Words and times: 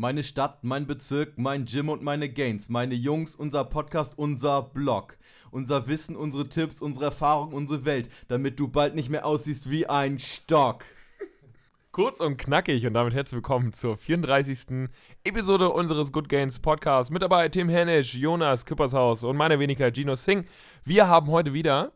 Meine 0.00 0.22
Stadt, 0.22 0.62
mein 0.62 0.86
Bezirk, 0.86 1.38
mein 1.38 1.64
Gym 1.64 1.88
und 1.88 2.04
meine 2.04 2.28
Gains. 2.28 2.68
Meine 2.68 2.94
Jungs, 2.94 3.34
unser 3.34 3.64
Podcast, 3.64 4.16
unser 4.16 4.62
Blog. 4.62 5.18
Unser 5.50 5.88
Wissen, 5.88 6.14
unsere 6.14 6.48
Tipps, 6.48 6.80
unsere 6.80 7.06
Erfahrung, 7.06 7.52
unsere 7.52 7.84
Welt. 7.84 8.08
Damit 8.28 8.60
du 8.60 8.68
bald 8.68 8.94
nicht 8.94 9.08
mehr 9.08 9.26
aussiehst 9.26 9.68
wie 9.72 9.88
ein 9.88 10.20
Stock. 10.20 10.84
Kurz 11.90 12.20
und 12.20 12.36
knackig 12.36 12.86
und 12.86 12.94
damit 12.94 13.12
herzlich 13.12 13.38
willkommen 13.38 13.72
zur 13.72 13.96
34. 13.96 14.88
Episode 15.24 15.68
unseres 15.70 16.12
Good 16.12 16.28
Gains 16.28 16.60
Podcasts. 16.60 17.10
Mit 17.10 17.22
dabei 17.22 17.48
Tim 17.48 17.68
Hennisch, 17.68 18.14
Jonas 18.14 18.64
Küppershaus 18.66 19.24
und 19.24 19.36
meine 19.36 19.58
Wenigkeit 19.58 19.96
Gino 19.96 20.14
Singh. 20.14 20.46
Wir 20.84 21.08
haben 21.08 21.26
heute 21.26 21.52
wieder 21.52 21.90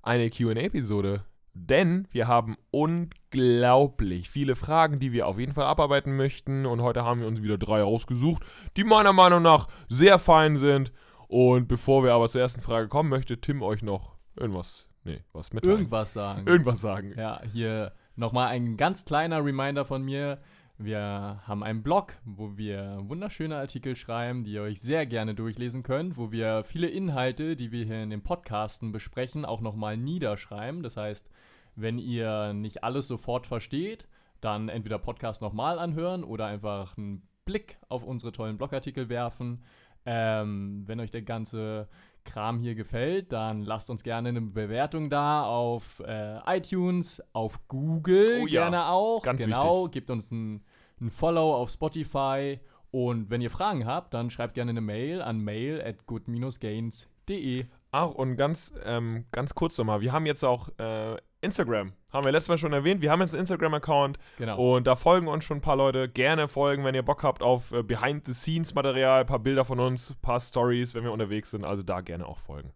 eine 0.00 0.30
QA-Episode 0.30 1.24
denn 1.54 2.08
wir 2.10 2.28
haben 2.28 2.56
unglaublich 2.70 4.30
viele 4.30 4.56
Fragen, 4.56 4.98
die 4.98 5.12
wir 5.12 5.26
auf 5.26 5.38
jeden 5.38 5.52
Fall 5.52 5.66
abarbeiten 5.66 6.16
möchten. 6.16 6.66
Und 6.66 6.82
heute 6.82 7.04
haben 7.04 7.20
wir 7.20 7.26
uns 7.26 7.42
wieder 7.42 7.58
drei 7.58 7.82
rausgesucht, 7.82 8.42
die 8.76 8.84
meiner 8.84 9.12
Meinung 9.12 9.42
nach 9.42 9.68
sehr 9.88 10.18
fein 10.18 10.56
sind. 10.56 10.92
Und 11.28 11.68
bevor 11.68 12.04
wir 12.04 12.14
aber 12.14 12.28
zur 12.28 12.40
ersten 12.40 12.60
Frage 12.60 12.88
kommen, 12.88 13.08
möchte 13.08 13.40
Tim 13.40 13.62
euch 13.62 13.82
noch 13.82 14.16
irgendwas, 14.36 14.90
nee, 15.04 15.22
was 15.32 15.52
mitteilen. 15.52 15.78
Irgendwas 15.78 16.12
sagen. 16.12 16.46
Irgendwas 16.46 16.80
sagen. 16.80 17.14
Ja, 17.16 17.40
hier 17.52 17.92
nochmal 18.16 18.48
ein 18.48 18.76
ganz 18.76 19.04
kleiner 19.04 19.44
Reminder 19.44 19.84
von 19.84 20.02
mir. 20.02 20.40
Wir 20.84 21.40
haben 21.46 21.62
einen 21.62 21.84
Blog, 21.84 22.14
wo 22.24 22.56
wir 22.56 22.98
wunderschöne 23.02 23.56
Artikel 23.56 23.94
schreiben, 23.94 24.42
die 24.42 24.54
ihr 24.54 24.62
euch 24.62 24.80
sehr 24.80 25.06
gerne 25.06 25.34
durchlesen 25.34 25.84
könnt, 25.84 26.16
wo 26.16 26.32
wir 26.32 26.64
viele 26.64 26.88
Inhalte, 26.88 27.54
die 27.54 27.70
wir 27.70 27.84
hier 27.84 28.02
in 28.02 28.10
den 28.10 28.22
Podcasten 28.22 28.90
besprechen, 28.90 29.44
auch 29.44 29.60
nochmal 29.60 29.96
niederschreiben. 29.96 30.82
Das 30.82 30.96
heißt, 30.96 31.30
wenn 31.76 31.98
ihr 31.98 32.52
nicht 32.52 32.82
alles 32.82 33.06
sofort 33.06 33.46
versteht, 33.46 34.08
dann 34.40 34.68
entweder 34.68 34.98
Podcast 34.98 35.40
nochmal 35.40 35.78
anhören 35.78 36.24
oder 36.24 36.46
einfach 36.46 36.98
einen 36.98 37.22
Blick 37.44 37.78
auf 37.88 38.02
unsere 38.02 38.32
tollen 38.32 38.58
Blogartikel 38.58 39.08
werfen. 39.08 39.62
Ähm, 40.04 40.82
wenn 40.86 40.98
euch 40.98 41.12
der 41.12 41.22
ganze 41.22 41.88
Kram 42.24 42.58
hier 42.58 42.74
gefällt, 42.74 43.32
dann 43.32 43.62
lasst 43.62 43.90
uns 43.90 44.02
gerne 44.02 44.30
eine 44.30 44.40
Bewertung 44.40 45.10
da 45.10 45.44
auf 45.44 46.02
äh, 46.06 46.38
iTunes, 46.56 47.22
auf 47.32 47.68
Google 47.68 48.40
oh, 48.42 48.46
ja. 48.46 48.62
gerne 48.62 48.86
auch. 48.86 49.22
Ganz 49.22 49.44
genau, 49.44 49.84
wichtig. 49.84 49.92
gebt 49.92 50.10
uns 50.10 50.30
ein, 50.30 50.64
ein 51.02 51.10
Follow 51.10 51.54
auf 51.54 51.70
Spotify. 51.70 52.60
Und 52.90 53.30
wenn 53.30 53.40
ihr 53.40 53.50
Fragen 53.50 53.86
habt, 53.86 54.14
dann 54.14 54.30
schreibt 54.30 54.54
gerne 54.54 54.70
eine 54.70 54.80
Mail 54.80 55.22
an 55.22 55.38
mail 55.38 55.82
at 55.82 56.06
good-gains.de. 56.06 57.66
Ach, 57.90 58.10
und 58.10 58.36
ganz, 58.36 58.72
ähm, 58.84 59.26
ganz 59.32 59.54
kurz 59.54 59.76
nochmal, 59.76 60.00
wir 60.00 60.12
haben 60.12 60.24
jetzt 60.26 60.44
auch 60.44 60.70
äh, 60.78 61.16
Instagram. 61.42 61.92
Haben 62.12 62.24
wir 62.24 62.32
letztes 62.32 62.48
Mal 62.48 62.58
schon 62.58 62.72
erwähnt. 62.72 63.00
Wir 63.00 63.10
haben 63.10 63.20
jetzt 63.20 63.34
einen 63.34 63.40
Instagram-Account. 63.40 64.18
Genau. 64.38 64.76
Und 64.76 64.86
da 64.86 64.96
folgen 64.96 65.28
uns 65.28 65.44
schon 65.44 65.58
ein 65.58 65.62
paar 65.62 65.76
Leute. 65.76 66.08
Gerne 66.08 66.48
folgen, 66.48 66.84
wenn 66.84 66.94
ihr 66.94 67.02
Bock 67.02 67.22
habt 67.22 67.42
auf 67.42 67.72
äh, 67.72 67.82
Behind-the-Scenes-Material, 67.82 69.20
ein 69.20 69.26
paar 69.26 69.40
Bilder 69.40 69.64
von 69.64 69.80
uns, 69.80 70.10
ein 70.10 70.22
paar 70.22 70.40
Stories, 70.40 70.94
wenn 70.94 71.04
wir 71.04 71.12
unterwegs 71.12 71.50
sind. 71.50 71.64
Also 71.64 71.82
da 71.82 72.00
gerne 72.00 72.26
auch 72.26 72.38
folgen. 72.38 72.72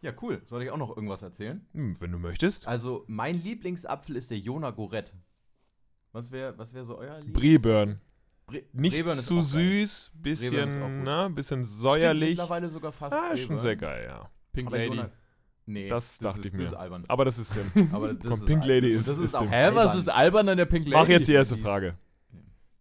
Ja, 0.00 0.12
cool. 0.22 0.42
Soll 0.46 0.62
ich 0.62 0.70
auch 0.70 0.76
noch 0.76 0.96
irgendwas 0.96 1.22
erzählen? 1.22 1.66
Hm, 1.72 2.00
wenn 2.00 2.12
du 2.12 2.18
möchtest. 2.18 2.68
Also, 2.68 3.04
mein 3.08 3.42
Lieblingsapfel 3.42 4.16
ist 4.16 4.30
der 4.30 4.38
Jona 4.38 4.70
Gorette. 4.70 5.12
Was 6.12 6.30
wäre 6.30 6.56
was 6.56 6.72
wär 6.74 6.84
so 6.84 6.98
euer? 6.98 7.20
Breburn. 7.26 8.00
Bre 8.46 8.62
Nicht 8.72 8.96
Breburn 8.96 9.18
ist 9.18 9.26
zu 9.26 9.42
süß, 9.42 10.10
bisschen, 10.14 10.68
ist 10.68 10.76
ne, 10.78 11.30
bisschen 11.34 11.64
Stimmt, 11.64 11.66
säuerlich. 11.66 12.30
mittlerweile 12.30 12.68
sogar 12.70 12.92
fast. 12.92 13.14
Ah, 13.14 13.32
ist 13.34 13.44
schon 13.44 13.58
sehr 13.60 13.76
geil, 13.76 14.06
ja. 14.08 14.30
Pink 14.52 14.68
Aber 14.68 14.78
Lady. 14.78 15.02
Nee, 15.66 15.86
Das 15.88 16.18
dachte 16.18 16.38
ist, 16.40 16.46
ich 16.46 16.52
Das 16.52 16.58
mir. 16.60 16.66
ist 16.66 16.72
albern. 16.74 17.04
Aber 17.08 17.26
das 17.26 17.38
ist 17.38 17.52
Tim. 17.52 17.90
Aber 17.92 18.14
das 18.14 18.22
Komm, 18.26 18.40
ist 18.40 18.46
Pink 18.46 18.62
albern. 18.62 18.68
Lady 18.76 18.88
ist- 18.92 19.06
das 19.06 19.18
ist 19.18 19.34
auch 19.34 19.40
Tim. 19.40 19.50
Hä, 19.50 19.66
was 19.74 19.76
albern. 19.88 19.98
ist 19.98 20.08
albern 20.08 20.48
an 20.48 20.56
der 20.56 20.64
Pink 20.66 20.86
Lady? 20.86 20.96
Mach 20.96 21.08
jetzt 21.08 21.28
die 21.28 21.34
erste 21.34 21.58
Frage. 21.58 21.98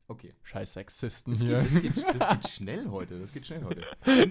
Okay. 0.10 0.34
Scheiß 0.42 0.72
Sexisten 0.74 1.34
Das 1.34 1.42
hier. 1.42 1.60
geht, 1.64 1.98
das, 1.98 2.04
geht, 2.06 2.16
das 2.22 2.30
geht 2.40 2.48
schnell 2.48 2.88
heute. 2.90 3.20
Das 3.20 3.34
geht 3.34 3.46
schnell 3.46 3.66
heute. 3.66 3.82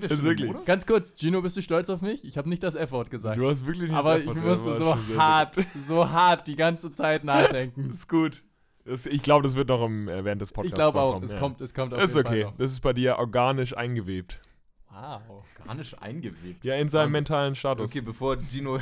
Das 0.00 0.12
ist 0.12 0.22
wirklich-? 0.22 0.64
Ganz 0.64 0.86
kurz, 0.86 1.12
Gino, 1.14 1.42
bist 1.42 1.54
du 1.58 1.60
stolz 1.60 1.90
auf 1.90 2.00
mich? 2.00 2.24
Ich 2.24 2.38
habe 2.38 2.48
nicht 2.48 2.62
das 2.62 2.74
F-Wort 2.74 3.10
gesagt. 3.10 3.36
Du 3.36 3.46
hast 3.46 3.66
wirklich 3.66 3.90
nicht 3.90 3.98
aber 3.98 4.14
das 4.14 4.22
ich 4.22 4.28
Effort, 4.30 4.40
musste 4.40 4.68
das 4.70 4.78
so 4.78 4.86
war 4.86 4.96
schon 4.96 5.06
sehr, 5.06 5.18
hart, 5.18 5.56
so 5.86 6.10
hart 6.10 6.46
die 6.46 6.56
ganze 6.56 6.92
Zeit 6.94 7.24
nachdenken. 7.24 7.88
Das 7.88 7.98
ist 7.98 8.08
gut. 8.08 8.42
Das, 8.86 9.04
ich 9.06 9.22
glaube, 9.22 9.42
das 9.42 9.56
wird 9.56 9.68
noch 9.68 9.84
im, 9.84 10.08
äh, 10.08 10.24
während 10.24 10.40
des 10.40 10.52
Podcasts 10.52 10.72
Ich 10.72 10.74
glaube 10.74 11.00
auch, 11.00 11.14
kommen, 11.14 11.26
es 11.26 11.32
ja. 11.32 11.38
kommt, 11.38 11.60
es 11.60 11.74
kommt 11.74 11.92
auf 11.92 12.00
Das 12.00 12.10
ist 12.10 12.16
jeden 12.16 12.28
okay. 12.28 12.42
Fall 12.42 12.50
noch. 12.52 12.56
Das 12.56 12.70
ist 12.72 12.80
bei 12.80 12.92
dir 12.92 13.18
organisch 13.18 13.76
eingewebt. 13.76 14.40
Wow. 14.88 15.44
Garnisch 15.66 15.94
eingewebt. 16.00 16.64
Ja, 16.64 16.76
in 16.76 16.88
seinem 16.88 17.02
Also, 17.02 17.12
mentalen 17.12 17.54
Status. 17.54 17.90
Okay, 17.90 18.00
bevor 18.00 18.38
Gino 18.38 18.78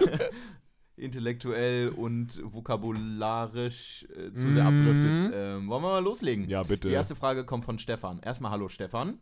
intellektuell 0.96 1.88
und 1.90 2.40
vokabularisch 2.44 4.06
äh, 4.14 4.32
zu 4.34 4.52
sehr 4.52 4.64
Mhm. 4.64 4.78
abdriftet, 4.78 5.32
ähm, 5.34 5.68
wollen 5.68 5.82
wir 5.82 5.88
mal 5.88 6.02
loslegen? 6.04 6.48
Ja, 6.48 6.62
bitte. 6.62 6.88
Die 6.88 6.94
erste 6.94 7.16
Frage 7.16 7.44
kommt 7.44 7.64
von 7.64 7.78
Stefan. 7.78 8.20
Erstmal 8.20 8.52
Hallo 8.52 8.68
Stefan. 8.68 9.18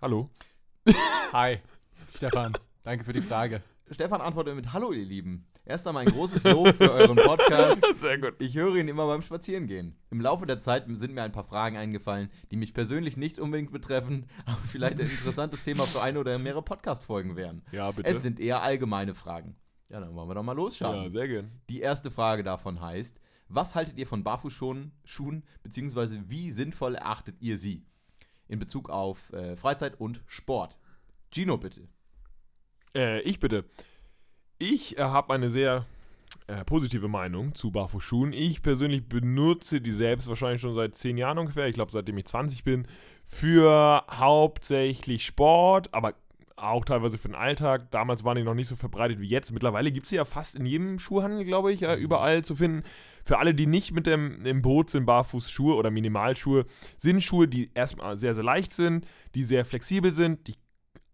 Hallo. 0.00 0.30
Hi, 1.32 1.58
Stefan. 2.14 2.52
Danke 2.84 3.04
für 3.04 3.12
die 3.12 3.20
Frage. 3.22 3.62
Stefan 3.90 4.20
antwortet 4.20 4.54
mit 4.54 4.72
Hallo 4.72 4.92
ihr 4.92 5.04
Lieben. 5.04 5.46
Erst 5.68 5.86
einmal 5.86 6.06
ein 6.06 6.12
großes 6.12 6.44
Lob 6.44 6.74
für 6.76 6.90
euren 6.90 7.16
Podcast. 7.16 7.84
Sehr 7.96 8.16
gut. 8.16 8.36
Ich 8.38 8.56
höre 8.56 8.76
ihn 8.76 8.88
immer 8.88 9.06
beim 9.06 9.20
Spazierengehen. 9.20 9.94
Im 10.10 10.18
Laufe 10.18 10.46
der 10.46 10.60
Zeit 10.60 10.86
sind 10.88 11.12
mir 11.12 11.22
ein 11.22 11.32
paar 11.32 11.44
Fragen 11.44 11.76
eingefallen, 11.76 12.30
die 12.50 12.56
mich 12.56 12.72
persönlich 12.72 13.18
nicht 13.18 13.38
unbedingt 13.38 13.70
betreffen, 13.70 14.24
aber 14.46 14.62
vielleicht 14.66 14.98
ein 14.98 15.10
interessantes 15.10 15.62
Thema 15.62 15.84
für 15.84 16.00
eine 16.00 16.20
oder 16.20 16.38
mehrere 16.38 16.62
Podcast-Folgen 16.62 17.36
wären. 17.36 17.60
Ja, 17.70 17.90
bitte. 17.90 18.08
Es 18.08 18.22
sind 18.22 18.40
eher 18.40 18.62
allgemeine 18.62 19.14
Fragen. 19.14 19.56
Ja, 19.90 20.00
dann 20.00 20.14
wollen 20.14 20.30
wir 20.30 20.36
doch 20.36 20.42
mal 20.42 20.52
ja, 20.52 20.56
losschauen. 20.56 21.10
sehr 21.10 21.28
gern. 21.28 21.50
Die 21.68 21.80
erste 21.80 22.10
Frage 22.10 22.42
davon 22.42 22.80
heißt, 22.80 23.20
was 23.48 23.74
haltet 23.74 23.98
ihr 23.98 24.06
von 24.06 24.24
Barfußschuhen, 24.24 24.92
Schuhen, 25.04 25.44
beziehungsweise 25.62 26.18
wie 26.30 26.50
sinnvoll 26.50 26.94
erachtet 26.94 27.36
ihr 27.40 27.58
sie? 27.58 27.84
In 28.46 28.58
Bezug 28.58 28.88
auf 28.88 29.34
äh, 29.34 29.54
Freizeit 29.54 30.00
und 30.00 30.22
Sport. 30.28 30.78
Gino, 31.30 31.58
bitte. 31.58 31.88
Äh, 32.94 33.20
ich 33.20 33.38
bitte. 33.38 33.66
Ich 34.58 34.98
äh, 34.98 35.02
habe 35.02 35.34
eine 35.34 35.50
sehr 35.50 35.86
äh, 36.48 36.64
positive 36.64 37.06
Meinung 37.06 37.54
zu 37.54 37.70
Barfußschuhen. 37.70 38.32
Ich 38.32 38.60
persönlich 38.60 39.08
benutze 39.08 39.80
die 39.80 39.92
selbst 39.92 40.28
wahrscheinlich 40.28 40.60
schon 40.60 40.74
seit 40.74 40.96
10 40.96 41.16
Jahren 41.16 41.38
ungefähr. 41.38 41.68
Ich 41.68 41.74
glaube, 41.74 41.92
seitdem 41.92 42.18
ich 42.18 42.26
20 42.26 42.64
bin. 42.64 42.88
Für 43.24 44.04
hauptsächlich 44.10 45.24
Sport, 45.24 45.94
aber 45.94 46.14
auch 46.56 46.84
teilweise 46.84 47.18
für 47.18 47.28
den 47.28 47.36
Alltag. 47.36 47.90
Damals 47.92 48.24
waren 48.24 48.36
die 48.36 48.42
noch 48.42 48.54
nicht 48.54 48.66
so 48.66 48.74
verbreitet 48.74 49.20
wie 49.20 49.28
jetzt. 49.28 49.52
Mittlerweile 49.52 49.92
gibt 49.92 50.06
es 50.06 50.10
sie 50.10 50.16
ja 50.16 50.24
fast 50.24 50.56
in 50.56 50.66
jedem 50.66 50.98
Schuhhandel, 50.98 51.44
glaube 51.44 51.72
ich, 51.72 51.82
äh, 51.82 51.94
überall 51.94 52.44
zu 52.44 52.56
finden. 52.56 52.82
Für 53.24 53.38
alle, 53.38 53.54
die 53.54 53.66
nicht 53.66 53.92
mit 53.92 54.06
dem 54.06 54.44
im 54.44 54.62
Boot 54.62 54.90
sind, 54.90 55.06
Barfußschuhe 55.06 55.76
oder 55.76 55.90
Minimalschuhe, 55.90 56.64
sind 56.96 57.22
Schuhe, 57.22 57.46
die 57.46 57.70
erstmal 57.74 58.18
sehr, 58.18 58.34
sehr 58.34 58.44
leicht 58.44 58.72
sind, 58.72 59.06
die 59.36 59.44
sehr 59.44 59.64
flexibel 59.64 60.12
sind, 60.12 60.48
die 60.48 60.56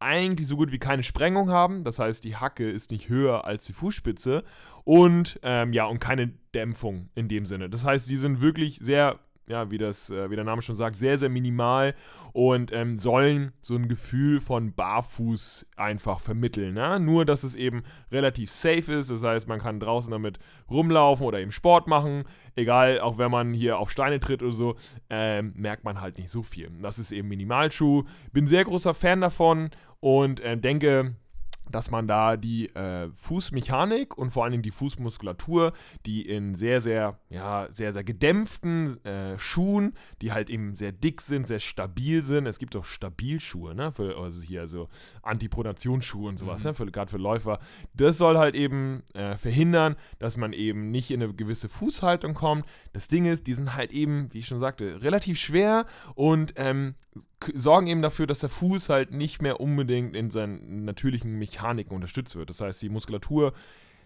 eigentlich 0.05 0.47
so 0.47 0.57
gut 0.57 0.71
wie 0.71 0.79
keine 0.79 1.03
Sprengung 1.03 1.51
haben. 1.51 1.83
Das 1.83 1.99
heißt, 1.99 2.23
die 2.25 2.37
Hacke 2.37 2.71
ist 2.71 2.91
nicht 2.91 3.09
höher 3.09 3.45
als 3.45 3.65
die 3.65 3.73
Fußspitze 3.73 4.45
und 4.85 5.41
ähm, 5.43 5.73
ja, 5.73 5.87
und 5.87 5.99
keine 5.99 6.33
Dämpfung 6.55 7.09
in 7.15 7.29
dem 7.29 7.47
Sinne. 7.47 7.71
Das 7.71 7.85
heißt, 7.85 8.09
die 8.09 8.17
sind 8.17 8.41
wirklich 8.41 8.79
sehr, 8.79 9.19
ja, 9.47 9.71
wie 9.71 9.79
das, 9.79 10.11
äh, 10.11 10.31
wie 10.31 10.37
der 10.37 10.45
Name 10.45 10.63
schon 10.63 10.75
sagt, 10.75 10.97
sehr, 10.97 11.19
sehr 11.19 11.29
minimal 11.29 11.95
und 12.33 12.73
ähm, 12.73 12.99
sollen 12.99 13.53
so 13.61 13.77
ein 13.77 13.89
Gefühl 13.89 14.41
von 14.41 14.75
Barfuß 14.75 15.67
einfach 15.77 16.21
vermitteln. 16.21 16.75
Ne? 16.75 16.99
Nur, 16.99 17.25
dass 17.25 17.45
es 17.45 17.55
eben 17.55 17.83
relativ 18.11 18.51
safe 18.51 18.93
ist. 18.93 19.11
Das 19.11 19.23
heißt, 19.23 19.49
man 19.49 19.61
kann 19.61 19.81
draußen 19.81 20.11
damit 20.11 20.39
rumlaufen 20.71 21.27
oder 21.27 21.41
eben 21.41 21.53
Sport 21.53 21.87
machen. 21.87 22.25
Egal, 22.57 23.01
auch 23.01 23.19
wenn 23.19 23.31
man 23.31 23.53
hier 23.53 23.79
auf 23.79 23.91
Steine 23.91 24.21
tritt 24.21 24.43
oder 24.43 24.53
so, 24.53 24.77
ähm, 25.11 25.53
merkt 25.57 25.85
man 25.85 26.01
halt 26.01 26.19
nicht 26.19 26.31
so 26.31 26.43
viel. 26.43 26.71
Das 26.83 26.99
ist 26.99 27.13
eben 27.13 27.29
Minimalschuh. 27.29 28.05
Bin 28.33 28.47
sehr 28.47 28.65
großer 28.65 28.95
Fan 28.95 29.21
davon 29.21 29.71
und 30.01 30.41
äh, 30.41 30.57
denke, 30.57 31.17
dass 31.71 31.91
man 31.91 32.07
da 32.07 32.37
die 32.37 32.67
äh, 32.75 33.11
Fußmechanik 33.15 34.17
und 34.17 34.31
vor 34.31 34.45
allen 34.45 34.53
Dingen 34.53 34.63
die 34.63 34.71
Fußmuskulatur, 34.71 35.73
die 36.07 36.23
in 36.29 36.55
sehr, 36.55 36.81
sehr, 36.81 37.19
ja, 37.31 37.67
sehr, 37.71 37.93
sehr 37.93 38.05
gedämpften 38.05 39.03
äh, 39.05 39.39
Schuhen, 39.39 39.95
die 40.23 40.33
halt 40.33 40.51
eben 40.51 40.77
sehr 40.77 40.93
dick 40.93 41.21
sind, 41.21 41.47
sehr 41.47 41.61
stabil 41.61 42.23
sind. 42.23 42.47
Es 42.47 42.59
gibt 42.59 42.77
auch 42.77 42.85
Stabilschuhe, 42.85 43.75
ne? 43.75 43.93
Für, 43.93 44.17
also 44.19 44.41
hier 44.43 44.67
so 44.67 44.89
Antipronationsschuhe 45.23 46.29
und 46.29 46.39
sowas, 46.39 46.61
Mhm. 46.63 46.69
ne? 46.69 46.75
Für, 46.75 46.87
Gerade 46.87 47.11
für 47.11 47.19
Läufer. 47.19 47.59
Das 47.95 48.19
soll 48.19 48.39
halt 48.39 48.55
eben 48.55 49.03
äh, 49.15 49.37
verhindern, 49.37 49.97
dass 50.19 50.37
man 50.37 50.53
eben 50.53 50.91
nicht 50.91 51.11
in 51.11 51.23
eine 51.23 51.33
gewisse 51.35 51.69
Fußhaltung 51.69 52.35
kommt. 52.35 52.65
Das 52.93 53.09
Ding 53.09 53.25
ist, 53.25 53.47
die 53.47 53.55
sind 53.55 53.75
halt 53.75 53.91
eben, 53.93 54.33
wie 54.33 54.39
ich 54.39 54.47
schon 54.47 54.59
sagte, 54.59 55.03
relativ 55.03 55.39
schwer 55.39 55.87
und 56.15 56.55
ähm, 56.57 56.95
sorgen 57.55 57.87
eben 57.89 58.01
dafür, 58.03 58.27
dass 58.27 58.39
der 58.41 58.49
Fuß 58.49 58.89
halt 58.89 59.11
nicht 59.13 59.43
mehr 59.43 59.61
unbedingt 59.61 60.17
in 60.17 60.31
seinen 60.31 60.85
natürlichen 60.85 61.39
Mechaniken 61.55 61.95
unterstützt 61.95 62.37
wird. 62.37 62.51
Das 62.51 62.61
heißt, 62.61 62.83
die 62.83 62.89
Muskulatur 62.89 63.53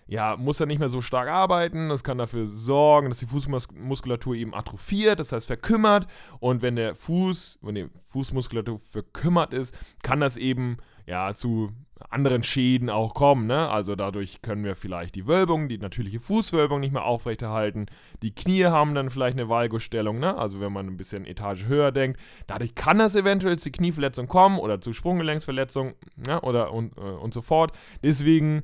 ja, 0.06 0.36
muss 0.38 0.56
dann 0.56 0.68
nicht 0.68 0.78
mehr 0.78 0.88
so 0.88 1.02
stark 1.02 1.28
arbeiten. 1.28 1.90
Das 1.90 2.02
kann 2.02 2.16
dafür 2.16 2.46
sorgen, 2.46 3.10
dass 3.10 3.18
die 3.18 3.26
Fußmuskulatur 3.26 4.34
eben 4.34 4.54
atrophiert, 4.54 5.20
das 5.20 5.32
heißt 5.32 5.46
verkümmert. 5.46 6.06
Und 6.40 6.62
wenn 6.62 6.76
der 6.76 6.94
Fuß, 6.94 7.58
wenn 7.60 7.74
die 7.74 7.88
Fußmuskulatur 8.06 8.78
verkümmert 8.78 9.52
ist, 9.52 9.78
kann 10.02 10.20
das 10.20 10.38
eben 10.38 10.78
ja 11.06 11.32
zu 11.34 11.72
anderen 12.10 12.42
Schäden 12.42 12.90
auch 12.90 13.14
kommen. 13.14 13.46
Ne? 13.46 13.68
Also 13.68 13.96
dadurch 13.96 14.42
können 14.42 14.64
wir 14.64 14.74
vielleicht 14.74 15.14
die 15.14 15.26
Wölbung, 15.26 15.68
die 15.68 15.78
natürliche 15.78 16.20
Fußwölbung 16.20 16.80
nicht 16.80 16.92
mehr 16.92 17.04
aufrechterhalten. 17.04 17.86
Die 18.22 18.34
Knie 18.34 18.64
haben 18.64 18.94
dann 18.94 19.10
vielleicht 19.10 19.38
eine 19.38 19.48
Valgo-Stellung, 19.48 20.18
ne? 20.18 20.36
also 20.36 20.60
wenn 20.60 20.72
man 20.72 20.86
ein 20.86 20.96
bisschen 20.96 21.26
Etage 21.26 21.66
höher 21.66 21.92
denkt. 21.92 22.20
Dadurch 22.46 22.74
kann 22.74 23.00
es 23.00 23.14
eventuell 23.14 23.58
zu 23.58 23.70
Knieverletzungen 23.70 24.28
kommen 24.28 24.58
oder 24.58 24.80
zu 24.80 24.92
Sprunggelenksverletzungen 24.92 25.94
ne? 26.16 26.40
oder 26.40 26.72
und, 26.72 26.96
äh, 26.96 27.00
und 27.00 27.34
so 27.34 27.42
fort. 27.42 27.72
Deswegen 28.02 28.62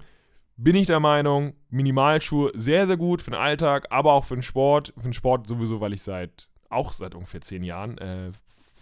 bin 0.56 0.76
ich 0.76 0.86
der 0.86 1.00
Meinung, 1.00 1.54
Minimalschuhe 1.70 2.52
sehr, 2.54 2.86
sehr 2.86 2.96
gut 2.96 3.22
für 3.22 3.30
den 3.30 3.40
Alltag, 3.40 3.86
aber 3.90 4.12
auch 4.12 4.24
für 4.24 4.36
den 4.36 4.42
Sport. 4.42 4.92
Für 4.96 5.08
den 5.08 5.12
Sport 5.12 5.48
sowieso, 5.48 5.80
weil 5.80 5.92
ich 5.92 6.02
seit 6.02 6.48
auch 6.70 6.92
seit 6.92 7.14
ungefähr 7.14 7.40
zehn 7.40 7.62
Jahren 7.62 7.98
äh, 7.98 8.32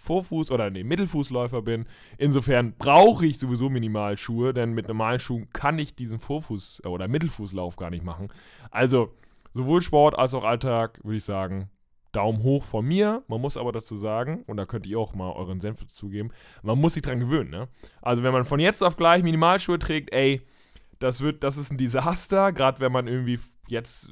Vorfuß- 0.02 0.50
oder 0.50 0.70
nee, 0.70 0.84
Mittelfußläufer 0.84 1.62
bin. 1.62 1.86
Insofern 2.18 2.74
brauche 2.76 3.26
ich 3.26 3.38
sowieso 3.38 3.70
Minimalschuhe, 3.70 4.52
denn 4.52 4.72
mit 4.72 4.88
normalen 4.88 5.18
Schuhen 5.18 5.48
kann 5.52 5.78
ich 5.78 5.94
diesen 5.94 6.18
Vorfuß- 6.18 6.86
oder 6.86 7.08
Mittelfußlauf 7.08 7.76
gar 7.76 7.90
nicht 7.90 8.04
machen. 8.04 8.28
Also 8.70 9.12
sowohl 9.52 9.80
Sport 9.80 10.18
als 10.18 10.34
auch 10.34 10.44
Alltag 10.44 11.00
würde 11.04 11.18
ich 11.18 11.24
sagen, 11.24 11.70
Daumen 12.12 12.42
hoch 12.42 12.62
von 12.62 12.86
mir. 12.86 13.22
Man 13.26 13.40
muss 13.40 13.56
aber 13.56 13.72
dazu 13.72 13.96
sagen, 13.96 14.44
und 14.46 14.58
da 14.58 14.66
könnt 14.66 14.86
ihr 14.86 14.98
auch 14.98 15.14
mal 15.14 15.32
euren 15.32 15.60
Senf 15.60 15.80
dazugeben, 15.80 16.30
man 16.62 16.78
muss 16.78 16.94
sich 16.94 17.02
dran 17.02 17.20
gewöhnen. 17.20 17.50
Ne? 17.50 17.68
Also 18.02 18.22
wenn 18.22 18.32
man 18.32 18.44
von 18.44 18.60
jetzt 18.60 18.82
auf 18.82 18.96
gleich 18.96 19.22
Minimalschuhe 19.22 19.78
trägt, 19.78 20.12
ey, 20.12 20.42
das 20.98 21.20
wird, 21.20 21.42
das 21.42 21.56
ist 21.56 21.72
ein 21.72 21.78
Desaster, 21.78 22.52
gerade 22.52 22.80
wenn 22.80 22.92
man 22.92 23.08
irgendwie 23.08 23.40
jetzt, 23.66 24.10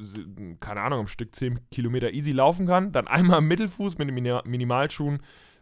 keine 0.59 0.81
Ahnung, 0.81 1.01
am 1.01 1.07
Stück 1.07 1.35
10 1.35 1.71
Kilometer 1.71 2.13
easy 2.13 2.33
laufen 2.33 2.67
kann, 2.67 2.91
dann 2.93 3.07
einmal 3.07 3.41
Mittelfuß 3.43 3.99
mit 3.99 4.09
den 4.09 4.43
Minimalschuhen 4.45 5.21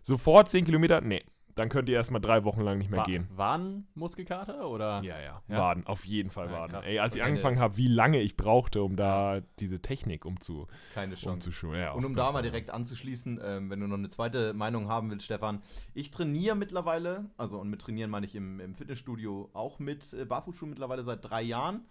sofort 0.08 0.48
10 0.48 0.64
Kilometer, 0.64 1.00
nee, 1.00 1.22
dann 1.54 1.68
könnt 1.68 1.88
ihr 1.88 1.96
erstmal 1.96 2.20
drei 2.20 2.44
Wochen 2.44 2.60
lang 2.62 2.78
nicht 2.78 2.90
mehr 2.90 3.00
Wa 3.00 3.04
gehen. 3.04 3.26
Wadenmuskelkater 3.34 4.68
oder? 4.68 5.02
Ja, 5.02 5.20
ja, 5.20 5.42
Ja? 5.48 5.58
Waden, 5.58 5.86
auf 5.86 6.04
jeden 6.04 6.30
Fall 6.30 6.46
Ja, 6.46 6.52
Waden. 6.52 6.72
krass. 6.72 6.86
Ey, 6.86 6.98
als 6.98 7.14
ich 7.16 7.22
angefangen 7.22 7.58
habe, 7.58 7.76
wie 7.76 7.88
lange 7.88 8.20
ich 8.20 8.36
brauchte, 8.36 8.82
um 8.82 8.96
da 8.96 9.40
diese 9.58 9.80
Technik 9.80 10.24
umzu, 10.24 10.66
Keine 10.94 11.14
Chance. 11.14 11.30
umzuschulen. 11.34 11.80
Ja, 11.80 11.92
Und 11.92 12.04
um 12.04 12.14
da 12.14 12.30
mal 12.32 12.42
direkt 12.42 12.70
anzuschließen, 12.70 13.40
ähm, 13.42 13.70
wenn 13.70 13.80
du 13.80 13.86
noch 13.86 13.96
eine 13.98 14.08
zweite 14.08 14.54
Meinung 14.54 14.88
haben 14.88 15.10
willst, 15.10 15.26
Stefan, 15.26 15.62
ich 15.94 16.10
trainiere 16.10 16.54
mittlerweile, 16.56 17.26
also 17.36 17.58
und 17.58 17.68
mit 17.70 17.80
trainieren 17.80 18.10
meine 18.10 18.26
ich 18.26 18.34
im, 18.34 18.60
im 18.60 18.74
Fitnessstudio 18.74 19.50
auch 19.52 19.78
mit 19.78 20.12
äh, 20.12 20.24
Barfußschuhen 20.24 20.70
mittlerweile 20.70 21.02
seit 21.02 21.24
drei 21.28 21.42
Jahren 21.42 21.82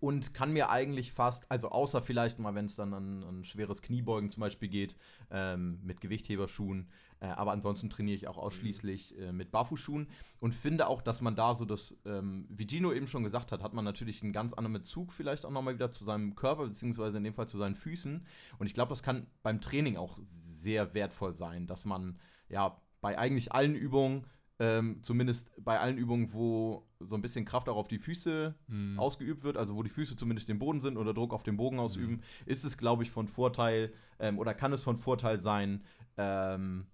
und 0.00 0.34
kann 0.34 0.52
mir 0.52 0.70
eigentlich 0.70 1.12
fast, 1.12 1.50
also 1.50 1.70
außer 1.70 2.02
vielleicht 2.02 2.38
mal, 2.38 2.54
wenn 2.54 2.66
es 2.66 2.76
dann 2.76 2.94
an, 2.94 3.24
an 3.24 3.44
schweres 3.44 3.82
Kniebeugen 3.82 4.30
zum 4.30 4.40
Beispiel 4.40 4.68
geht, 4.68 4.96
ähm, 5.30 5.80
mit 5.82 6.00
Gewichtheberschuhen, 6.00 6.88
äh, 7.20 7.26
aber 7.26 7.52
ansonsten 7.52 7.90
trainiere 7.90 8.14
ich 8.14 8.28
auch 8.28 8.38
ausschließlich 8.38 9.18
äh, 9.18 9.32
mit 9.32 9.50
Barfußschuhen 9.50 10.08
und 10.40 10.54
finde 10.54 10.86
auch, 10.86 11.02
dass 11.02 11.20
man 11.20 11.34
da 11.34 11.54
so 11.54 11.64
das, 11.64 11.96
ähm, 12.04 12.46
wie 12.48 12.66
Gino 12.66 12.92
eben 12.92 13.06
schon 13.06 13.24
gesagt 13.24 13.50
hat, 13.50 13.62
hat 13.62 13.74
man 13.74 13.84
natürlich 13.84 14.22
einen 14.22 14.32
ganz 14.32 14.52
anderen 14.52 14.74
Bezug 14.74 15.12
vielleicht 15.12 15.44
auch 15.44 15.50
nochmal 15.50 15.74
wieder 15.74 15.90
zu 15.90 16.04
seinem 16.04 16.36
Körper, 16.36 16.66
beziehungsweise 16.66 17.18
in 17.18 17.24
dem 17.24 17.34
Fall 17.34 17.48
zu 17.48 17.58
seinen 17.58 17.74
Füßen. 17.74 18.24
Und 18.58 18.66
ich 18.66 18.74
glaube, 18.74 18.90
das 18.90 19.02
kann 19.02 19.26
beim 19.42 19.60
Training 19.60 19.96
auch 19.96 20.18
sehr 20.24 20.94
wertvoll 20.94 21.32
sein, 21.32 21.66
dass 21.66 21.84
man 21.84 22.18
ja 22.48 22.80
bei 23.00 23.18
eigentlich 23.18 23.52
allen 23.52 23.74
Übungen, 23.74 24.24
ähm, 24.60 25.02
zumindest 25.02 25.50
bei 25.64 25.78
allen 25.78 25.98
Übungen, 25.98 26.32
wo 26.32 26.84
so 27.00 27.14
ein 27.14 27.22
bisschen 27.22 27.44
Kraft 27.44 27.68
auch 27.68 27.76
auf 27.76 27.88
die 27.88 27.98
Füße 27.98 28.54
Mhm. 28.66 28.98
ausgeübt 28.98 29.44
wird, 29.44 29.56
also 29.56 29.76
wo 29.76 29.82
die 29.82 29.90
Füße 29.90 30.16
zumindest 30.16 30.48
den 30.48 30.58
Boden 30.58 30.80
sind 30.80 30.96
oder 30.96 31.14
Druck 31.14 31.32
auf 31.32 31.44
den 31.44 31.56
Bogen 31.56 31.78
ausüben, 31.78 32.22
ist 32.46 32.64
es, 32.64 32.76
glaube 32.76 33.02
ich, 33.04 33.10
von 33.10 33.28
Vorteil 33.28 33.92
ähm, 34.18 34.38
oder 34.38 34.54
kann 34.54 34.72
es 34.72 34.82
von 34.82 34.96
Vorteil 34.98 35.40
sein, 35.40 35.84
ähm, 36.16 36.86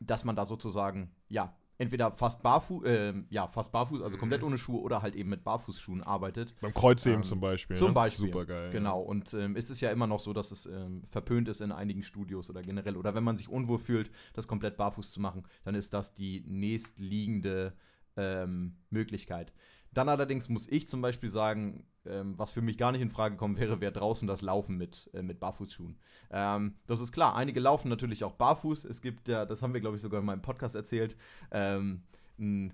dass 0.00 0.24
man 0.24 0.34
da 0.34 0.44
sozusagen, 0.46 1.10
ja, 1.28 1.54
entweder 1.80 2.12
fast 2.12 2.42
barfuß, 2.42 2.82
ähm, 2.84 3.26
ja, 3.30 3.48
fast 3.48 3.72
barfuß, 3.72 4.02
also 4.02 4.18
komplett 4.18 4.42
ohne 4.42 4.58
Schuhe 4.58 4.80
oder 4.80 5.00
halt 5.00 5.14
eben 5.14 5.30
mit 5.30 5.44
Barfußschuhen 5.44 6.02
arbeitet. 6.02 6.54
Beim 6.60 6.74
Kreuzheben 6.74 7.20
Ähm, 7.20 7.22
zum 7.22 7.40
Beispiel. 7.40 7.74
zum 7.74 7.88
ne? 7.88 7.94
Beispiel, 7.94 8.26
Super 8.26 8.44
geil. 8.44 8.70
Genau, 8.70 9.00
und 9.00 9.32
ähm, 9.32 9.56
ist 9.56 9.70
es 9.70 9.80
ja 9.80 9.90
immer 9.90 10.06
noch 10.06 10.20
so, 10.20 10.34
dass 10.34 10.52
es 10.52 10.66
ähm, 10.66 11.02
verpönt 11.06 11.48
ist 11.48 11.62
in 11.62 11.72
einigen 11.72 12.02
Studios 12.02 12.50
oder 12.50 12.62
generell. 12.62 12.98
Oder 12.98 13.14
wenn 13.14 13.24
man 13.24 13.38
sich 13.38 13.48
unwohl 13.48 13.78
fühlt, 13.78 14.10
das 14.34 14.46
komplett 14.46 14.76
barfuß 14.76 15.10
zu 15.10 15.20
machen, 15.20 15.44
dann 15.64 15.74
ist 15.74 15.94
das 15.94 16.12
die 16.12 16.44
nächstliegende 16.46 17.72
ähm, 18.16 18.76
Möglichkeit. 18.90 19.54
Dann 19.92 20.08
allerdings 20.08 20.48
muss 20.48 20.68
ich 20.68 20.88
zum 20.88 21.02
Beispiel 21.02 21.30
sagen, 21.30 21.84
ähm, 22.06 22.38
was 22.38 22.52
für 22.52 22.62
mich 22.62 22.78
gar 22.78 22.92
nicht 22.92 23.00
in 23.00 23.10
Frage 23.10 23.36
kommen 23.36 23.58
wäre, 23.58 23.80
wäre 23.80 23.92
draußen 23.92 24.26
das 24.26 24.40
Laufen 24.40 24.76
mit, 24.76 25.10
äh, 25.14 25.22
mit 25.22 25.40
Barfußschuhen. 25.40 25.98
Ähm, 26.30 26.74
das 26.86 27.00
ist 27.00 27.12
klar, 27.12 27.36
einige 27.36 27.60
laufen 27.60 27.88
natürlich 27.88 28.24
auch 28.24 28.34
barfuß. 28.34 28.84
Es 28.84 29.02
gibt 29.02 29.28
ja, 29.28 29.44
das 29.44 29.62
haben 29.62 29.74
wir, 29.74 29.80
glaube 29.80 29.96
ich, 29.96 30.02
sogar 30.02 30.20
in 30.20 30.26
meinem 30.26 30.42
Podcast 30.42 30.74
erzählt, 30.74 31.16
ähm, 31.50 32.02
einen 32.38 32.72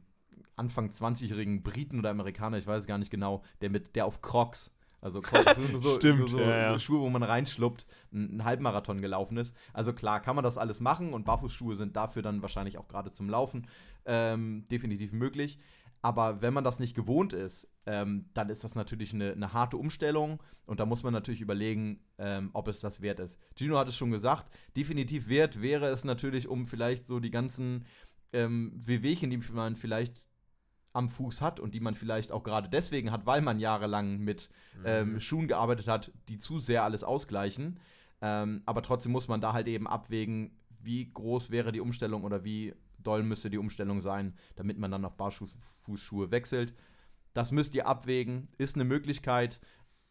Anfang 0.56 0.90
20-jährigen 0.90 1.62
Briten 1.62 1.98
oder 1.98 2.10
Amerikaner, 2.10 2.58
ich 2.58 2.66
weiß 2.66 2.86
gar 2.86 2.98
nicht 2.98 3.10
genau, 3.10 3.42
der 3.60 3.70
mit, 3.70 3.96
der 3.96 4.06
auf 4.06 4.22
Crocs, 4.22 4.76
also 5.00 5.22
so, 5.78 5.94
Stimmt, 5.96 6.28
so, 6.30 6.40
ja, 6.40 6.56
ja. 6.56 6.72
so 6.72 6.78
Schuhe, 6.78 7.00
wo 7.00 7.08
man 7.08 7.22
reinschluppt, 7.22 7.86
einen 8.12 8.30
einen 8.30 8.44
Halbmarathon 8.44 9.00
gelaufen 9.00 9.36
ist. 9.36 9.54
Also 9.72 9.92
klar, 9.92 10.20
kann 10.20 10.34
man 10.34 10.42
das 10.42 10.58
alles 10.58 10.80
machen 10.80 11.12
und 11.12 11.24
Barfußschuhe 11.24 11.74
sind 11.74 11.96
dafür 11.96 12.22
dann 12.22 12.42
wahrscheinlich 12.42 12.78
auch 12.78 12.88
gerade 12.88 13.10
zum 13.10 13.28
Laufen 13.28 13.66
ähm, 14.04 14.66
definitiv 14.70 15.12
möglich. 15.12 15.58
Aber 16.02 16.42
wenn 16.42 16.54
man 16.54 16.64
das 16.64 16.78
nicht 16.78 16.94
gewohnt 16.94 17.32
ist, 17.32 17.68
ähm, 17.86 18.26
dann 18.34 18.48
ist 18.48 18.64
das 18.64 18.74
natürlich 18.74 19.12
eine, 19.12 19.32
eine 19.32 19.52
harte 19.52 19.76
Umstellung 19.76 20.42
und 20.66 20.80
da 20.80 20.86
muss 20.86 21.02
man 21.02 21.12
natürlich 21.12 21.40
überlegen, 21.40 22.00
ähm, 22.18 22.50
ob 22.52 22.68
es 22.68 22.80
das 22.80 23.00
wert 23.00 23.20
ist. 23.20 23.40
Gino 23.56 23.78
hat 23.78 23.88
es 23.88 23.96
schon 23.96 24.10
gesagt, 24.10 24.52
definitiv 24.76 25.28
wert 25.28 25.62
wäre 25.62 25.86
es 25.86 26.04
natürlich, 26.04 26.48
um 26.48 26.66
vielleicht 26.66 27.06
so 27.06 27.20
die 27.20 27.30
ganzen 27.30 27.86
ähm, 28.32 28.72
Wehwehchen, 28.74 29.30
die 29.30 29.38
man 29.52 29.76
vielleicht 29.76 30.26
am 30.92 31.08
Fuß 31.08 31.42
hat 31.42 31.60
und 31.60 31.74
die 31.74 31.80
man 31.80 31.94
vielleicht 31.94 32.32
auch 32.32 32.42
gerade 32.42 32.68
deswegen 32.68 33.12
hat, 33.12 33.26
weil 33.26 33.42
man 33.42 33.60
jahrelang 33.60 34.18
mit 34.18 34.50
ähm, 34.84 35.20
Schuhen 35.20 35.46
gearbeitet 35.46 35.88
hat, 35.88 36.10
die 36.28 36.38
zu 36.38 36.58
sehr 36.58 36.84
alles 36.84 37.04
ausgleichen. 37.04 37.78
Ähm, 38.22 38.62
aber 38.64 38.82
trotzdem 38.82 39.12
muss 39.12 39.28
man 39.28 39.42
da 39.42 39.52
halt 39.52 39.68
eben 39.68 39.86
abwägen, 39.86 40.56
wie 40.80 41.12
groß 41.12 41.50
wäre 41.50 41.70
die 41.70 41.80
Umstellung 41.80 42.24
oder 42.24 42.44
wie 42.44 42.74
doll 43.06 43.22
müsste 43.22 43.50
die 43.50 43.58
Umstellung 43.58 44.00
sein, 44.00 44.34
damit 44.56 44.78
man 44.78 44.90
dann 44.90 45.04
auf 45.04 45.16
Barfußschuhe 45.16 46.30
wechselt. 46.30 46.74
Das 47.34 47.52
müsst 47.52 47.74
ihr 47.74 47.86
abwägen, 47.86 48.48
ist 48.58 48.76
eine 48.76 48.84
Möglichkeit, 48.84 49.60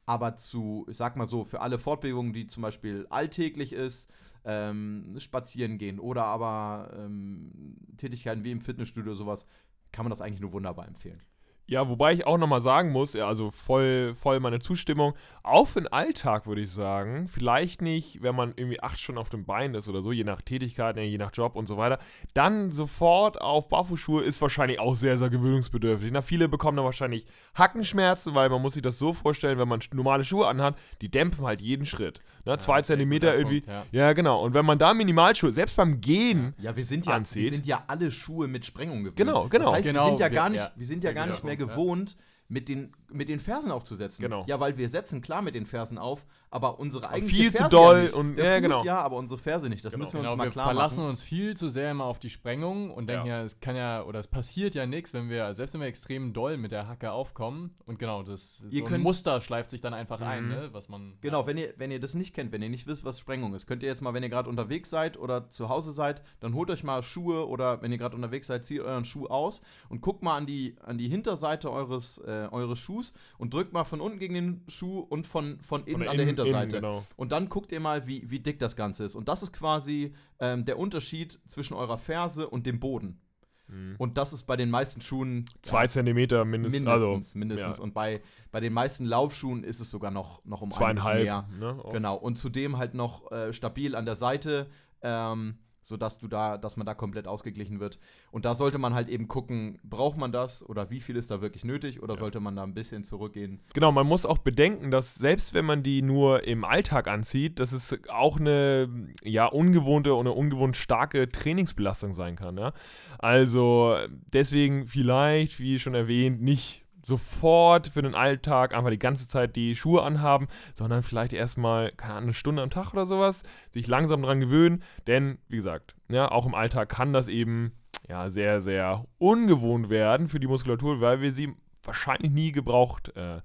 aber 0.06 0.36
zu, 0.36 0.86
ich 0.90 0.98
sag 0.98 1.16
mal 1.16 1.26
so, 1.26 1.44
für 1.44 1.62
alle 1.62 1.80
Fortbewegungen, 1.80 2.34
die 2.34 2.48
zum 2.48 2.62
Beispiel 2.62 3.08
alltäglich 3.10 3.74
ist, 3.74 4.12
ähm, 4.44 5.16
spazieren 5.18 5.78
gehen 5.78 6.00
oder 6.00 6.26
aber 6.26 6.94
ähm, 6.96 7.78
Tätigkeiten 7.98 8.44
wie 8.44 8.52
im 8.52 8.62
Fitnessstudio 8.62 9.16
sowas, 9.16 9.48
kann 9.92 10.06
man 10.06 10.12
das 10.12 10.22
eigentlich 10.22 10.42
nur 10.42 10.54
wunderbar 10.54 10.88
empfehlen. 10.88 11.22
Ja, 11.68 11.90
wobei 11.90 12.14
ich 12.14 12.28
auch 12.28 12.38
nochmal 12.38 12.62
sagen 12.62 12.92
muss, 12.92 13.14
ja, 13.14 13.28
also 13.28 13.50
voll, 13.50 14.14
voll 14.14 14.40
meine 14.40 14.60
Zustimmung. 14.60 15.16
Auch 15.42 15.66
für 15.68 15.82
den 15.82 15.88
Alltag 15.92 16.46
würde 16.46 16.62
ich 16.62 16.72
sagen, 16.72 17.28
vielleicht 17.28 17.82
nicht, 17.82 18.22
wenn 18.22 18.36
man 18.36 18.54
irgendwie 18.56 18.80
acht 18.84 19.00
Stunden 19.00 19.18
auf 19.20 19.30
dem 19.30 19.46
Bein 19.46 19.74
ist 19.74 19.88
oder 19.88 20.04
so, 20.04 20.12
je 20.12 20.24
nach 20.24 20.42
Tätigkeit, 20.42 20.96
je 20.98 21.18
nach 21.18 21.32
Job 21.34 21.56
und 21.56 21.68
so 21.68 21.78
weiter, 21.78 21.98
dann 22.36 22.72
sofort 22.72 23.42
auf 23.42 23.68
Barfußschuhe 23.68 24.22
ist 24.22 24.40
wahrscheinlich 24.44 24.80
auch 24.80 24.96
sehr, 24.96 25.18
sehr 25.18 25.32
gewöhnungsbedürftig. 25.32 26.12
Na, 26.12 26.22
viele 26.22 26.48
bekommen 26.48 26.78
dann 26.78 26.86
wahrscheinlich 26.86 27.26
Hackenschmerzen, 27.58 28.36
weil 28.36 28.50
man 28.50 28.62
muss 28.62 28.74
sich 28.76 28.84
das 28.84 29.00
so 29.00 29.12
vorstellen, 29.14 29.58
wenn 29.58 29.68
man 29.68 29.80
normale 29.94 30.24
Schuhe 30.24 30.48
anhat, 30.48 30.76
die 31.02 31.10
dämpfen 31.10 31.46
halt 31.48 31.62
jeden 31.62 31.86
Schritt. 31.88 32.20
Ne, 32.46 32.60
zwei 32.60 32.76
ist 32.80 32.86
ein 32.92 32.98
Zentimeter 33.00 33.36
irgendwie. 33.36 33.62
Punkt, 33.62 33.88
ja. 33.92 34.14
genau. 34.14 34.44
Und 34.44 34.54
wenn 34.54 34.66
man 34.66 34.78
da 34.78 34.94
Minimalschuhe, 34.94 35.52
selbst 35.52 35.78
beim 35.78 36.00
Gehen, 36.00 36.54
Ja, 36.60 36.76
wir 36.76 36.84
sind 36.86 37.08
ja, 37.08 37.14
wir 37.14 37.16
anzieht. 37.16 37.54
sind 37.56 37.66
ja 37.66 37.84
alle 37.88 38.12
Schuhe 38.12 38.48
mit 38.48 38.64
Sprengung 38.68 39.00
gewöhnt. 39.00 39.16
Genau, 39.16 39.48
genau. 39.50 39.66
Das 39.66 39.74
heißt, 39.78 39.84
Genau, 39.86 40.02
wir 40.04 40.08
sind 40.10 40.20
ja 40.20 40.30
wir- 40.32 40.36
gar 40.36 40.50
nicht, 40.50 40.60
ja, 40.64 40.72
wir 40.76 40.86
sind 40.86 41.04
ja 41.04 41.12
gar 41.12 41.26
nicht 41.26 41.44
mehr 41.44 41.55
Ja. 41.58 41.66
gewohnt, 41.66 42.18
mit 42.48 42.70
den, 42.70 42.92
mit 43.16 43.30
den 43.30 43.40
Fersen 43.40 43.72
aufzusetzen. 43.72 44.22
Genau. 44.22 44.44
Ja, 44.48 44.60
weil 44.60 44.78
wir 44.78 44.90
setzen 44.90 45.22
klar 45.22 45.42
mit 45.42 45.56
den 45.56 45.66
Fersen 45.66 45.98
auf, 45.98 46.26
aber 46.52 46.80
unsere 46.80 47.10
eigentliche 47.10 47.36
viel 47.44 47.52
zu 47.52 47.58
Ferse 47.58 47.72
doll 47.76 47.98
ja 47.98 48.04
nicht. 48.04 48.14
und- 48.16 48.36
Der 48.36 48.46
ja, 48.46 48.52
Fuß 48.54 48.62
genau. 48.62 48.84
ja, 48.84 49.02
aber 49.02 49.16
unsere 49.18 49.38
Ferse 49.40 49.70
nicht. 49.70 49.84
Das 49.84 49.94
Genau. 49.94 50.04
müssen 50.04 50.14
wir 50.14 50.22
Genau, 50.22 50.32
uns 50.34 50.38
mal 50.38 50.44
wir 50.46 50.52
klar 50.52 50.66
verlassen 50.66 51.00
machen. 51.02 51.10
uns 51.10 51.22
viel 51.22 51.56
zu 51.58 51.70
sehr 51.70 51.92
immer 51.92 52.06
auf 52.06 52.20
die 52.20 52.30
Sprengung 52.30 52.92
und 52.92 53.08
denken 53.08 53.28
Ja. 53.28 53.40
ja, 53.40 53.44
es 53.44 53.60
kann 53.60 53.76
ja, 53.76 54.04
oder 54.04 54.20
es 54.20 54.28
passiert 54.28 54.76
ja 54.76 54.86
nichts, 54.86 55.14
wenn 55.14 55.30
wir, 55.30 55.54
selbst 55.56 55.74
wenn 55.74 55.82
wir 55.82 55.88
extrem 55.88 56.34
doll 56.34 56.58
mit 56.58 56.72
der 56.72 56.88
Hacke 56.88 57.12
aufkommen 57.12 57.74
und 57.86 58.00
genau, 58.00 58.24
das 58.24 58.62
Ihr 58.70 58.80
so 58.80 58.86
ein 58.86 58.90
könnt- 58.92 59.04
Muster 59.04 59.42
schleift 59.42 59.70
sich 59.72 59.82
dann 59.82 59.94
einfach 59.94 60.22
ein, 60.22 60.44
Mhm. 60.44 60.50
ne, 60.50 60.70
was 60.72 60.90
man 60.90 61.18
Genau, 61.22 61.48
wenn 61.48 61.58
ihr, 61.58 61.74
wenn 61.78 61.92
ihr 61.92 62.00
das 62.00 62.14
nicht 62.16 62.34
kennt, 62.34 62.52
wenn 62.52 62.62
ihr 62.62 62.70
nicht 62.70 62.88
wisst, 62.88 63.04
was 63.06 63.20
Sprengung 63.20 63.54
ist, 63.54 63.66
könnt 63.68 63.84
ihr 63.84 63.90
jetzt 63.90 64.02
mal, 64.02 64.14
wenn 64.14 64.24
ihr 64.24 64.30
gerade 64.30 64.50
unterwegs 64.50 64.90
seid 64.90 65.18
oder 65.18 65.50
zu 65.50 65.70
Hause 65.70 65.92
seid, 65.92 66.22
dann 66.40 66.54
holt 66.54 66.70
euch 66.70 66.84
mal 66.84 67.02
Schuhe 67.04 67.48
oder 67.48 67.82
wenn 67.82 67.92
ihr 67.92 67.98
gerade 67.98 68.16
unterwegs 68.16 68.48
seid, 68.48 68.66
zieht 68.66 68.82
euren 68.82 69.06
Schuh 69.06 69.28
aus 69.28 69.62
und 69.90 70.02
guckt 70.02 70.24
mal 70.24 70.36
an 70.38 70.46
die, 70.46 70.76
an 70.84 70.98
die 70.98 71.08
Hinterseite 71.08 71.72
eures, 71.72 72.18
äh, 72.20 72.48
eures 72.52 72.80
Schuhs 72.80 73.05
und 73.38 73.54
drückt 73.54 73.74
mal 73.74 73.84
von 73.84 74.02
unten 74.02 74.20
gegen 74.20 74.34
den 74.34 74.62
Schuh 74.68 75.00
und 75.00 75.28
von, 75.28 75.60
von 75.62 75.84
innen 75.86 76.02
der 76.02 76.10
an 76.12 76.18
der 76.18 76.24
Innen- 76.28 76.36
Hinterseite. 76.38 76.78
Innen, 76.78 76.82
genau. 76.90 77.06
Und 77.16 77.32
dann 77.32 77.50
guckt 77.50 77.72
ihr 77.72 77.80
mal, 77.80 78.08
wie, 78.08 78.30
wie 78.30 78.40
dick 78.40 78.60
das 78.60 78.76
Ganze 78.76 79.04
ist. 79.06 79.16
Und 79.16 79.28
das 79.28 79.44
ist 79.44 79.52
quasi 79.54 80.14
ähm, 80.40 80.66
der 80.66 80.80
Unterschied 80.80 81.40
zwischen 81.48 81.74
eurer 81.76 81.98
Ferse 81.98 82.48
und 82.50 82.66
dem 82.66 82.80
Boden. 82.80 83.20
Mhm. 83.68 83.96
Und 83.98 84.18
das 84.18 84.32
ist 84.32 84.44
bei 84.44 84.56
den 84.56 84.70
meisten 84.70 85.02
Schuhen 85.02 85.46
Zwei 85.64 85.88
Zentimeter 85.88 86.46
mindestens, 86.46 86.84
mindestens. 86.84 87.04
also 87.16 87.38
mindestens. 87.40 87.78
ja. 87.78 87.84
Und 87.84 87.94
bei, 87.96 88.22
bei 88.52 88.60
den 88.60 88.74
meisten 88.74 89.06
Laufschuhen 89.06 89.64
ist 89.64 89.80
es 89.80 89.90
sogar 89.90 90.12
noch, 90.12 90.46
noch 90.46 90.62
um 90.62 90.70
zweieinhalb. 90.72 91.24
mehr. 91.24 91.50
Ne. 91.60 91.82
Genau. 91.92 92.16
Und 92.16 92.38
zudem 92.38 92.78
halt 92.78 92.94
noch 92.94 93.32
äh, 93.32 93.52
stabil 93.54 93.96
an 93.96 94.06
der 94.06 94.16
Seite. 94.16 94.68
Ähm, 95.02 95.58
sodass 95.86 96.18
du 96.18 96.28
da, 96.28 96.58
dass 96.58 96.78
man 96.78 96.86
da 96.88 96.96
komplett 96.96 97.28
ausgeglichen 97.28 97.80
wird. 97.80 98.00
Und 98.32 98.44
da 98.44 98.56
sollte 98.56 98.80
man 98.80 98.96
halt 98.96 99.08
eben 99.08 99.28
gucken, 99.28 99.78
braucht 99.84 100.18
man 100.18 100.32
das 100.32 100.68
oder 100.68 100.90
wie 100.90 101.00
viel 101.00 101.16
ist 101.16 101.30
da 101.30 101.42
wirklich 101.42 101.64
nötig 101.64 102.02
oder 102.02 102.18
sollte 102.18 102.40
man 102.40 102.56
da 102.56 102.64
ein 102.64 102.74
bisschen 102.74 103.04
zurückgehen? 103.04 103.62
Genau, 103.76 103.92
man 103.92 104.08
muss 104.08 104.26
auch 104.26 104.40
bedenken, 104.40 104.90
dass 104.90 105.14
selbst 105.14 105.54
wenn 105.54 105.64
man 105.64 105.84
die 105.84 106.02
nur 106.02 106.44
im 106.44 106.66
Alltag 106.66 107.08
anzieht, 107.08 107.60
dass 107.60 107.72
es 107.72 107.96
auch 108.10 108.40
eine 108.40 108.90
ja 109.22 109.46
ungewohnte 109.46 110.16
und 110.16 110.26
eine 110.26 110.36
ungewohnt 110.36 110.76
starke 110.76 111.30
Trainingsbelastung 111.30 112.16
sein 112.16 112.36
kann. 112.36 112.58
Ja? 112.58 112.74
Also 113.20 113.96
deswegen 114.34 114.88
vielleicht, 114.88 115.60
wie 115.60 115.78
schon 115.78 115.94
erwähnt, 115.94 116.42
nicht 116.42 116.85
sofort 117.06 117.88
für 117.88 118.02
den 118.02 118.16
Alltag 118.16 118.74
einfach 118.74 118.90
die 118.90 119.00
ganze 119.00 119.28
Zeit 119.28 119.56
die 119.56 119.76
Schuhe 119.76 120.02
anhaben, 120.02 120.48
sondern 120.74 121.04
vielleicht 121.04 121.34
erstmal, 121.34 121.92
keine 121.92 122.14
Ahnung, 122.14 122.24
eine 122.26 122.34
Stunde 122.34 122.64
am 122.64 122.70
Tag 122.70 122.94
oder 122.94 123.06
sowas, 123.06 123.44
sich 123.72 123.88
langsam 123.88 124.24
dran 124.24 124.40
gewöhnen, 124.40 124.84
denn, 125.06 125.38
wie 125.48 125.58
gesagt, 125.58 125.96
ja, 126.10 126.32
auch 126.32 126.46
im 126.46 126.56
Alltag 126.56 126.90
kann 126.90 127.14
das 127.14 127.28
eben 127.28 127.74
ja, 128.10 128.30
sehr, 128.30 128.62
sehr 128.62 129.06
ungewohnt 129.20 129.90
werden 129.90 130.28
für 130.28 130.40
die 130.40 130.48
Muskulatur, 130.48 131.00
weil 131.02 131.22
wir 131.22 131.32
sie 131.32 131.54
wahrscheinlich 131.84 132.32
nie 132.32 132.52
gebraucht 132.52 133.16
äh, 133.16 133.42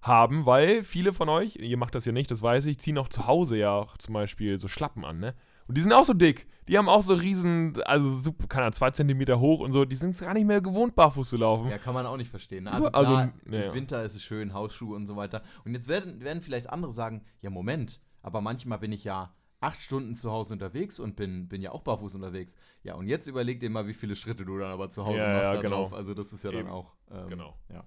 haben, 0.00 0.46
weil 0.46 0.82
viele 0.82 1.12
von 1.12 1.28
euch, 1.28 1.56
ihr 1.56 1.76
macht 1.76 1.94
das 1.94 2.06
ja 2.06 2.12
nicht, 2.12 2.30
das 2.30 2.42
weiß 2.42 2.64
ich, 2.66 2.78
ziehen 2.78 2.98
auch 2.98 3.08
zu 3.08 3.26
Hause 3.26 3.56
ja 3.56 3.72
auch 3.72 3.98
zum 3.98 4.14
Beispiel 4.14 4.58
so 4.58 4.68
Schlappen 4.68 5.04
an, 5.04 5.20
ne? 5.20 5.34
Und 5.68 5.76
die 5.76 5.80
sind 5.80 5.92
auch 5.92 6.04
so 6.04 6.12
dick. 6.14 6.46
Die 6.68 6.78
haben 6.78 6.88
auch 6.88 7.02
so 7.02 7.14
riesen, 7.14 7.80
also 7.84 8.08
super, 8.18 8.46
keine 8.46 8.64
Ahnung, 8.66 8.74
zwei 8.74 8.90
Zentimeter 8.92 9.40
hoch 9.40 9.60
und 9.60 9.72
so. 9.72 9.84
Die 9.84 9.96
sind 9.96 10.16
gar 10.18 10.32
nicht 10.34 10.46
mehr 10.46 10.60
gewohnt, 10.60 10.94
barfuß 10.94 11.30
zu 11.30 11.36
laufen. 11.36 11.68
Ja, 11.68 11.78
kann 11.78 11.92
man 11.94 12.06
auch 12.06 12.16
nicht 12.16 12.30
verstehen. 12.30 12.64
Ne? 12.64 12.72
Also, 12.72 12.90
Also, 12.92 13.12
klar, 13.12 13.32
ja, 13.50 13.58
ja. 13.58 13.62
im 13.66 13.74
Winter 13.74 14.04
ist 14.04 14.14
es 14.14 14.22
schön, 14.22 14.54
Hausschuhe 14.54 14.94
und 14.94 15.06
so 15.06 15.16
weiter. 15.16 15.42
Und 15.64 15.74
jetzt 15.74 15.88
werden, 15.88 16.20
werden 16.22 16.40
vielleicht 16.40 16.70
andere 16.70 16.92
sagen, 16.92 17.24
ja, 17.40 17.50
Moment, 17.50 18.00
aber 18.22 18.40
manchmal 18.40 18.78
bin 18.78 18.92
ich 18.92 19.02
ja 19.04 19.34
acht 19.60 19.80
Stunden 19.80 20.14
zu 20.14 20.30
Hause 20.30 20.52
unterwegs 20.54 20.98
und 21.00 21.14
bin, 21.16 21.48
bin 21.48 21.62
ja 21.62 21.72
auch 21.72 21.82
barfuß 21.82 22.14
unterwegs. 22.14 22.54
Ja, 22.84 22.94
und 22.94 23.06
jetzt 23.06 23.26
überleg 23.28 23.60
dir 23.60 23.70
mal, 23.70 23.86
wie 23.86 23.94
viele 23.94 24.14
Schritte 24.16 24.44
du 24.44 24.56
dann 24.58 24.70
aber 24.72 24.90
zu 24.90 25.04
Hause 25.04 25.18
Ja, 25.18 25.32
machst 25.32 25.44
ja, 25.54 25.60
genau. 25.60 25.76
drauf. 25.76 25.94
Also 25.94 26.14
das 26.14 26.32
ist 26.32 26.44
ja 26.44 26.50
Eben. 26.50 26.64
dann 26.64 26.68
auch. 26.70 26.94
ähm, 27.10 27.28
Genau. 27.28 27.54
Ja. 27.72 27.84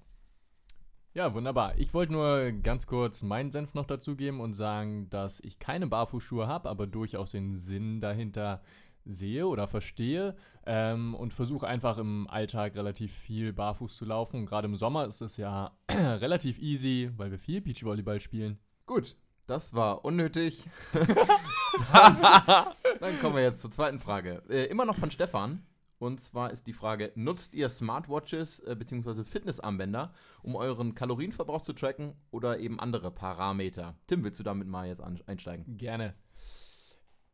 Ja, 1.15 1.34
wunderbar. 1.34 1.77
Ich 1.77 1.93
wollte 1.93 2.12
nur 2.12 2.51
ganz 2.51 2.88
kurz 2.88 3.24
meinen 3.24 3.50
Senf 3.50 3.74
noch 3.74 3.86
dazugeben 3.86 4.41
und 4.41 4.53
sagen, 4.53 5.10
dass 5.10 5.39
ich 5.39 5.60
keine 5.60 5.88
Barfußschuhe 5.88 6.45
habe, 6.45 6.67
aber 6.69 6.88
durchaus 6.88 7.31
den 7.31 7.55
Sinn 7.55 8.01
dahinter 8.01 8.62
sehe 9.05 9.48
oder 9.48 9.69
verstehe 9.69 10.36
ähm, 10.65 11.15
und 11.15 11.31
versuche 11.31 11.67
einfach 11.67 12.00
im 12.00 12.27
Alltag 12.27 12.75
relativ 12.75 13.13
viel 13.13 13.53
barfuß 13.53 13.95
zu 13.95 14.03
laufen. 14.03 14.41
Und 14.41 14.45
gerade 14.48 14.67
im 14.67 14.75
Sommer 14.75 15.05
ist 15.05 15.22
es 15.22 15.38
ja 15.38 15.72
relativ 15.89 16.60
easy, 16.60 17.10
weil 17.15 17.31
wir 17.31 17.39
viel 17.39 17.62
Beachvolleyball 17.62 18.19
spielen. 18.19 18.60
Gut, 18.86 19.15
das 19.48 19.74
war 19.74 20.03
unnötig. 20.03 20.65
dann, 20.91 21.07
dann 23.00 23.19
kommen 23.22 23.38
wir 23.38 23.43
jetzt 23.43 23.62
zur 23.62 23.72
zweiten 23.72 24.00
Frage. 24.00 24.43
Äh, 24.50 24.65
immer 24.65 24.84
noch 24.84 24.98
von 24.98 25.12
Stefan. 25.12 25.65
Und 25.98 26.20
zwar 26.22 26.52
ist 26.52 26.68
die 26.68 26.74
Frage: 26.74 27.12
Nutzt 27.16 27.54
ihr 27.54 27.70
Smartwatches 27.70 28.60
äh, 28.60 28.75
bzw. 28.78 29.24
Fitnessarmbänder, 29.24 30.14
um 30.42 30.56
euren 30.56 30.94
Kalorienverbrauch 30.94 31.62
zu 31.62 31.74
tracken 31.74 32.14
oder 32.32 32.60
eben 32.60 32.80
andere 32.80 33.12
Parameter? 33.12 33.96
Tim, 34.08 34.24
willst 34.24 34.40
du 34.40 34.44
damit 34.44 34.68
mal 34.68 34.88
jetzt 34.88 35.02
einsteigen? 35.02 35.78
Gerne. 35.78 36.16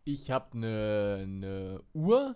Ich 0.03 0.31
habe 0.31 0.53
eine 0.53 1.25
ne 1.27 1.81
Uhr. 1.93 2.35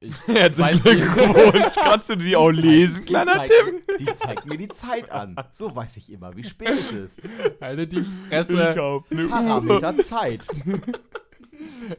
Ich 0.00 0.14
Herzlichen 0.28 0.82
Glückwunsch. 0.82 1.74
Kannst 1.74 2.08
du 2.08 2.16
die 2.16 2.36
auch 2.36 2.50
lesen, 2.50 3.00
Die 3.00 3.06
kleiner 3.06 3.34
zeigt, 3.34 3.52
Tim? 3.52 3.96
Die 3.98 4.14
zeigt 4.14 4.46
mir 4.46 4.56
die 4.56 4.68
Zeit 4.68 5.10
an. 5.10 5.34
So 5.50 5.74
weiß 5.74 5.96
ich 5.96 6.12
immer, 6.12 6.36
wie 6.36 6.44
spät 6.44 6.70
es 6.70 6.92
ist. 6.92 7.22
Halte 7.60 7.86
die 7.88 8.06
Fresse. 8.28 8.76
hab 8.76 9.10
eine 9.10 9.26
Parameter 9.26 9.96
Zeit. 9.98 10.46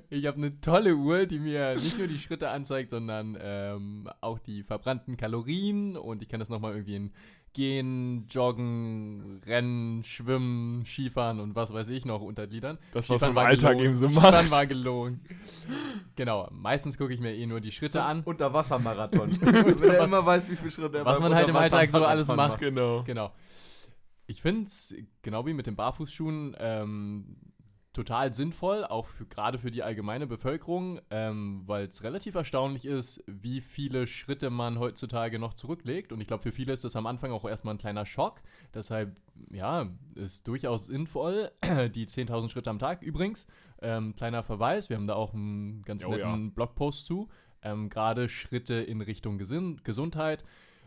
Ich 0.10 0.26
habe 0.26 0.38
eine 0.38 0.60
tolle 0.62 0.96
Uhr, 0.96 1.26
die 1.26 1.40
mir 1.40 1.76
nicht 1.76 1.98
nur 1.98 2.08
die 2.08 2.20
Schritte 2.20 2.50
anzeigt, 2.50 2.90
sondern 2.92 3.38
ähm, 3.42 4.10
auch 4.22 4.40
die 4.40 4.64
verbrannten 4.64 5.18
Kalorien 5.18 5.98
und 5.98 6.22
ich 6.22 6.30
kann 6.30 6.40
das 6.40 6.50
nochmal 6.50 6.74
irgendwie 6.74 6.96
in 6.96 7.12
Gehen, 7.54 8.28
Joggen, 8.30 9.42
Rennen, 9.46 10.04
Schwimmen, 10.04 10.86
Skifahren 10.86 11.40
und 11.40 11.56
was 11.56 11.74
weiß 11.74 11.90
ich 11.90 12.06
noch 12.06 12.22
untergliedern. 12.22 12.78
Das, 12.92 13.10
was 13.10 13.22
man 13.22 13.32
im 13.32 13.38
Alltag 13.40 13.72
gelogen. 13.72 13.86
eben 13.86 13.96
so 13.96 14.08
Skifahren 14.08 14.46
macht. 14.46 14.52
war 14.52 14.68
gelogen. 14.68 15.22
Genau, 16.16 16.48
meistens 16.52 16.98
gucke 16.98 17.14
ich 17.14 17.20
mir 17.20 17.34
eh 17.36 17.48
nur 17.48 17.60
die 17.60 17.72
Schritte 17.72 18.04
an. 18.04 18.22
Unterwassermarathon. 18.24 19.32
Wenn 19.42 19.90
er 19.90 20.04
immer 20.04 20.24
weiß, 20.26 20.50
wie 20.52 20.56
viele 20.58 20.70
Schritte 20.70 21.00
er 21.00 21.06
Was 21.06 21.20
man 21.20 21.34
halt 21.34 21.48
im 21.48 21.56
Alltag 21.56 21.90
so 21.90 22.06
alles 22.06 22.28
macht. 22.28 22.60
Genau. 22.60 23.04
Genau. 23.04 23.32
Ich 24.28 24.44
finde 24.44 24.66
es, 24.66 24.94
genau 25.24 25.48
wie 25.48 25.54
mit 25.54 25.66
den 25.66 25.76
Barfußschuhen, 25.76 26.56
ähm, 26.60 27.36
total 27.94 28.34
sinnvoll, 28.34 28.86
auch 28.86 29.08
für, 29.08 29.26
gerade 29.26 29.58
für 29.58 29.72
die 29.72 29.82
allgemeine 29.82 30.28
Bevölkerung, 30.28 31.02
ähm, 31.10 31.64
weil 31.66 31.88
es 31.88 32.04
relativ 32.04 32.36
erstaunlich 32.36 32.86
ist, 32.86 33.24
wie 33.26 33.62
viele 33.62 34.06
Schritte 34.06 34.50
man 34.50 34.78
heutzutage 34.78 35.40
noch 35.40 35.54
zurücklegt. 35.54 36.12
Und 36.12 36.22
ich 36.22 36.28
glaube, 36.28 36.44
für 36.44 36.52
viele 36.52 36.72
ist 36.72 36.84
das 36.84 36.96
am 36.96 37.08
Anfang 37.08 37.32
auch 37.32 37.46
erstmal 37.46 37.74
ein 37.74 37.80
kleiner 37.80 38.06
Schock. 38.06 38.42
Deshalb, 38.74 39.18
ja, 39.52 39.90
ist 40.16 40.48
durchaus 40.48 40.86
sinnvoll, 40.86 41.52
die 41.64 42.06
10.000 42.06 42.50
Schritte 42.50 42.70
am 42.70 42.80
Tag. 42.80 43.02
Übrigens, 43.02 43.48
ähm, 43.82 44.16
kleiner 44.16 44.44
Verweis, 44.44 44.90
wir 44.90 44.98
haben 44.98 45.08
da 45.08 45.16
auch 45.16 45.34
einen 45.34 45.82
ganz 45.82 46.06
Oh, 46.06 46.12
netten 46.12 46.54
Blogpost 46.54 47.08
zu. 47.08 47.28
Ähm, 47.62 47.90
gerade 47.90 48.30
Schritte 48.30 48.76
in 48.76 49.02
Richtung 49.02 49.38
Gesinn 49.38 49.82
Gesundheit. 49.84 50.46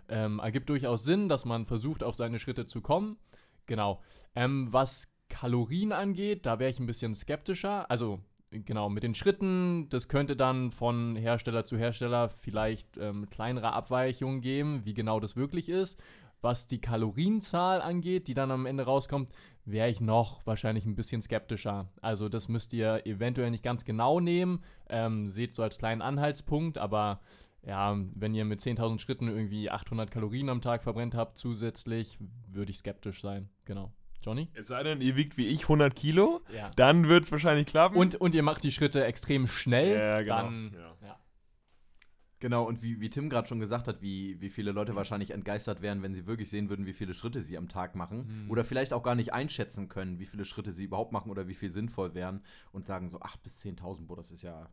Ähm, 0.09 0.39
ergibt 0.39 0.69
durchaus 0.69 1.05
Sinn, 1.05 1.29
dass 1.29 1.45
man 1.45 1.67
versucht, 1.67 2.05
auf 2.05 2.15
seine 2.15 2.39
Schritte 2.39 2.67
zu 2.67 2.81
kommen. 2.81 3.19
Genau. 3.67 4.01
Ähm, 4.35 4.69
was 4.71 5.09
Kalorien 5.33 5.93
angeht, 5.93 6.45
da 6.45 6.59
wäre 6.59 6.71
ich 6.71 6.79
ein 6.79 6.87
bisschen 6.87 7.15
skeptischer. 7.15 7.91
Also, 7.91 8.21
genau, 8.51 8.91
mit 8.91 9.03
den 9.03 9.15
Schritten, 9.15 9.89
das 9.89 10.07
könnte 10.09 10.37
dann 10.37 10.71
von 10.71 11.17
Hersteller 11.17 11.65
zu 11.65 11.79
Hersteller 11.79 12.29
vielleicht 12.29 12.99
ähm, 12.99 13.31
kleinere 13.31 13.73
Abweichungen 13.73 14.43
geben, 14.43 14.83
wie 14.85 14.93
genau 14.93 15.21
das 15.21 15.35
wirklich 15.35 15.71
ist. 15.71 15.99
Was 16.43 16.67
die 16.67 16.81
Kalorienzahl 16.81 17.81
angeht, 17.81 18.29
die 18.29 18.35
dann 18.35 18.51
am 18.51 18.67
Ende 18.67 18.85
rauskommt, 18.85 19.31
wäre 19.65 19.89
ich 19.89 20.03
noch 20.03 20.45
wahrscheinlich 20.45 20.85
ein 20.85 20.97
bisschen 20.97 21.23
skeptischer. 21.23 21.89
Also 22.03 22.29
das 22.29 22.49
müsst 22.49 22.75
ihr 22.75 23.07
eventuell 23.07 23.51
nicht 23.51 23.65
ganz 23.65 23.87
genau 23.87 24.21
nehmen. 24.21 24.63
Ähm, 24.91 25.29
seht 25.29 25.55
so 25.55 25.63
als 25.63 25.79
kleinen 25.79 26.03
Anhaltspunkt, 26.03 26.77
aber 26.77 27.21
ja, 27.65 27.97
wenn 28.15 28.35
ihr 28.35 28.45
mit 28.45 28.61
10.000 28.61 28.99
Schritten 28.99 29.29
irgendwie 29.29 29.71
800 29.71 30.11
Kalorien 30.11 30.51
am 30.51 30.61
Tag 30.61 30.83
verbrennt 30.83 31.15
habt 31.15 31.39
zusätzlich, 31.39 32.19
würde 32.49 32.71
ich 32.71 32.79
skeptisch 32.79 33.23
sein. 33.23 33.49
Genau. 33.65 33.93
Johnny? 34.23 34.49
Es 34.55 34.69
sei 34.69 34.83
denn, 34.83 35.01
ihr 35.01 35.17
wiegt 35.17 35.37
wie 35.37 35.47
ich 35.47 35.63
100 35.65 35.95
Kilo, 35.95 36.41
Ja. 36.55 36.71
dann 36.77 37.09
wird 37.09 37.25
es 37.25 37.33
wahrscheinlich 37.33 37.67
klappen. 37.67 37.97
Und, 37.97 38.15
und 38.17 38.35
ihr 38.35 38.43
macht 38.43 38.63
die 38.65 38.73
Schritte 38.73 39.05
extrem 39.05 39.47
schnell, 39.47 39.97
Ja, 39.99 40.21
genau. 40.23 40.37
dann 40.37 40.73
Ja. 40.75 40.97
ja. 41.07 41.19
Genau, 42.41 42.65
und 42.65 42.83
wie, 42.83 43.01
wie 43.01 43.09
Tim 43.09 43.31
gerade 43.31 43.47
schon 43.47 43.61
gesagt 43.61 43.87
hat, 43.87 44.03
wie, 44.03 44.41
wie 44.41 44.51
viele 44.51 44.73
Leute 44.73 44.97
wahrscheinlich 44.97 45.31
entgeistert 45.31 45.81
wären, 45.81 46.03
wenn 46.03 46.13
sie 46.13 46.27
wirklich 46.27 46.51
sehen 46.51 46.69
würden, 46.71 46.87
wie 46.87 46.93
viele 46.93 47.15
Schritte 47.15 47.41
sie 47.41 47.57
am 47.57 47.69
Tag 47.69 47.95
machen. 47.95 48.45
Mhm. 48.47 48.51
Oder 48.51 48.65
vielleicht 48.65 48.93
auch 48.93 49.05
gar 49.05 49.15
nicht 49.15 49.33
einschätzen 49.33 49.89
können, 49.89 50.19
wie 50.19 50.27
viele 50.27 50.45
Schritte 50.45 50.73
sie 50.73 50.83
überhaupt 50.85 51.13
machen 51.13 51.31
oder 51.31 51.47
wie 51.47 51.55
viel 51.55 51.71
sinnvoll 51.71 52.15
wären. 52.15 52.43
Und 52.73 52.89
sagen 52.89 53.11
so 53.11 53.19
8.000 53.21 53.43
bis 53.45 53.61
10.000, 53.65 54.07
boah, 54.09 54.17
das 54.17 54.33
ist 54.33 54.43
ja, 54.43 54.69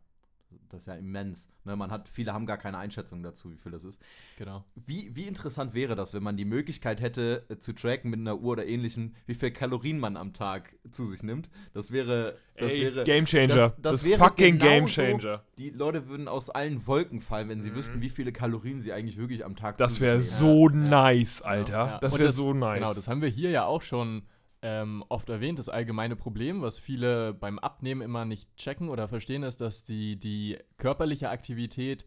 das 0.70 0.82
ist 0.82 0.88
ja 0.88 0.96
immens. 0.96 1.48
Ne, 1.64 1.76
man 1.76 1.92
hat, 1.92 2.10
viele 2.10 2.34
haben 2.34 2.46
gar 2.46 2.58
keine 2.58 2.78
Einschätzung 2.78 3.22
dazu, 3.24 3.52
wie 3.52 3.58
viel 3.58 3.72
das 3.72 3.84
ist. 3.84 4.02
genau. 4.38 4.64
Wie, 4.76 5.16
wie 5.16 5.24
interessant 5.28 5.74
wäre 5.74 5.96
das, 5.96 6.14
wenn 6.14 6.24
man 6.24 6.38
die 6.38 6.46
Möglichkeit 6.46 7.02
hätte, 7.02 7.46
äh, 7.50 7.58
zu 7.60 7.74
tracken 7.74 8.10
mit 8.12 8.20
einer 8.20 8.38
Uhr 8.40 8.54
oder 8.54 8.66
ähnlichem, 8.66 9.14
wie 9.26 9.34
viel 9.36 9.52
Kalorien 9.52 10.00
man 10.00 10.18
am 10.18 10.34
Tag 10.34 10.76
zu 10.92 11.06
sich 11.06 11.22
nimmt? 11.24 11.50
Das 11.74 11.92
wäre. 11.92 12.38
Das 12.58 12.70
Ey, 12.72 12.82
wäre 12.82 13.04
Game 13.04 13.26
Changer. 13.26 13.48
das- 13.56 13.74
Das, 13.82 13.92
das 14.02 14.06
wäre 14.06 14.20
fucking 14.20 14.58
Game 14.60 14.86
genauso- 14.86 14.94
Changer. 15.02 15.44
die 15.58 15.70
Leute 15.70 16.08
würden 16.08 16.28
aus 16.28 16.50
allen 16.50 16.86
Wolken 16.88 17.20
fallen, 17.22 17.50
wenn 17.50 17.62
sie 17.62 17.72
Mhm. 17.72 17.76
wüssten, 17.76 18.02
wie 18.02 18.10
viele 18.10 18.32
Kalorien 18.32 18.82
sie 18.82 18.92
eigentlich 18.94 19.18
wirklich 19.18 19.46
am 19.46 19.56
Tag 19.56 19.78
Das 19.78 19.96
zu 19.96 20.02
wäre 20.02 20.22
so 20.22 20.70
Ja, 20.70 20.76
nice, 20.76 21.40
Ja, 21.40 21.46
Alter. 21.46 21.74
ja. 21.74 21.98
Das 22.00 22.14
Und 22.14 22.20
wäre 22.20 22.32
so 22.32 22.54
nice. 22.54 22.80
Genau, 22.80 22.94
das 22.94 23.08
haben 23.08 23.22
wir 23.22 23.30
hier 23.30 23.50
ja 23.52 23.66
auch 23.66 23.82
schon 23.82 24.24
ähm, 24.62 25.04
oft 25.10 25.30
erwähnt. 25.30 25.60
Das 25.60 25.70
allgemeine 25.70 26.16
Problem, 26.16 26.62
was 26.62 26.80
viele 26.80 27.34
beim 27.34 27.60
Abnehmen 27.60 28.02
immer 28.02 28.26
nicht 28.26 28.56
checken 28.58 28.90
oder 28.90 29.08
verstehen, 29.08 29.44
ist, 29.44 29.62
dass 29.62 29.86
die, 29.86 30.18
die 30.18 30.58
körperliche 30.78 31.30
Aktivität 31.30 32.06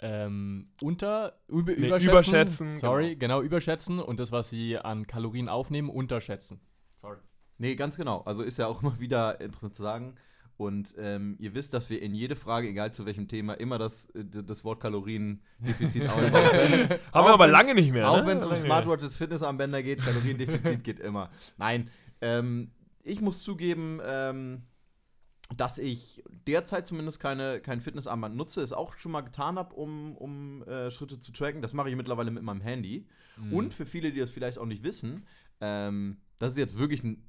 ähm, 0.00 0.68
unter, 0.80 1.38
über, 1.46 1.72
Nee, 1.72 1.86
überschätzen, 1.86 2.10
überschätzen, 2.10 2.72
sorry, 2.72 3.16
genau. 3.16 3.40
überschätzen 3.40 4.00
und 4.00 4.18
das, 4.18 4.32
was 4.32 4.50
sie 4.50 4.76
an 4.76 5.06
Kalorien 5.06 5.48
aufnehmen, 5.48 5.88
unterschätzen. 5.88 6.60
Sorry. 6.96 7.18
Nee, 7.58 7.76
ganz 7.76 7.96
genau. 7.96 8.22
Also 8.22 8.42
ist 8.42 8.58
ja 8.58 8.66
auch 8.66 8.82
immer 8.82 8.98
wieder 8.98 9.40
interessant 9.40 9.76
zu 9.76 9.82
sagen. 9.82 10.16
Und 10.62 10.94
ähm, 10.96 11.34
ihr 11.40 11.54
wisst, 11.54 11.74
dass 11.74 11.90
wir 11.90 12.00
in 12.00 12.14
jede 12.14 12.36
Frage, 12.36 12.68
egal 12.68 12.92
zu 12.92 13.04
welchem 13.04 13.26
Thema, 13.26 13.54
immer 13.54 13.78
das, 13.78 14.06
äh, 14.10 14.24
das 14.24 14.62
Wort 14.62 14.80
Kaloriendefizit 14.80 16.02
einbauen. 16.08 17.00
Haben 17.12 17.26
wir 17.26 17.34
aber 17.34 17.48
lange 17.48 17.74
nicht 17.74 17.90
mehr. 17.90 18.08
Auch 18.08 18.18
ne? 18.18 18.26
wenn 18.28 18.38
es 18.38 18.44
um 18.44 18.54
Smartwatches, 18.54 19.16
Fitnessarmbänder 19.16 19.82
geht, 19.82 20.00
Kaloriendefizit 20.00 20.84
geht 20.84 21.00
immer. 21.00 21.30
Nein, 21.58 21.90
ähm, 22.20 22.70
ich 23.02 23.20
muss 23.20 23.42
zugeben, 23.42 24.00
ähm, 24.06 24.62
dass 25.56 25.78
ich 25.78 26.22
derzeit 26.46 26.86
zumindest 26.86 27.18
keine, 27.18 27.60
kein 27.60 27.80
Fitnessarmband 27.80 28.36
nutze, 28.36 28.62
es 28.62 28.72
auch 28.72 28.96
schon 28.98 29.10
mal 29.10 29.22
getan 29.22 29.58
habe, 29.58 29.74
um, 29.74 30.16
um 30.16 30.62
äh, 30.62 30.92
Schritte 30.92 31.18
zu 31.18 31.32
tracken. 31.32 31.60
Das 31.60 31.74
mache 31.74 31.90
ich 31.90 31.96
mittlerweile 31.96 32.30
mit 32.30 32.44
meinem 32.44 32.60
Handy. 32.60 33.08
Mhm. 33.36 33.52
Und 33.52 33.74
für 33.74 33.84
viele, 33.84 34.12
die 34.12 34.20
das 34.20 34.30
vielleicht 34.30 34.58
auch 34.58 34.66
nicht 34.66 34.84
wissen, 34.84 35.26
ähm, 35.60 36.18
das 36.42 36.52
ist 36.52 36.58
jetzt 36.58 36.78
wirklich 36.78 37.02
ein 37.04 37.24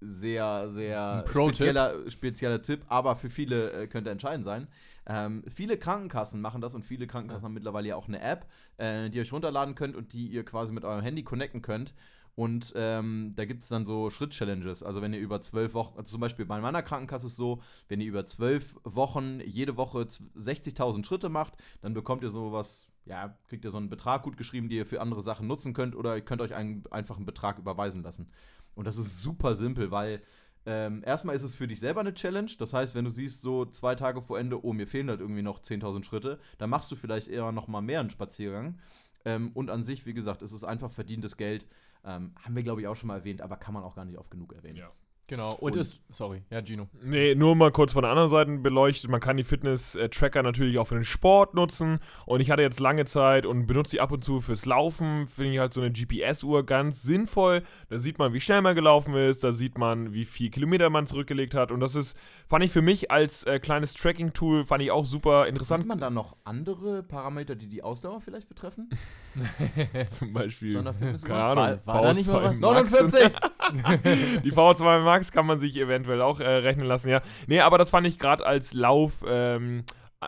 sehr, 0.00 0.70
sehr 0.72 1.24
spezieller, 1.58 2.10
spezieller 2.10 2.62
Tipp, 2.62 2.84
aber 2.88 3.16
für 3.16 3.28
viele 3.30 3.72
äh, 3.72 3.86
könnte 3.88 4.10
entscheidend 4.10 4.44
sein. 4.44 4.68
Ähm, 5.06 5.42
viele 5.48 5.76
Krankenkassen 5.78 6.40
machen 6.40 6.60
das 6.60 6.74
und 6.74 6.84
viele 6.84 7.06
Krankenkassen 7.06 7.44
haben 7.44 7.54
mittlerweile 7.54 7.88
ja 7.88 7.96
auch 7.96 8.06
eine 8.08 8.20
App, 8.20 8.46
äh, 8.76 9.10
die 9.10 9.16
ihr 9.18 9.22
euch 9.22 9.32
runterladen 9.32 9.74
könnt 9.74 9.96
und 9.96 10.12
die 10.12 10.28
ihr 10.28 10.44
quasi 10.44 10.72
mit 10.72 10.84
eurem 10.84 11.02
Handy 11.02 11.24
connecten 11.24 11.62
könnt. 11.62 11.94
Und 12.36 12.72
ähm, 12.76 13.32
da 13.34 13.44
gibt 13.46 13.62
es 13.64 13.68
dann 13.68 13.84
so 13.86 14.10
Schritt-Challenges. 14.10 14.84
Also 14.84 15.02
wenn 15.02 15.12
ihr 15.12 15.18
über 15.18 15.40
zwölf 15.42 15.74
Wochen, 15.74 15.98
also 15.98 16.12
zum 16.12 16.20
Beispiel 16.20 16.44
bei 16.44 16.60
meiner 16.60 16.82
Krankenkasse 16.82 17.26
ist 17.26 17.32
es 17.32 17.36
so, 17.36 17.60
wenn 17.88 18.00
ihr 18.00 18.06
über 18.06 18.26
zwölf 18.26 18.76
Wochen 18.84 19.40
jede 19.44 19.76
Woche 19.76 20.06
z- 20.06 20.22
60.000 20.38 21.04
Schritte 21.04 21.30
macht, 21.30 21.54
dann 21.80 21.94
bekommt 21.94 22.22
ihr 22.22 22.30
sowas, 22.30 22.86
ja, 23.08 23.36
kriegt 23.48 23.64
ihr 23.64 23.70
so 23.70 23.78
einen 23.78 23.88
Betrag 23.88 24.22
gut 24.22 24.36
geschrieben, 24.36 24.68
die 24.68 24.76
ihr 24.76 24.86
für 24.86 25.00
andere 25.00 25.22
Sachen 25.22 25.46
nutzen 25.46 25.72
könnt 25.72 25.96
oder 25.96 26.14
ihr 26.14 26.22
könnt 26.22 26.42
euch 26.42 26.54
einen, 26.54 26.84
einfach 26.90 27.16
einen 27.16 27.26
Betrag 27.26 27.58
überweisen 27.58 28.02
lassen. 28.02 28.30
Und 28.74 28.86
das 28.86 28.98
ist 28.98 29.18
super 29.18 29.54
simpel, 29.54 29.90
weil 29.90 30.22
ähm, 30.66 31.02
erstmal 31.04 31.34
ist 31.34 31.42
es 31.42 31.54
für 31.54 31.66
dich 31.66 31.80
selber 31.80 32.00
eine 32.00 32.12
Challenge. 32.12 32.50
Das 32.58 32.74
heißt, 32.74 32.94
wenn 32.94 33.04
du 33.04 33.10
siehst, 33.10 33.40
so 33.40 33.64
zwei 33.64 33.94
Tage 33.94 34.20
vor 34.20 34.38
Ende, 34.38 34.62
oh, 34.62 34.74
mir 34.74 34.86
fehlen 34.86 35.08
halt 35.08 35.20
irgendwie 35.20 35.42
noch 35.42 35.60
10.000 35.60 36.04
Schritte, 36.04 36.38
dann 36.58 36.68
machst 36.68 36.92
du 36.92 36.96
vielleicht 36.96 37.28
eher 37.28 37.50
noch 37.50 37.66
mal 37.66 37.80
mehr 37.80 38.00
einen 38.00 38.10
Spaziergang. 38.10 38.78
Ähm, 39.24 39.50
und 39.54 39.70
an 39.70 39.82
sich, 39.82 40.04
wie 40.04 40.14
gesagt, 40.14 40.42
ist 40.42 40.52
es 40.52 40.64
einfach 40.64 40.90
verdientes 40.90 41.38
Geld. 41.38 41.66
Ähm, 42.04 42.34
haben 42.42 42.54
wir, 42.54 42.62
glaube 42.62 42.82
ich, 42.82 42.86
auch 42.86 42.94
schon 42.94 43.08
mal 43.08 43.16
erwähnt, 43.16 43.40
aber 43.40 43.56
kann 43.56 43.74
man 43.74 43.82
auch 43.82 43.94
gar 43.94 44.04
nicht 44.04 44.18
oft 44.18 44.30
genug 44.30 44.52
erwähnen. 44.52 44.76
Ja. 44.76 44.92
Genau. 45.28 45.50
Und, 45.60 45.72
Und- 45.74 45.78
ist, 45.78 46.00
sorry, 46.10 46.42
ja, 46.50 46.62
Gino. 46.64 46.88
Nee, 47.02 47.34
nur 47.34 47.54
mal 47.54 47.70
kurz 47.70 47.92
von 47.92 48.00
der 48.02 48.10
anderen 48.10 48.30
Seite 48.30 48.50
beleuchtet. 48.58 49.10
Man 49.10 49.20
kann 49.20 49.36
die 49.36 49.44
Fitness-Tracker 49.44 50.42
natürlich 50.42 50.78
auch 50.78 50.86
für 50.86 50.94
den 50.94 51.04
Sport 51.04 51.52
nutzen. 51.54 51.98
Und 52.24 52.40
ich 52.40 52.50
hatte 52.50 52.62
jetzt 52.62 52.80
lange 52.80 53.04
Zeit 53.04 53.44
und 53.44 53.66
benutze 53.66 53.90
die 53.92 54.00
ab 54.00 54.10
und 54.10 54.24
zu 54.24 54.40
fürs 54.40 54.64
Laufen. 54.64 55.26
Finde 55.26 55.52
ich 55.52 55.58
halt 55.58 55.74
so 55.74 55.82
eine 55.82 55.92
GPS-Uhr 55.92 56.64
ganz 56.64 57.02
sinnvoll. 57.02 57.62
Da 57.90 57.98
sieht 57.98 58.18
man, 58.18 58.32
wie 58.32 58.40
schnell 58.40 58.62
man 58.62 58.74
gelaufen 58.74 59.12
ist. 59.14 59.44
Da 59.44 59.52
sieht 59.52 59.76
man, 59.76 60.14
wie 60.14 60.24
viel 60.24 60.48
Kilometer 60.48 60.88
man 60.88 61.06
zurückgelegt 61.06 61.54
hat. 61.54 61.72
Und 61.72 61.80
das 61.80 61.94
ist, 61.94 62.16
fand 62.48 62.64
ich 62.64 62.70
für 62.70 62.80
mich 62.82 63.10
als 63.10 63.44
äh, 63.44 63.58
kleines 63.60 63.92
Tracking-Tool, 63.92 64.64
fand 64.64 64.82
ich 64.82 64.90
auch 64.90 65.04
super 65.04 65.46
interessant. 65.46 65.82
Sieht 65.82 65.88
man 65.88 65.98
da 66.00 66.08
noch 66.08 66.36
andere 66.44 67.02
Parameter, 67.02 67.54
die 67.54 67.66
die 67.68 67.82
Ausdauer 67.82 68.22
vielleicht 68.22 68.48
betreffen? 68.48 68.88
Zum 70.08 70.32
Beispiel, 70.32 70.82
keine 71.24 71.42
Ahnung, 71.42 71.64
War- 71.64 71.86
war 71.94 72.02
da 72.02 72.14
nicht 72.14 72.28
mal 72.28 72.42
was? 72.44 72.60
Max. 72.60 72.90
49! 72.90 73.32
Die 74.44 74.52
V2 74.52 75.00
Max 75.02 75.17
kann 75.32 75.46
man 75.46 75.58
sich 75.58 75.76
eventuell 75.76 76.22
auch 76.22 76.40
äh, 76.40 76.48
rechnen 76.48 76.86
lassen, 76.86 77.08
ja. 77.08 77.20
Nee, 77.46 77.60
aber 77.60 77.78
das 77.78 77.90
fand 77.90 78.06
ich 78.06 78.18
gerade 78.18 78.44
als 78.44 78.72
Lauf 78.72 79.24
ähm, 79.28 79.84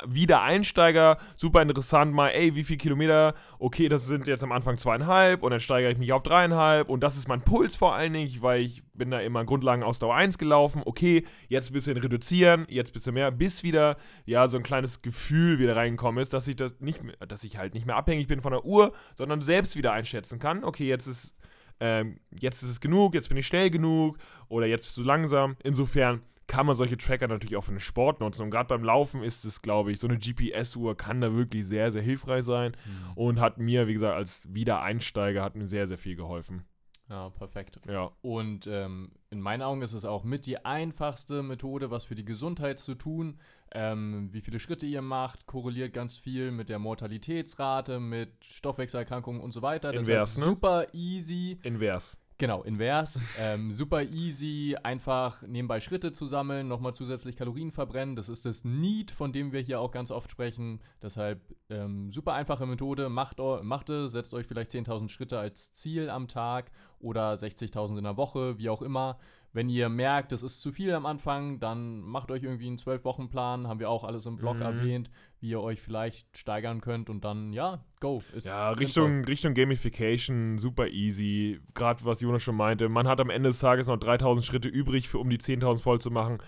Wiedereinsteiger 0.07 1.19
super 1.35 1.63
interessant. 1.63 2.15
Mal, 2.15 2.29
ey, 2.29 2.55
wie 2.55 2.63
viel 2.63 2.77
Kilometer? 2.77 3.35
Okay, 3.59 3.89
das 3.89 4.07
sind 4.07 4.29
jetzt 4.29 4.45
am 4.45 4.53
Anfang 4.53 4.79
zweieinhalb 4.79 5.43
und 5.43 5.51
dann 5.51 5.59
steigere 5.59 5.91
ich 5.91 5.99
mich 5.99 6.13
auf 6.13 6.23
dreieinhalb 6.23 6.89
und 6.89 7.01
das 7.01 7.17
ist 7.17 7.27
mein 7.27 7.43
Puls 7.43 7.75
vor 7.75 7.95
allen 7.95 8.13
Dingen, 8.13 8.31
weil 8.41 8.63
ich 8.63 8.85
bin 8.95 9.11
da 9.11 9.19
immer 9.19 9.45
Grundlagen 9.45 9.83
Ausdauer 9.83 10.15
1 10.15 10.39
gelaufen. 10.39 10.83
Okay, 10.85 11.27
jetzt 11.49 11.71
ein 11.71 11.73
bisschen 11.73 11.97
reduzieren, 11.97 12.67
jetzt 12.69 12.91
ein 12.91 12.93
bisschen 12.93 13.15
mehr, 13.15 13.33
bis 13.33 13.65
wieder, 13.65 13.97
ja, 14.27 14.47
so 14.47 14.59
ein 14.59 14.63
kleines 14.63 15.03
Gefühl 15.03 15.59
wieder 15.59 15.75
reingekommen 15.75 16.23
ist, 16.23 16.33
dass 16.33 16.47
ich 16.47 16.57
das 16.57 16.79
nicht 16.79 17.03
mehr, 17.03 17.17
dass 17.27 17.43
ich 17.43 17.59
halt 17.59 17.75
nicht 17.75 17.87
mehr 17.87 17.97
abhängig 17.97 18.29
bin 18.29 18.41
von 18.41 18.53
der 18.53 18.65
Uhr, 18.65 18.93
sondern 19.17 19.43
selbst 19.43 19.75
wieder 19.77 19.93
einschätzen 19.93 20.39
kann. 20.39 20.63
Okay, 20.63 20.87
jetzt 20.87 21.09
ist 21.09 21.35
ähm, 21.81 22.19
jetzt 22.39 22.63
ist 22.63 22.71
es 22.71 22.81
genug, 22.81 23.15
jetzt 23.15 23.29
bin 23.29 23.39
ich 23.39 23.47
schnell 23.47 23.71
genug 23.71 24.19
oder 24.49 24.67
jetzt 24.67 24.95
zu 24.95 25.03
langsam. 25.03 25.57
Insofern 25.63 26.23
kann 26.47 26.67
man 26.67 26.75
solche 26.75 26.97
Tracker 26.97 27.29
natürlich 27.29 27.57
auch 27.57 27.65
für 27.65 27.73
den 27.73 27.81
Sport 27.81 28.21
nutzen. 28.21 28.43
Und 28.43 28.51
gerade 28.51 28.67
beim 28.67 28.83
Laufen 28.83 29.23
ist 29.23 29.45
es, 29.45 29.63
glaube 29.63 29.93
ich, 29.93 30.01
so 30.01 30.09
eine 30.09 30.19
GPS-Uhr 30.19 30.97
kann 30.97 31.21
da 31.21 31.33
wirklich 31.33 31.65
sehr, 31.65 31.93
sehr 31.93 32.03
hilfreich 32.03 32.45
sein 32.45 32.77
und 33.15 33.39
hat 33.39 33.59
mir, 33.59 33.87
wie 33.87 33.93
gesagt, 33.93 34.17
als 34.17 34.53
Wiedereinsteiger 34.53 35.43
hat 35.43 35.55
mir 35.55 35.69
sehr, 35.69 35.87
sehr 35.87 35.99
viel 35.99 36.17
geholfen. 36.17 36.65
Ja, 37.11 37.29
perfekt. 37.31 37.81
Ja. 37.89 38.13
Und 38.23 38.69
ähm, 38.69 39.11
in 39.31 39.41
meinen 39.41 39.63
Augen 39.63 39.83
ist 39.83 39.95
es 39.95 40.05
auch 40.05 40.23
mit 40.23 40.47
die 40.47 40.65
einfachste 40.65 41.43
Methode, 41.43 41.91
was 41.91 42.05
für 42.05 42.15
die 42.15 42.25
Gesundheit 42.25 42.79
zu 42.79 42.95
tun. 42.95 43.41
Ähm, 43.73 44.29
wie 44.33 44.41
viele 44.41 44.61
Schritte 44.61 44.87
ihr 44.87 45.03
macht, 45.03 45.47
korreliert 45.47 45.93
ganz 45.93 46.17
viel 46.17 46.53
mit 46.53 46.69
der 46.69 46.79
Mortalitätsrate, 46.79 47.99
mit 47.99 48.45
Stoffwechselerkrankungen 48.45 49.41
und 49.41 49.53
so 49.53 49.61
weiter. 49.61 49.93
Invers, 49.93 50.39
ne? 50.39 50.45
super 50.45 50.87
easy. 50.93 51.59
Invers. 51.65 52.17
Genau, 52.41 52.63
invers. 52.63 53.21
ähm, 53.39 53.71
super 53.71 54.03
easy, 54.03 54.75
einfach 54.83 55.43
nebenbei 55.43 55.79
Schritte 55.81 56.11
zu 56.11 56.25
sammeln, 56.27 56.69
nochmal 56.69 56.95
zusätzlich 56.95 57.37
Kalorien 57.37 57.71
verbrennen. 57.71 58.17
Das 58.17 58.31
ist 58.31 58.47
das 58.47 58.65
Need, 58.65 59.11
von 59.11 59.31
dem 59.33 59.53
wir 59.53 59.61
hier 59.61 59.79
auch 59.79 59.91
ganz 59.91 60.11
oft 60.11 60.31
sprechen. 60.31 60.81
Deshalb 61.03 61.43
ähm, 61.69 62.11
super 62.11 62.33
einfache 62.33 62.65
Methode. 62.65 63.11
Macht, 63.11 63.39
macht 63.63 63.91
es, 63.91 64.13
setzt 64.13 64.33
euch 64.33 64.47
vielleicht 64.47 64.71
10.000 64.71 65.11
Schritte 65.11 65.39
als 65.39 65.73
Ziel 65.75 66.09
am 66.09 66.29
Tag 66.29 66.71
oder 66.99 67.35
60.000 67.35 67.99
in 67.99 68.05
der 68.05 68.17
Woche, 68.17 68.57
wie 68.59 68.71
auch 68.71 68.81
immer. 68.81 69.19
Wenn 69.53 69.69
ihr 69.69 69.89
merkt, 69.89 70.31
es 70.33 70.43
ist 70.45 70.63
zu 70.63 70.71
viel 70.73 70.95
am 70.95 71.07
Anfang, 71.07 71.59
dann 71.59 72.01
macht 72.03 72.31
euch 72.31 72.45
irgendwie 72.45 72.69
einen 72.69 72.77
12-Wochen-Plan. 72.79 73.67
Haben 73.67 73.81
wir 73.81 73.91
auch 73.91 74.05
alles 74.05 74.25
im 74.25 74.37
Blog 74.37 74.57
Mhm. 74.57 74.63
erwähnt, 74.63 75.11
wie 75.41 75.51
ihr 75.51 75.61
euch 75.61 75.81
vielleicht 75.81 76.37
steigern 76.37 76.81
könnt 76.81 77.11
und 77.11 77.25
dann, 77.25 77.53
ja, 77.53 77.83
go. 78.01 78.23
Ist 78.35 78.47
Ja, 78.47 78.69
sinnvoll. 78.69 78.85
Richtung, 78.85 79.25
Richtung 79.25 79.55
Gamification, 79.55 80.59
super 80.59 80.89
easy. 80.89 81.61
Gerade 81.75 82.05
was 82.05 82.21
Jonas 82.21 82.43
schon 82.43 82.57
meinte, 82.57 82.89
man 82.89 83.09
hat 83.09 83.21
am 83.21 83.31
Ende 83.31 83.49
des 83.49 83.59
Tages 83.59 83.87
noch 83.87 83.97
3000 83.97 84.45
Schritte 84.45 84.69
übrig, 84.69 85.09
für, 85.09 85.19
um 85.19 85.31
die 85.31 85.39
10.000 85.39 85.79
voll 85.79 86.01
zu 86.01 86.11
machen. 86.11 86.39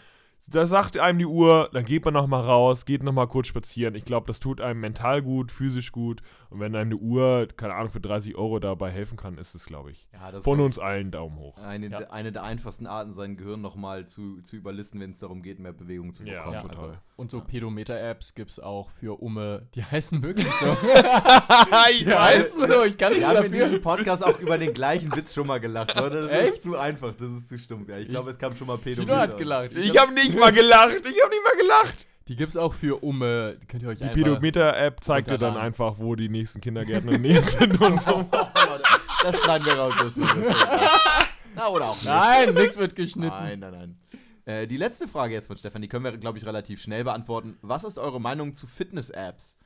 Da 0.49 0.67
sagt 0.67 0.99
einem 0.99 1.21
die 1.21 1.27
Uhr, 1.27 1.71
dann 1.73 1.85
geht 1.85 2.05
man 2.05 2.15
nochmal 2.15 2.45
raus, 2.45 2.85
geht 2.85 3.03
nochmal 3.05 3.29
kurz 3.29 3.47
spazieren. 3.47 3.95
Ich 3.95 4.05
glaube, 4.05 4.27
das 4.27 4.41
tut 4.41 4.61
einem 4.61 4.81
mental 4.81 5.23
gut, 5.23 5.53
physisch 5.53 5.93
gut. 5.93 6.21
Und 6.51 6.59
wenn 6.61 6.75
einem 6.75 6.91
eine 6.91 6.97
Uhr, 6.97 7.49
keine 7.57 7.75
Ahnung, 7.75 7.91
für 7.91 8.01
30 8.01 8.35
Euro 8.37 8.59
dabei 8.59 8.91
helfen 8.91 9.17
kann, 9.17 9.39
ist 9.39 9.55
es, 9.55 9.65
glaube 9.67 9.93
ich, 9.93 10.07
Ja, 10.13 10.31
das 10.33 10.45
von 10.45 10.61
uns 10.61 10.79
allen 10.79 11.11
Daumen 11.13 11.39
hoch. 11.39 11.57
eine, 11.59 11.87
Ja. 11.89 11.99
eine 12.11 12.33
der 12.33 12.43
einfachsten 12.43 12.87
Arten, 12.87 13.13
sein 13.15 13.37
Gehirn 13.37 13.61
nochmal 13.63 14.07
zu, 14.07 14.43
zu 14.43 14.57
überlisten, 14.57 15.01
wenn 15.01 15.13
es 15.13 15.21
darum 15.21 15.43
geht, 15.43 15.61
mehr 15.61 15.73
Bewegung 15.73 16.13
zu 16.13 16.25
bekommen. 16.25 16.53
Ja, 16.53 16.61
total. 16.61 16.77
Also, 16.77 16.93
Und 17.17 17.31
so 17.31 17.41
Pedometer-Apps 17.41 18.35
gibt 18.35 18.51
es 18.51 18.59
auch 18.61 18.91
für 18.91 19.23
Umme. 19.23 19.69
Die 19.75 19.83
heißen 19.91 20.23
wirklich 20.23 20.49
so. 20.61 20.67
ich 21.93 22.05
Die 22.05 22.13
heißen 22.15 22.67
so, 22.67 22.83
ich 22.85 22.99
kann 22.99 23.13
wir 23.13 23.19
nichts 23.21 23.29
haben 23.29 23.45
in 23.47 23.53
dafür. 23.53 23.67
diesem 23.69 23.81
Podcast 23.81 24.25
auch 24.27 24.39
über 24.41 24.59
den 24.59 24.75
gleichen 24.75 25.15
Witz 25.17 25.33
schon 25.33 25.47
mal 25.47 25.61
gelacht, 25.61 25.97
oder? 25.97 26.11
Das 26.11 26.29
Echt? 26.29 26.55
ist 26.55 26.63
zu 26.65 26.77
einfach, 26.77 27.13
das 27.13 27.29
ist 27.29 27.49
zu 27.49 27.59
stumpf. 27.59 27.89
Ja, 27.89 27.97
ich 27.99 28.09
glaube, 28.09 28.31
es 28.31 28.39
kam 28.39 28.55
schon 28.57 28.67
mal 28.67 28.77
Pedo. 28.77 29.03
Gino 29.03 29.15
hat 29.17 29.39
gelacht. 29.39 29.73
Ich 29.73 29.97
habe 29.97 30.13
nicht 30.13 30.32
mal 30.35 30.53
gelacht, 30.53 30.97
ich 30.97 31.23
habe 31.23 31.31
nicht 31.31 31.45
mal 31.45 31.57
gelacht. 31.59 32.07
Die 32.29 32.37
gibt 32.37 32.51
es 32.51 32.57
auch 32.57 32.73
für 32.73 33.03
Umme. 33.03 33.57
Die 33.61 33.67
könnt 33.67 33.83
ihr 33.83 33.89
euch 33.89 33.99
Die. 33.99 34.07
Pedometer-App 34.09 35.03
zeigt 35.03 35.31
dir 35.31 35.39
dann 35.39 35.57
einfach, 35.57 35.95
wo 35.99 36.15
die 36.15 36.29
nächsten 36.29 36.61
Kindergärten 36.61 37.09
in 37.09 37.23
der 37.23 37.33
Nähe 37.33 37.43
sind 37.43 37.81
und 37.81 38.01
so. 38.01 38.29
Das 39.23 39.39
schneiden 39.39 39.67
wir 39.67 39.75
raus. 39.75 39.95
Das 40.01 40.15
schneiden 40.15 40.43
wir 40.43 40.51
raus. 40.51 41.27
Na, 41.55 41.69
oder 41.69 41.85
auch 41.91 41.95
nicht. 41.95 42.07
Nein, 42.07 42.55
nichts 42.55 42.77
wird 42.77 42.97
geschnitten. 42.97 43.29
Nein, 43.29 43.61
nein, 43.61 43.73
nein. 43.73 43.99
Äh, 44.45 44.67
die 44.67 44.77
letzte 44.77 45.07
Frage 45.07 45.33
jetzt 45.35 45.47
von 45.47 45.57
Stefan, 45.57 45.81
die 45.81 45.87
können 45.87 46.05
wir, 46.05 46.17
glaube 46.19 46.39
ich, 46.39 46.47
relativ 46.47 46.83
schnell 46.83 47.05
beantworten. 47.05 47.57
Was 47.63 47.85
ist 47.85 47.99
eure 47.99 48.21
Meinung 48.21 48.55
zu 48.55 48.67
Fitness-Apps? 48.67 49.57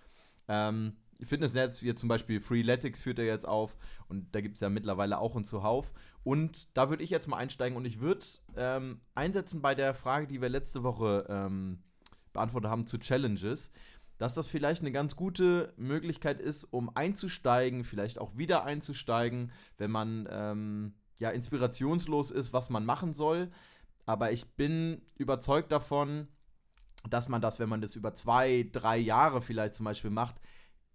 Ähm, 0.48 0.96
Fitness-Apps, 1.22 1.83
wie 1.83 1.94
zum 1.94 2.09
Beispiel 2.09 2.40
Freeletics 2.40 3.00
führt 3.00 3.18
er 3.18 3.24
jetzt 3.24 3.46
auf 3.46 3.76
und 4.09 4.35
da 4.35 4.40
gibt 4.40 4.57
es 4.57 4.61
ja 4.61 4.68
mittlerweile 4.68 5.18
auch 5.18 5.35
einen 5.35 5.44
zuhauf. 5.44 5.92
Und 6.24 6.76
da 6.76 6.90
würde 6.90 7.05
ich 7.05 7.11
jetzt 7.11 7.29
mal 7.29 7.37
einsteigen 7.37 7.76
und 7.76 7.85
ich 7.85 8.00
würde 8.00 8.26
ähm, 8.57 9.00
einsetzen 9.14 9.62
bei 9.62 9.74
der 9.74 9.94
Frage, 9.94 10.26
die 10.26 10.40
wir 10.40 10.48
letzte 10.48 10.83
Woche 10.83 11.26
ähm, 11.29 11.79
beantwortet 12.33 12.70
haben 12.70 12.87
zu 12.87 12.98
Challenges, 12.98 13.70
dass 14.18 14.35
das 14.35 14.48
vielleicht 14.48 14.81
eine 14.81 14.92
ganz 14.92 15.16
gute 15.16 15.72
Möglichkeit 15.76 16.40
ist, 16.40 16.64
um 16.64 16.94
einzusteigen, 16.94 17.85
vielleicht 17.85 18.18
auch 18.18 18.37
wieder 18.37 18.64
einzusteigen, 18.64 19.52
wenn 19.79 19.90
man 19.90 20.29
ähm, 20.31 20.94
ja 21.18 21.31
inspirationslos 21.31 22.31
ist, 22.31 22.52
was 22.52 22.70
man 22.70 22.85
machen 22.85 23.14
soll. 23.14 23.50
Aber 24.07 24.33
ich 24.33 24.46
bin 24.55 25.02
überzeugt 25.16 25.72
davon, 25.72 26.29
dass 27.09 27.29
man 27.29 27.40
das, 27.40 27.59
wenn 27.59 27.68
man 27.68 27.81
das 27.81 27.96
über 27.96 28.14
zwei, 28.14 28.68
drei 28.72 28.96
Jahre 28.98 29.42
vielleicht 29.42 29.74
zum 29.74 29.85
Beispiel 29.85 30.11
macht, 30.11 30.37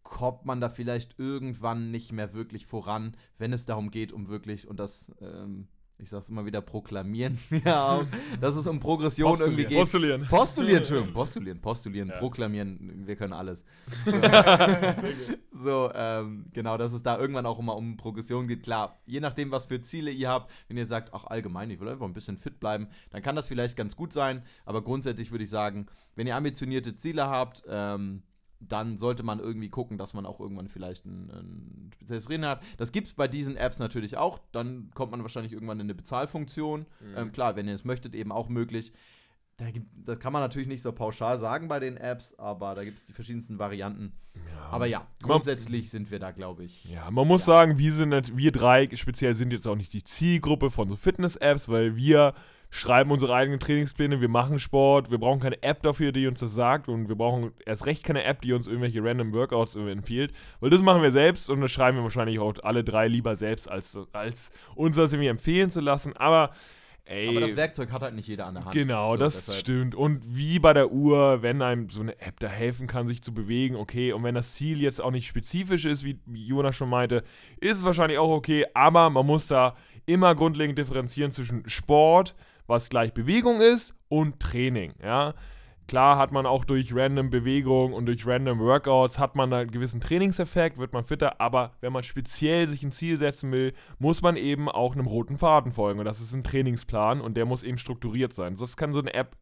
kommt 0.03 0.45
man 0.45 0.59
da 0.61 0.69
vielleicht 0.69 1.17
irgendwann 1.19 1.91
nicht 1.91 2.11
mehr 2.11 2.33
wirklich 2.33 2.65
voran, 2.65 3.15
wenn 3.37 3.53
es 3.53 3.65
darum 3.65 3.91
geht, 3.91 4.11
um 4.13 4.27
wirklich, 4.27 4.67
und 4.67 4.79
das, 4.79 5.11
ähm, 5.21 5.67
ich 5.97 6.09
sag's 6.09 6.29
immer 6.29 6.45
wieder, 6.47 6.61
proklamieren, 6.61 7.37
ja, 7.65 8.05
dass 8.39 8.55
es 8.55 8.65
um 8.65 8.79
Progression 8.79 9.39
irgendwie 9.39 9.65
geht. 9.65 9.77
Postulieren. 9.77 10.25
Postulieren, 10.25 10.77
Entschuldigung, 10.79 11.13
postulieren, 11.13 11.61
postulieren, 11.61 12.09
Ja. 12.09 12.17
proklamieren, 12.17 13.03
wir 13.05 13.15
können 13.15 13.33
alles. 13.33 13.63
so, 15.51 15.91
ähm, 15.93 16.45
genau, 16.53 16.77
dass 16.77 16.91
es 16.93 17.03
da 17.03 17.17
irgendwann 17.19 17.45
auch 17.45 17.59
immer 17.59 17.75
um 17.75 17.97
Progression 17.97 18.47
geht. 18.47 18.63
Klar, 18.63 18.99
je 19.05 19.19
nachdem, 19.19 19.51
was 19.51 19.65
für 19.65 19.81
Ziele 19.81 20.11
ihr 20.11 20.29
habt, 20.29 20.51
wenn 20.67 20.77
ihr 20.77 20.85
sagt, 20.85 21.13
ach 21.13 21.25
allgemein, 21.25 21.69
ich 21.69 21.79
will 21.79 21.89
einfach 21.89 22.05
ein 22.05 22.13
bisschen 22.13 22.37
fit 22.37 22.59
bleiben, 22.59 22.87
dann 23.11 23.21
kann 23.21 23.35
das 23.35 23.47
vielleicht 23.47 23.75
ganz 23.75 23.95
gut 23.95 24.13
sein. 24.13 24.43
Aber 24.65 24.83
grundsätzlich 24.83 25.31
würde 25.31 25.43
ich 25.43 25.49
sagen, 25.49 25.87
wenn 26.15 26.27
ihr 26.27 26.35
ambitionierte 26.35 26.95
Ziele 26.95 27.27
habt, 27.27 27.63
ähm, 27.67 28.23
dann 28.67 28.97
sollte 28.97 29.23
man 29.23 29.39
irgendwie 29.39 29.69
gucken, 29.69 29.97
dass 29.97 30.13
man 30.13 30.25
auch 30.25 30.39
irgendwann 30.39 30.67
vielleicht 30.67 31.05
ein, 31.05 31.29
ein 31.31 31.89
spezielles 31.93 32.29
Rennen 32.29 32.45
hat. 32.45 32.61
Das 32.77 32.91
gibt 32.91 33.07
es 33.07 33.13
bei 33.13 33.27
diesen 33.27 33.57
Apps 33.57 33.79
natürlich 33.79 34.17
auch. 34.17 34.39
Dann 34.51 34.91
kommt 34.93 35.11
man 35.11 35.21
wahrscheinlich 35.21 35.53
irgendwann 35.53 35.79
in 35.79 35.85
eine 35.87 35.95
Bezahlfunktion. 35.95 36.81
Mhm. 36.99 37.17
Ähm, 37.17 37.31
klar, 37.31 37.55
wenn 37.55 37.67
ihr 37.67 37.75
es 37.75 37.83
möchtet, 37.85 38.15
eben 38.15 38.31
auch 38.31 38.49
möglich. 38.49 38.91
da 39.57 39.69
gibt, 39.69 39.87
das 40.07 40.19
kann 40.19 40.33
man 40.33 40.41
natürlich 40.41 40.67
nicht 40.67 40.81
so 40.81 40.91
pauschal 40.91 41.39
sagen 41.39 41.67
bei 41.67 41.79
den 41.79 41.95
Apps, 41.97 42.33
aber 42.39 42.73
da 42.73 42.83
gibt 42.83 42.97
es 42.97 43.05
die 43.05 43.13
verschiedensten 43.13 43.59
Varianten. 43.59 44.13
Aber 44.71 44.85
ja, 44.87 45.05
grundsätzlich 45.21 45.89
sind 45.91 46.09
wir 46.09 46.17
da, 46.19 46.31
glaube 46.31 46.63
ich. 46.63 46.85
Ja, 46.85 47.11
man 47.11 47.27
muss 47.27 47.45
Ja. 47.45 47.53
sagen, 47.53 47.77
wir 47.77 47.91
sind 47.93 48.37
wir 48.37 48.51
drei 48.51 48.89
speziell 48.95 49.35
sind 49.35 49.51
jetzt 49.53 49.67
auch 49.67 49.75
nicht 49.75 49.93
die 49.93 50.03
Zielgruppe 50.03 50.71
von 50.71 50.89
so 50.89 50.95
Fitness-Apps, 50.95 51.69
weil 51.69 51.95
wir 51.95 52.33
schreiben 52.73 53.11
unsere 53.11 53.35
eigenen 53.35 53.59
Trainingspläne, 53.59 54.21
wir 54.21 54.29
machen 54.29 54.57
Sport, 54.57 55.11
wir 55.11 55.17
brauchen 55.17 55.41
keine 55.41 55.61
App 55.61 55.81
dafür, 55.83 56.11
die 56.13 56.25
uns 56.25 56.39
das 56.39 56.55
sagt 56.55 56.87
und 56.87 57.09
wir 57.09 57.15
brauchen 57.15 57.51
erst 57.65 57.85
recht 57.85 58.03
keine 58.03 58.23
App, 58.23 58.41
die 58.41 58.53
uns 58.53 58.65
irgendwelche 58.65 59.03
random 59.03 59.33
Workouts 59.33 59.75
empfiehlt, 59.75 60.31
weil 60.61 60.69
das 60.69 60.81
machen 60.81 61.01
wir 61.01 61.11
selbst 61.11 61.49
und 61.49 61.59
das 61.61 61.69
schreiben 61.71 61.97
wir 61.97 62.03
wahrscheinlich 62.03 62.39
auch 62.39 62.53
alle 62.63 62.83
drei 62.83 63.07
lieber 63.07 63.35
selbst, 63.35 63.69
als, 63.69 63.97
als 64.13 64.51
uns 64.73 64.95
das 64.95 65.11
irgendwie 65.11 65.27
empfehlen 65.29 65.69
zu 65.69 65.81
lassen, 65.81 66.15
aber 66.15 66.51
ey, 67.03 67.27
Aber 67.27 67.41
das 67.41 67.57
Werkzeug 67.57 67.91
hat 67.91 68.03
halt 68.03 68.15
nicht 68.15 68.29
jeder 68.29 68.45
an 68.45 68.53
der 68.53 68.63
Hand. 68.63 68.73
Genau, 68.73 69.13
So, 69.13 69.17
das 69.17 69.45
deshalb- 69.45 69.59
stimmt. 69.59 69.95
Und 69.95 70.21
wie 70.25 70.59
bei 70.59 70.71
der 70.71 70.93
Uhr, 70.93 71.41
wenn 71.41 71.61
einem 71.61 71.89
so 71.89 71.99
eine 71.99 72.17
App 72.21 72.39
da 72.39 72.47
helfen 72.47 72.87
kann, 72.87 73.07
sich 73.09 73.21
zu 73.21 73.33
bewegen, 73.33 73.75
okay. 73.75 74.13
Und 74.13 74.23
wenn 74.23 74.35
das 74.35 74.53
Ziel 74.53 74.79
jetzt 74.81 75.01
auch 75.01 75.11
nicht 75.11 75.27
spezifisch 75.27 75.83
ist, 75.85 76.05
wie 76.05 76.19
Jonas 76.31 76.77
schon 76.77 76.87
meinte, 76.89 77.23
ist 77.59 77.79
es 77.79 77.83
wahrscheinlich 77.83 78.17
auch 78.17 78.29
okay. 78.29 78.65
Aber 78.73 79.09
man 79.09 79.25
muss 79.25 79.47
da 79.47 79.75
immer 80.05 80.35
grundlegend 80.35 80.77
differenzieren 80.77 81.31
zwischen 81.31 81.67
Sport, 81.67 82.33
was 82.67 82.89
gleich 82.89 83.13
Bewegung 83.13 83.61
ist, 83.61 83.95
und 84.11 84.41
Training. 84.41 84.93
Ja, 85.01 85.33
klar 85.87 86.17
hat 86.17 86.33
man 86.33 86.45
auch 86.45 86.65
durch 86.65 86.93
random 86.93 87.29
Bewegung 87.29 87.93
und 87.93 88.07
durch 88.07 88.27
random 88.27 88.59
Workouts 88.59 89.19
hat 89.19 89.35
man 89.37 89.53
einen 89.53 89.71
gewissen 89.71 90.01
Trainingseffekt, 90.01 90.77
wird 90.77 90.91
man 90.91 91.05
fitter. 91.05 91.39
Aber 91.39 91.71
wenn 91.79 91.93
man 91.93 92.03
speziell 92.03 92.67
sich 92.67 92.83
ein 92.83 92.91
Ziel 92.91 93.17
setzen 93.17 93.51
will, 93.53 93.73
muss 93.99 94.21
man 94.21 94.35
eben 94.35 94.67
auch 94.67 94.93
einem 94.93 95.07
roten 95.07 95.37
Faden 95.37 95.71
folgen. 95.71 95.99
Und 95.99 96.05
das 96.05 96.19
ist 96.19 96.33
ein 96.33 96.43
Trainingsplan 96.43 97.21
und 97.21 97.37
der 97.37 97.45
muss 97.45 97.63
eben 97.63 97.77
strukturiert 97.77 98.33
sein. 98.33 98.57
Sonst 98.57 98.75
kann 98.75 98.91
so 98.91 98.99
eine 98.99 99.13
App 99.13 99.37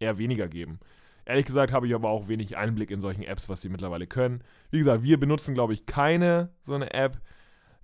eher 0.00 0.16
weniger 0.16 0.48
geben. 0.48 0.80
Ehrlich 1.26 1.44
gesagt 1.44 1.72
habe 1.72 1.86
ich 1.86 1.94
aber 1.94 2.08
auch 2.08 2.28
wenig 2.28 2.56
Einblick 2.56 2.90
in 2.90 3.00
solchen 3.02 3.22
Apps, 3.22 3.50
was 3.50 3.60
sie 3.60 3.68
mittlerweile 3.68 4.06
können. 4.06 4.42
Wie 4.70 4.78
gesagt, 4.78 5.02
wir 5.02 5.20
benutzen, 5.20 5.54
glaube 5.54 5.74
ich, 5.74 5.84
keine 5.84 6.50
so 6.62 6.74
eine 6.74 6.94
App. 6.94 7.20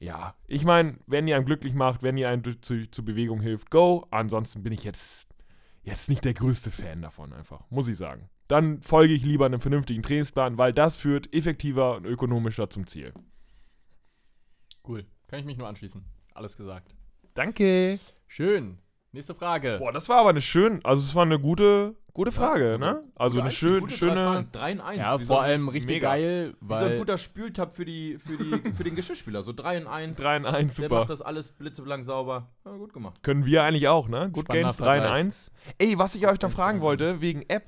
Ja, 0.03 0.35
ich 0.49 0.65
meine, 0.65 0.99
wenn 1.07 1.29
ihr 1.29 1.37
einen 1.37 1.45
glücklich 1.45 1.75
macht, 1.75 2.03
wenn 2.03 2.17
ihr 2.17 2.29
einen 2.29 2.43
zu, 2.43 2.61
zu, 2.61 2.91
zur 2.91 3.05
Bewegung 3.05 3.41
hilft, 3.41 3.71
go. 3.71 4.05
Ansonsten 4.11 4.65
bin 4.65 4.73
ich 4.73 4.83
jetzt, 4.83 5.29
jetzt 5.85 6.09
nicht 6.09 6.25
der 6.25 6.35
größte 6.35 6.73
Fan 6.73 7.03
davon, 7.03 7.33
einfach, 7.33 7.71
muss 7.71 7.87
ich 7.87 7.97
sagen. 7.97 8.29
Dann 8.49 8.83
folge 8.83 9.15
ich 9.15 9.25
lieber 9.25 9.47
einem 9.47 9.61
vernünftigen 9.61 10.03
Trainingsplan, 10.03 10.59
weil 10.59 10.73
das 10.73 10.97
führt 10.97 11.33
effektiver 11.33 11.95
und 11.95 12.05
ökonomischer 12.05 12.69
zum 12.69 12.89
Ziel. 12.89 13.15
Cool. 14.85 15.07
Kann 15.29 15.39
ich 15.39 15.47
mich 15.47 15.57
nur 15.57 15.69
anschließen. 15.69 16.05
Alles 16.35 16.57
gesagt. 16.57 16.97
Danke. 17.35 18.01
Schön. 18.27 18.79
Nächste 19.15 19.35
Frage. 19.35 19.77
Boah, 19.79 19.93
das 19.93 20.09
war 20.09 20.19
aber 20.21 20.31
eine 20.31 20.41
schön, 20.41 20.81
also 20.85 21.03
es 21.03 21.15
war 21.15 21.25
eine 21.25 21.39
gute, 21.39 21.95
gute 22.15 22.33
Frage, 22.33 22.79
ne? 22.79 23.05
Also 23.15 23.41
eine 23.41 23.51
schön, 23.51 23.91
schöne. 23.91 24.47
3 24.51 24.73
in 24.73 24.81
1. 24.81 24.99
ja, 24.99 25.21
wie 25.21 25.25
vor 25.27 25.37
so, 25.37 25.43
allem 25.43 25.69
richtig 25.69 25.97
mega. 25.97 26.09
geil, 26.09 26.55
Wie 26.63 26.75
so 26.75 26.81
ein 26.85 26.91
weil 26.91 26.99
guter 26.99 27.19
Spültab 27.19 27.75
für, 27.75 27.85
die, 27.85 28.17
für, 28.19 28.39
die, 28.39 28.73
für 28.75 28.85
den 28.85 28.97
Geschirrspüler. 28.97 29.43
So 29.43 29.53
3 29.53 29.77
in 29.77 29.87
1. 29.87 30.19
3 30.19 30.37
in 30.39 30.47
1, 30.47 30.77
Der 30.77 30.85
super. 30.89 31.01
macht 31.01 31.11
das 31.11 31.21
alles 31.21 31.51
blitzeblank 31.51 32.07
sauber. 32.07 32.49
Ja, 32.65 32.73
gut 32.75 32.95
gemacht. 32.95 33.23
Können 33.23 33.45
wir 33.45 33.65
eigentlich 33.65 33.87
auch, 33.89 34.09
ne? 34.09 34.31
Good 34.33 34.45
Spannender 34.47 34.69
Gains 34.69 34.77
3 34.79 34.97
in 34.97 35.03
Vergleich. 35.03 35.21
1. 35.21 35.53
Ey, 35.77 35.99
was 35.99 36.15
ich 36.15 36.27
euch 36.27 36.33
noch 36.33 36.41
Gains 36.41 36.55
fragen 36.55 36.79
3 36.79 36.81
in 36.81 36.83
wollte, 36.83 37.21
wegen 37.21 37.43
App, 37.49 37.67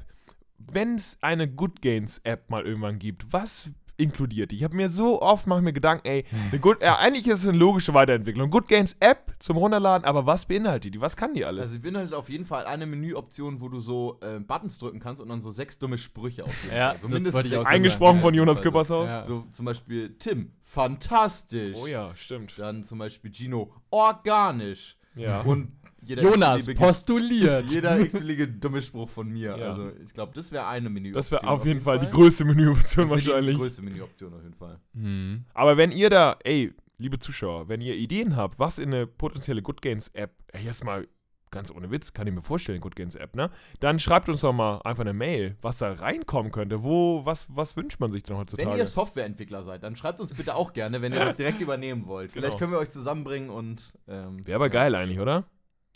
wenn 0.56 0.94
es 0.94 1.18
eine 1.20 1.46
Good 1.46 1.82
Gains 1.82 2.20
App 2.24 2.48
mal 2.48 2.64
irgendwann 2.64 2.98
gibt, 2.98 3.30
was 3.34 3.70
inkludiert 3.96 4.50
die? 4.50 4.56
Ich 4.56 4.64
habe 4.64 4.76
mir 4.76 4.88
so 4.88 5.20
oft 5.22 5.46
mache 5.46 5.60
ich 5.60 5.64
mir 5.64 5.72
Gedanken, 5.72 6.06
ey, 6.06 6.24
eine 6.50 6.60
Good, 6.60 6.82
ja, 6.82 6.96
eigentlich 6.98 7.26
ist 7.26 7.42
es 7.42 7.48
eine 7.48 7.58
logische 7.58 7.94
Weiterentwicklung. 7.94 8.50
Good 8.50 8.68
Gains 8.68 8.96
App 9.00 9.34
zum 9.38 9.56
Runterladen, 9.56 10.04
aber 10.06 10.26
was 10.26 10.46
beinhaltet 10.46 10.94
die? 10.94 11.00
Was 11.00 11.16
kann 11.16 11.34
die 11.34 11.44
alles? 11.44 11.62
Also, 11.64 11.76
ich 11.76 11.82
bin 11.82 11.96
halt 11.96 12.12
auf 12.14 12.28
jeden 12.28 12.44
Fall 12.44 12.64
eine 12.66 12.86
Menüoption, 12.86 13.60
wo 13.60 13.68
du 13.68 13.80
so 13.80 14.18
äh, 14.22 14.38
Buttons 14.40 14.78
drücken 14.78 15.00
kannst 15.00 15.20
und 15.20 15.28
dann 15.28 15.40
so 15.40 15.50
sechs 15.50 15.78
dumme 15.78 15.98
Sprüche 15.98 16.44
aufnehmen 16.44 16.76
Ja, 16.76 16.88
kannst. 17.00 17.02
So 17.02 17.18
das 17.24 17.32
wollte 17.32 17.48
ich 17.48 17.56
auch 17.56 17.62
sagen. 17.64 17.74
Eingesprochen 17.76 18.16
Ja, 18.16 18.22
von 18.22 18.34
Jonas 18.34 18.58
also, 18.58 18.62
Küppershaus. 18.62 19.08
ja. 19.08 19.22
So 19.22 19.44
zum 19.52 19.64
Beispiel 19.66 20.16
Tim, 20.18 20.52
fantastisch. 20.60 21.76
Oh 21.80 21.86
ja, 21.86 22.14
stimmt. 22.14 22.54
Dann 22.58 22.82
zum 22.84 22.98
Beispiel 22.98 23.30
Gino, 23.32 23.72
organisch. 23.90 24.96
Ja. 25.16 25.40
Und 25.42 25.68
Jonas 26.06 26.66
postuliert. 26.74 27.70
jeder 27.70 27.98
x-beliebige 28.00 28.48
dumme 28.48 28.82
Spruch 28.82 29.08
von 29.08 29.28
mir. 29.28 29.56
Ja. 29.56 29.70
Also 29.70 29.90
ich 30.04 30.12
glaube, 30.14 30.32
das 30.34 30.52
wäre 30.52 30.66
eine 30.66 30.88
Menüoption. 30.90 31.14
das 31.20 31.30
wäre 31.30 31.46
auf 31.48 31.64
jeden 31.64 31.80
Fall 31.80 31.98
die 31.98 32.08
größte 32.08 32.44
Menüoption 32.44 33.10
wär 33.10 33.16
Die 33.18 33.26
wahrscheinlich. 33.26 33.56
größte 33.56 33.82
Menüoption 33.82 34.34
auf 34.34 34.42
jeden 34.42 34.54
Fall. 34.54 34.78
Hm. 34.94 35.44
Aber 35.54 35.76
wenn 35.76 35.90
ihr 35.92 36.10
da, 36.10 36.36
ey, 36.44 36.72
liebe 36.98 37.18
Zuschauer, 37.18 37.68
wenn 37.68 37.80
ihr 37.80 37.94
Ideen 37.94 38.36
habt, 38.36 38.58
was 38.58 38.78
in 38.78 38.92
eine 38.94 39.06
potenzielle 39.06 39.62
Good 39.62 39.82
Gains 39.82 40.08
App, 40.08 40.32
ey, 40.52 40.64
jetzt 40.64 40.84
mal 40.84 41.06
ganz 41.50 41.70
ohne 41.70 41.88
Witz, 41.92 42.12
kann 42.12 42.26
ich 42.26 42.34
mir 42.34 42.42
vorstellen, 42.42 42.80
Good 42.80 42.96
Gains 42.96 43.14
App, 43.14 43.36
ne? 43.36 43.48
Dann 43.78 44.00
schreibt 44.00 44.28
uns 44.28 44.40
doch 44.40 44.52
mal 44.52 44.78
einfach 44.82 45.02
eine 45.02 45.12
Mail, 45.12 45.56
was 45.62 45.78
da 45.78 45.92
reinkommen 45.92 46.50
könnte. 46.50 46.82
Wo, 46.82 47.24
was, 47.24 47.46
was 47.54 47.76
wünscht 47.76 48.00
man 48.00 48.10
sich 48.10 48.24
denn 48.24 48.36
heutzutage? 48.36 48.68
Wenn 48.72 48.76
ihr 48.78 48.86
Softwareentwickler 48.86 49.62
seid, 49.62 49.84
dann 49.84 49.94
schreibt 49.94 50.18
uns 50.20 50.34
bitte 50.34 50.56
auch 50.56 50.72
gerne, 50.72 51.00
wenn 51.00 51.12
ihr 51.12 51.20
das 51.20 51.36
direkt 51.36 51.60
übernehmen 51.60 52.06
wollt. 52.08 52.32
Vielleicht 52.32 52.54
Genau. 52.54 52.58
können 52.58 52.72
wir 52.72 52.78
euch 52.80 52.90
zusammenbringen 52.90 53.50
und. 53.50 53.94
Ähm, 54.08 54.44
Wäre 54.44 54.56
aber 54.56 54.68
geil 54.68 54.96
eigentlich, 54.96 55.20
oder? 55.20 55.44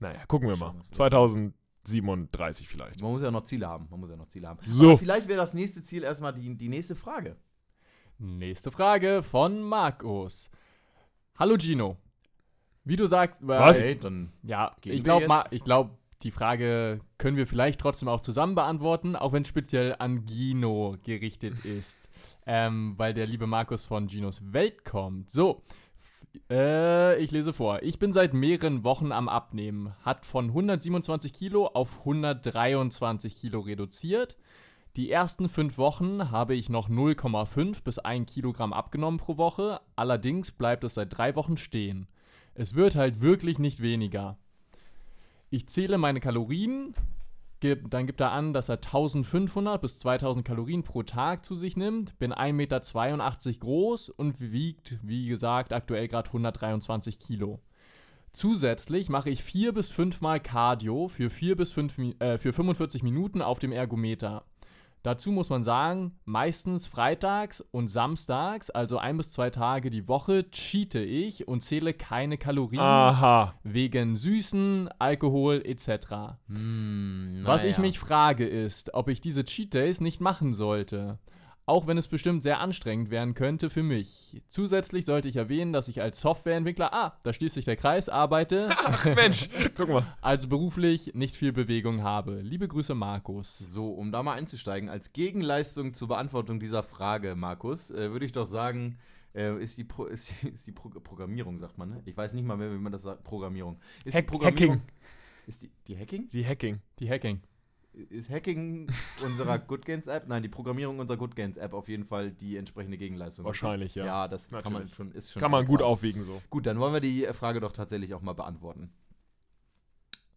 Naja, 0.01 0.25
gucken 0.27 0.49
wir 0.49 0.57
mal. 0.57 0.73
Schon, 0.73 0.79
das 0.91 0.99
wär 0.99 1.11
2037 1.11 2.69
vielleicht. 2.69 3.01
Man 3.01 3.13
muss 3.13 3.23
ja 3.23 3.31
noch 3.31 3.45
Ziele 3.45 3.69
haben. 3.69 3.87
Man 3.91 4.01
muss 4.01 4.11
ja 4.11 4.17
noch 4.17 4.29
Ziele 4.29 4.49
haben. 4.49 4.59
So. 4.63 4.91
Aber 4.91 4.99
vielleicht 4.99 5.29
wäre 5.29 5.39
das 5.39 5.55
nächste 5.55 5.83
Ziel 5.83 6.03
erstmal 6.05 6.35
die, 6.35 6.55
die 6.55 6.69
nächste 6.69 6.95
Frage. 6.95 7.37
Nächste 8.19 8.71
Frage 8.71 9.23
von 9.23 9.63
Markus. 9.63 10.51
Hallo 11.37 11.57
Gino. 11.57 11.97
Wie 12.85 12.97
du 12.97 13.07
sagst, 13.07 13.47
Was? 13.47 13.79
Okay, 13.79 13.97
dann. 14.01 14.33
Ja, 14.43 14.75
Gehen 14.81 14.93
ich 14.93 15.05
wir 15.05 15.21
glaube, 15.21 15.45
ich 15.51 15.63
glaub, 15.63 15.99
die 16.23 16.31
Frage 16.31 17.01
können 17.17 17.37
wir 17.37 17.47
vielleicht 17.47 17.81
trotzdem 17.81 18.09
auch 18.09 18.21
zusammen 18.21 18.55
beantworten, 18.55 19.15
auch 19.15 19.33
wenn 19.33 19.43
es 19.43 19.49
speziell 19.49 19.95
an 19.99 20.27
Gino 20.27 20.97
gerichtet 21.05 21.65
ist. 21.65 22.09
Ähm, 22.47 22.95
weil 22.97 23.15
der 23.15 23.27
liebe 23.27 23.47
Markus 23.47 23.85
von 23.85 24.07
Ginos 24.07 24.53
Welt 24.53 24.85
kommt. 24.85 25.31
So, 25.31 25.63
äh, 26.51 27.23
ich 27.23 27.31
lese 27.31 27.53
vor. 27.53 27.83
Ich 27.83 27.99
bin 27.99 28.13
seit 28.13 28.35
mehreren 28.35 28.85
Wochen 28.85 29.13
am 29.13 29.29
Abnehmen. 29.29 29.95
Hat 30.03 30.27
von 30.27 30.47
127 30.47 31.33
Kilo 31.33 31.67
auf 31.67 32.01
123 32.01 33.37
Kilo 33.37 33.61
reduziert. 33.61 34.37
Die 34.97 35.11
ersten 35.11 35.49
fünf 35.49 35.79
Wochen 35.79 36.31
habe 36.31 36.55
ich 36.55 36.71
noch 36.71 36.89
0,5 36.89 37.85
bis 37.85 37.99
1 37.99 38.33
Kilogramm 38.33 38.73
abgenommen 38.73 39.19
pro 39.19 39.37
Woche. 39.37 39.81
Allerdings 39.97 40.51
bleibt 40.51 40.85
es 40.85 40.95
seit 40.95 41.17
drei 41.17 41.37
Wochen 41.37 41.57
stehen. 41.57 42.09
Es 42.55 42.75
wird 42.75 42.97
halt 42.97 43.21
wirklich 43.21 43.59
nicht 43.59 43.81
weniger. 43.81 44.39
Ich 45.51 45.69
zähle 45.69 45.99
meine 45.99 46.21
Kalorien, 46.21 46.95
gib, 47.61 47.91
dann 47.91 48.07
gibt 48.07 48.21
er 48.21 48.33
an, 48.33 48.53
dass 48.53 48.69
er 48.69 48.77
1500 48.77 49.81
bis 49.81 49.99
2000 49.99 50.45
Kalorien 50.47 50.83
pro 50.83 51.03
Tag 51.03 51.45
zu 51.45 51.55
sich 51.55 51.77
nimmt, 51.77 52.19
bin 52.19 52.33
1,82 52.33 52.53
Meter 52.53 53.59
groß 53.61 54.09
und 54.11 54.41
wiegt, 54.41 54.99
wie 55.03 55.27
gesagt, 55.27 55.73
aktuell 55.73 56.09
gerade 56.09 56.29
123 56.29 57.19
Kilo. 57.19 57.61
Zusätzlich 58.33 59.09
mache 59.09 59.31
ich 59.31 59.43
vier 59.43 59.73
bis 59.73 59.91
fünfmal 59.91 60.39
Cardio 60.41 61.09
für, 61.09 61.31
vier 61.31 61.57
bis 61.57 61.73
fünf, 61.73 61.99
Mi- 61.99 62.21
äh, 62.21 62.39
für 62.39 62.53
45 62.53 63.03
Minuten 63.03 63.43
auf 63.43 63.59
dem 63.59 63.73
Ergometer. 63.73 64.45
Dazu 65.09 65.33
muss 65.33 65.49
man 65.49 65.63
sagen, 65.63 66.19
meistens 66.27 66.87
freitags 66.87 67.63
und 67.71 67.89
samstags, 67.89 68.69
also 68.69 68.99
ein 68.99 69.17
bis 69.17 69.33
zwei 69.33 69.49
Tage 69.49 69.89
die 69.89 70.07
Woche, 70.07 70.51
cheate 70.51 70.99
ich 71.03 71.49
und 71.49 71.63
zähle 71.63 71.95
keine 71.95 72.37
Kalorien 72.37 72.83
Aha. 72.83 73.55
wegen 73.63 74.17
Süßen, 74.17 74.91
Alkohol 74.99 75.63
etc. 75.65 76.37
Hm, 76.49 77.41
Was 77.43 77.63
naja. 77.63 77.71
ich 77.71 77.79
mich 77.79 77.99
frage 77.99 78.47
ist, 78.47 78.93
ob 78.93 79.09
ich 79.09 79.23
diese 79.23 79.47
Cheat 79.47 79.73
Days 79.73 80.03
nicht 80.03 80.21
machen 80.21 80.53
sollte. 80.53 81.19
Auch 81.69 81.87
wenn 81.87 81.99
es 81.99 82.09
bestimmt 82.09 82.43
sehr 82.43 82.61
anstrengend 82.61 83.11
werden 83.11 83.35
könnte 83.35 83.69
für 83.69 83.83
mich. 83.83 84.41
Zusätzlich 84.49 85.05
sollte 85.05 85.29
ich 85.29 85.37
erwähnen, 85.37 85.75
dass 85.75 85.89
ich 85.89 86.01
als 86.01 86.19
Softwareentwickler, 86.19 86.95
ah, 86.95 87.19
da 87.23 87.33
schließt 87.35 87.57
sich 87.57 87.67
der 87.67 87.77
Kreis, 87.77 88.09
arbeite, 88.09 88.71
Ach 88.85 89.05
Mensch, 89.05 89.51
guck 89.77 89.91
mal. 89.91 90.17
also 90.23 90.49
beruflich 90.49 91.13
nicht 91.15 91.37
viel 91.37 91.53
Bewegung 91.53 92.03
habe. 92.03 92.41
Liebe 92.41 92.69
Grüße, 92.69 92.95
Markus. 92.95 93.59
So, 93.59 93.91
um 93.93 94.11
da 94.13 94.23
mal 94.23 94.33
einzusteigen, 94.33 94.89
als 94.89 95.13
Gegenleistung 95.13 95.93
zur 95.93 96.09
Beantwortung 96.09 96.59
dieser 96.59 96.83
Frage, 96.83 97.37
Markus, 97.37 97.91
äh, 97.91 98.13
würde 98.13 98.25
ich 98.25 98.33
doch 98.33 98.47
sagen, 98.47 98.97
äh, 99.35 99.63
ist 99.63 99.77
die, 99.77 99.85
Pro 99.85 100.05
ist, 100.07 100.43
ist 100.45 100.67
die 100.67 100.73
Pro 100.73 100.89
Programmierung, 100.89 101.59
sagt 101.59 101.77
man, 101.77 101.91
ne? 101.91 102.03
Ich 102.07 102.17
weiß 102.17 102.33
nicht 102.33 102.47
mal 102.47 102.57
mehr, 102.57 102.73
wie 102.73 102.79
man 102.79 102.93
das 102.93 103.03
sagt. 103.03 103.25
Programmierung. 103.25 103.79
Ist 104.07 104.15
Hack- 104.17 104.25
die 104.25 104.31
Programmierung. 104.31 104.77
Hacking. 104.77 104.93
Ist 105.47 105.63
die, 105.63 105.71
die 105.87 105.99
Hacking? 105.99 106.31
Die 106.31 106.47
Hacking. 106.47 106.81
Die 106.99 107.11
Hacking. 107.11 107.43
Ist 108.11 108.31
Hacking 108.31 108.89
unserer 109.25 109.59
Good 109.67 109.85
Gains 109.85 110.07
App? 110.07 110.29
Nein, 110.29 110.43
die 110.43 110.49
Programmierung 110.49 110.99
unserer 110.99 111.17
Good 111.17 111.35
Gains 111.35 111.57
App 111.57 111.75
auf 111.75 111.89
jeden 111.89 112.05
Fall 112.05 112.31
die 112.31 112.57
entsprechende 112.57 112.97
Gegenleistung. 112.97 113.45
Wahrscheinlich, 113.45 113.95
ja. 113.95 114.07
Ja, 114.07 114.29
das 114.29 114.49
kann 114.51 114.63
man 114.65 114.73
Natürlich. 114.75 114.95
schon, 114.95 115.13
ist 115.13 115.33
schon. 115.33 115.41
Kann 115.41 115.51
man 115.51 115.67
gut 115.67 115.81
adäquat. 115.81 115.93
aufwiegen 115.93 116.25
so. 116.25 116.41
Gut, 116.51 116.67
dann 116.67 116.79
wollen 116.79 116.93
wir 116.93 117.01
die 117.01 117.27
Frage 117.33 117.61
doch 117.61 117.73
tatsächlich 117.73 118.15
auch 118.15 118.23
mal 118.23 118.35
beantworten. 118.35 118.91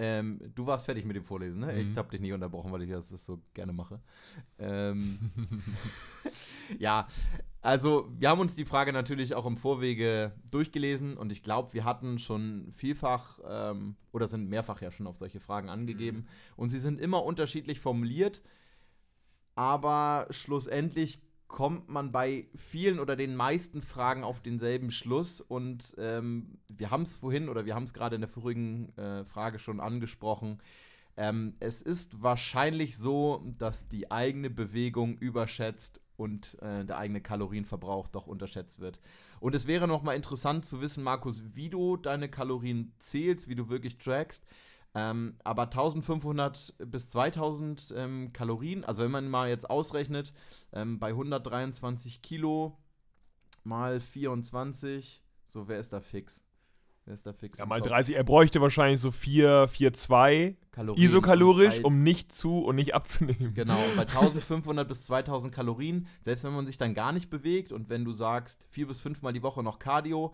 Ähm, 0.04 0.40
du 0.56 0.66
warst 0.66 0.86
fertig 0.86 1.06
mit 1.06 1.16
dem 1.16 1.24
Vorlesen, 1.24 1.60
ne? 1.60 1.74
Mhm. 1.74 1.92
Ich 1.92 1.96
habe 1.96 2.10
dich 2.10 2.22
nicht 2.22 2.34
unterbrochen, 2.34 2.72
weil 2.72 2.82
ich 2.82 2.90
das 2.90 3.10
so 3.10 3.40
gerne 3.54 3.72
mache. 3.72 4.02
Ähm, 4.58 5.20
ja, 6.80 7.08
also 7.62 8.12
wir 8.18 8.30
haben 8.30 8.40
uns 8.40 8.56
die 8.56 8.66
Frage 8.66 8.94
natürlich 8.94 9.36
auch 9.36 9.46
im 9.46 9.58
Vorwege 9.58 10.32
durchgelesen 10.50 11.18
und 11.18 11.32
ich 11.32 11.44
glaube, 11.44 11.74
wir 11.74 11.86
hatten 11.86 12.18
schon 12.18 12.72
vielfach 12.72 13.40
ähm, 13.48 13.96
oder 14.12 14.28
sind 14.28 14.50
mehrfach 14.50 14.82
ja 14.82 14.90
schon 14.90 15.06
auf 15.06 15.18
solche 15.18 15.40
Fragen 15.40 15.70
angegeben 15.70 16.26
und 16.56 16.70
sie 16.70 16.80
sind 16.80 17.00
immer 17.00 17.24
unterschiedlich 17.24 17.80
formuliert, 17.80 18.42
aber 19.54 20.26
schlussendlich 20.32 21.22
kommt 21.52 21.90
man 21.90 22.12
bei 22.12 22.48
vielen 22.56 23.00
oder 23.00 23.18
den 23.18 23.36
meisten 23.36 23.82
Fragen 23.82 24.24
auf 24.24 24.42
denselben 24.42 24.90
Schluss 24.90 25.42
und 25.42 25.94
ähm, 25.98 26.58
wir 26.70 26.90
haben 26.90 27.04
es 27.04 27.18
vorhin 27.18 27.50
oder 27.50 27.66
wir 27.66 27.76
haben 27.76 27.84
es 27.84 27.94
gerade 27.94 28.16
in 28.16 28.22
der 28.22 28.30
vorigen 28.30 28.98
äh, 28.98 29.26
Frage 29.26 29.60
schon 29.60 29.82
angesprochen. 29.82 30.62
Ähm, 31.18 31.56
es 31.60 31.82
ist 31.82 32.24
wahrscheinlich 32.24 32.98
so, 32.98 33.44
dass 33.58 33.90
die 33.90 34.10
eigene 34.10 34.50
Bewegung 34.50 35.18
überschätzt 35.18 36.00
und 36.16 36.58
äh, 36.62 36.86
der 36.86 36.98
eigene 36.98 37.20
Kalorienverbrauch 37.20 38.08
doch 38.08 38.28
unterschätzt 38.28 38.80
wird. 38.80 39.02
Und 39.42 39.54
es 39.54 39.68
wäre 39.68 39.90
noch 39.90 40.04
mal 40.04 40.16
interessant 40.16 40.66
zu 40.66 40.80
wissen, 40.80 41.04
Markus, 41.04 41.44
wie 41.54 41.70
du 41.70 41.98
deine 41.98 42.30
Kalorien 42.30 42.94
zählst, 42.98 43.50
wie 43.50 43.56
du 43.56 43.68
wirklich 43.68 43.98
trackst. 43.98 44.46
Ähm, 44.94 45.38
aber 45.46 45.64
1500 45.64 46.76
bis 46.86 47.10
2000 47.10 47.94
ähm, 47.96 48.34
Kalorien, 48.34 48.84
also 48.84 49.04
wenn 49.04 49.12
man 49.12 49.30
mal 49.30 49.48
jetzt 49.50 49.70
ausrechnet, 49.70 50.34
ähm, 50.74 51.00
bei 51.00 51.10
123 51.10 52.22
Kilo 52.22 52.78
mal 53.64 54.00
24, 54.00 55.24
so 55.48 55.68
wer 55.68 55.80
ist 55.80 55.94
da 55.94 56.02
fix? 56.02 56.44
Wer 57.06 57.14
ist 57.16 57.26
da 57.26 57.34
fix? 57.34 57.58
Ja, 57.60 57.66
mal 57.66 57.80
Kopf? 57.80 57.90
30. 57.90 58.16
Er 58.16 58.24
bräuchte 58.24 58.62
wahrscheinlich 58.62 59.00
so 59.00 59.12
4, 59.12 59.68
4, 59.68 59.94
2 59.94 60.58
Kalorien. 60.72 61.04
isokalorisch, 61.04 61.78
bei- 61.78 61.84
um 61.86 62.04
nicht 62.04 62.32
zu 62.32 62.60
und 62.60 62.76
nicht 62.76 62.94
abzunehmen. 62.94 63.54
Genau, 63.54 63.80
bei 63.96 64.02
1500 64.08 64.88
bis 64.88 65.04
2000 65.06 65.54
Kalorien, 65.54 66.08
selbst 66.22 66.44
wenn 66.44 66.54
man 66.54 66.66
sich 66.68 66.78
dann 66.78 66.94
gar 66.94 67.12
nicht 67.12 67.30
bewegt 67.30 67.72
und 67.72 67.90
wenn 67.90 68.06
du 68.06 68.12
sagst, 68.12 68.64
vier 68.70 68.88
bis 68.88 69.00
fünfmal 69.00 69.34
die 69.34 69.42
Woche 69.44 69.64
noch 69.64 69.80
Cardio, 69.80 70.34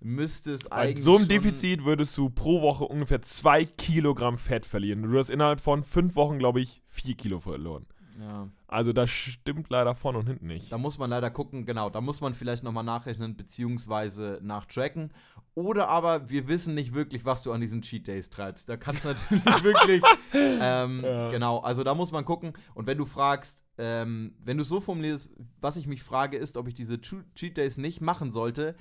müsste 0.00 0.52
es 0.52 0.64
Bei 0.64 0.76
eigentlich. 0.76 1.04
so 1.04 1.16
einem 1.16 1.28
Defizit 1.28 1.84
würdest 1.84 2.16
du 2.18 2.30
pro 2.30 2.62
Woche 2.62 2.84
ungefähr 2.84 3.22
2 3.22 3.64
Kilogramm 3.64 4.38
Fett 4.38 4.66
verlieren. 4.66 5.02
Du 5.02 5.18
hast 5.18 5.30
innerhalb 5.30 5.60
von 5.60 5.82
5 5.82 6.14
Wochen, 6.16 6.38
glaube 6.38 6.60
ich, 6.60 6.82
4 6.86 7.14
Kilo 7.14 7.40
verloren. 7.40 7.86
Ja, 8.20 8.48
Also 8.68 8.92
das 8.92 9.10
stimmt 9.10 9.70
leider 9.70 9.96
vorne 9.96 10.18
und 10.18 10.26
hinten 10.28 10.46
nicht. 10.46 10.70
da 10.70 10.78
muss 10.78 10.98
man 10.98 11.10
leider 11.10 11.30
gucken, 11.32 11.66
genau, 11.66 11.90
da 11.90 12.00
muss 12.00 12.20
man 12.20 12.32
vielleicht 12.34 12.62
nochmal 12.62 12.84
nachrechnen, 12.84 13.36
beziehungsweise 13.36 14.38
nachtracken. 14.40 15.12
Oder 15.54 15.88
aber 15.88 16.30
wir 16.30 16.46
wissen 16.46 16.74
nicht 16.76 16.94
wirklich, 16.94 17.24
was 17.24 17.42
du 17.42 17.50
an 17.50 17.60
diesen 17.60 17.82
Cheat 17.82 18.06
Days 18.06 18.30
treibst. 18.30 18.68
Da 18.68 18.76
kannst 18.76 19.04
du 19.04 19.08
natürlich 19.08 19.44
wirklich. 19.64 20.02
Ähm, 20.32 21.00
Ja. 21.02 21.30
Genau, 21.30 21.58
also 21.58 21.82
da 21.82 21.94
muss 21.94 22.12
man 22.12 22.24
gucken. 22.24 22.52
Und 22.74 22.86
wenn 22.86 22.98
du 22.98 23.04
fragst, 23.04 23.64
ähm, 23.78 24.34
wenn 24.44 24.58
du 24.58 24.64
so 24.64 24.78
formulierst, 24.80 25.30
was 25.60 25.76
ich 25.76 25.88
mich 25.88 26.04
frage, 26.04 26.36
ist, 26.36 26.56
ob 26.56 26.68
ich 26.68 26.74
diese 26.74 27.00
Cheat 27.00 27.56
Days 27.56 27.78
nicht 27.78 28.00
machen 28.00 28.30
sollte. 28.30 28.76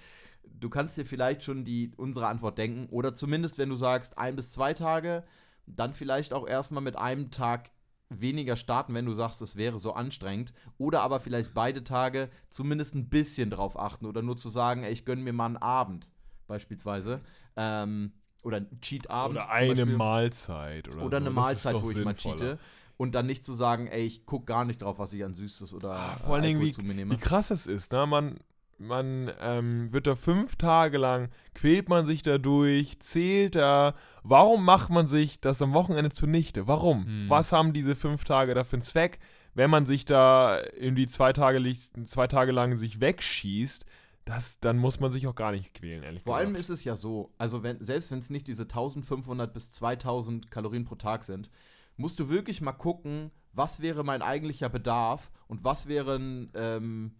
Du 0.45 0.69
kannst 0.69 0.97
dir 0.97 1.05
vielleicht 1.05 1.43
schon 1.43 1.65
die, 1.65 1.91
unsere 1.97 2.27
Antwort 2.27 2.57
denken. 2.57 2.87
Oder 2.89 3.13
zumindest, 3.15 3.57
wenn 3.57 3.69
du 3.69 3.75
sagst, 3.75 4.17
ein 4.17 4.35
bis 4.35 4.49
zwei 4.51 4.73
Tage, 4.73 5.23
dann 5.65 5.93
vielleicht 5.93 6.33
auch 6.33 6.47
erstmal 6.47 6.81
mit 6.83 6.95
einem 6.95 7.31
Tag 7.31 7.71
weniger 8.09 8.55
starten, 8.55 8.93
wenn 8.93 9.05
du 9.05 9.13
sagst, 9.13 9.41
es 9.41 9.55
wäre 9.55 9.79
so 9.79 9.93
anstrengend. 9.93 10.53
Oder 10.77 11.01
aber 11.01 11.19
vielleicht 11.19 11.53
beide 11.53 11.83
Tage 11.83 12.29
zumindest 12.49 12.93
ein 12.95 13.09
bisschen 13.09 13.49
drauf 13.49 13.77
achten. 13.79 14.05
Oder 14.05 14.21
nur 14.21 14.37
zu 14.37 14.49
sagen, 14.49 14.83
ey, 14.83 14.91
ich 14.91 15.05
gönne 15.05 15.21
mir 15.23 15.33
mal 15.33 15.47
einen 15.47 15.57
Abend, 15.57 16.11
beispielsweise. 16.47 17.21
Ähm, 17.55 18.13
oder 18.41 18.57
einen 18.57 18.79
Cheat-Abend. 18.81 19.37
Oder 19.37 19.49
eine. 19.49 19.85
Mahlzeit. 19.85 20.87
Oder, 20.93 21.05
Oder 21.05 21.17
so. 21.19 21.25
eine 21.25 21.25
Das 21.25 21.33
Mahlzeit, 21.33 21.73
wo 21.75 21.89
ich 21.89 21.95
mal 22.03 22.15
sinnvoller. 22.15 22.37
cheate. 22.37 22.59
Und 22.97 23.15
dann 23.15 23.25
nicht 23.25 23.43
zu 23.43 23.53
sagen, 23.53 23.87
ey, 23.87 24.03
ich 24.05 24.25
guck 24.25 24.45
gar 24.45 24.65
nicht 24.65 24.81
drauf, 24.81 24.99
was 24.99 25.11
ich 25.13 25.23
an 25.25 25.33
Süßes 25.33 25.73
oder 25.73 25.93
Ah, 25.93 26.13
äh, 26.13 26.19
vor 26.19 26.35
allen 26.35 26.43
Dingen, 26.43 26.57
Alkohol 26.59 26.67
wie, 26.67 26.71
zu 26.73 26.83
mir 26.83 26.93
nehme. 26.93 27.13
wie 27.15 27.17
krass 27.19 27.49
es 27.51 27.65
ist. 27.67 27.91
Ne? 27.91 28.05
Man, 28.05 28.37
man 28.77 29.31
ähm, 29.39 29.91
wird 29.91 30.07
da 30.07 30.15
fünf 30.15 30.55
Tage 30.55 30.97
lang, 30.97 31.29
quält 31.53 31.89
man 31.89 32.05
sich 32.05 32.21
da 32.21 32.37
durch, 32.37 32.99
zählt 32.99 33.55
da. 33.55 33.95
Warum 34.23 34.65
macht 34.65 34.89
man 34.89 35.07
sich 35.07 35.39
das 35.39 35.61
am 35.61 35.73
Wochenende 35.73 36.11
zunichte? 36.11 36.67
Warum? 36.67 37.05
Hm. 37.05 37.29
Was 37.29 37.51
haben 37.51 37.73
diese 37.73 37.95
fünf 37.95 38.23
Tage 38.23 38.53
da 38.53 38.63
für 38.63 38.77
einen 38.77 38.83
Zweck? 38.83 39.19
Wenn 39.53 39.69
man 39.69 39.85
sich 39.85 40.05
da 40.05 40.61
irgendwie 40.75 41.07
zwei 41.07 41.31
Tage, 41.31 41.61
zwei 42.05 42.27
Tage 42.27 42.51
lang 42.51 42.75
sich 42.77 42.99
wegschießt, 42.99 43.85
das, 44.25 44.59
dann 44.59 44.77
muss 44.77 44.99
man 44.99 45.11
sich 45.11 45.27
auch 45.27 45.35
gar 45.35 45.51
nicht 45.51 45.73
quälen, 45.73 46.03
ehrlich 46.03 46.23
Vor 46.23 46.35
gesagt. 46.35 46.47
allem 46.47 46.55
ist 46.55 46.69
es 46.69 46.83
ja 46.85 46.95
so, 46.95 47.33
also 47.37 47.61
wenn, 47.61 47.83
selbst 47.83 48.11
wenn 48.11 48.19
es 48.19 48.29
nicht 48.29 48.47
diese 48.47 48.63
1500 48.63 49.53
bis 49.53 49.69
2000 49.71 50.49
Kalorien 50.49 50.85
pro 50.85 50.95
Tag 50.95 51.23
sind, 51.23 51.49
musst 51.97 52.19
du 52.19 52.29
wirklich 52.29 52.61
mal 52.61 52.71
gucken, 52.71 53.31
was 53.51 53.81
wäre 53.81 54.03
mein 54.03 54.21
eigentlicher 54.21 54.69
Bedarf 54.69 55.31
und 55.47 55.63
was 55.63 55.87
wäre 55.87 56.15
ein, 56.15 56.51
ähm, 56.55 57.15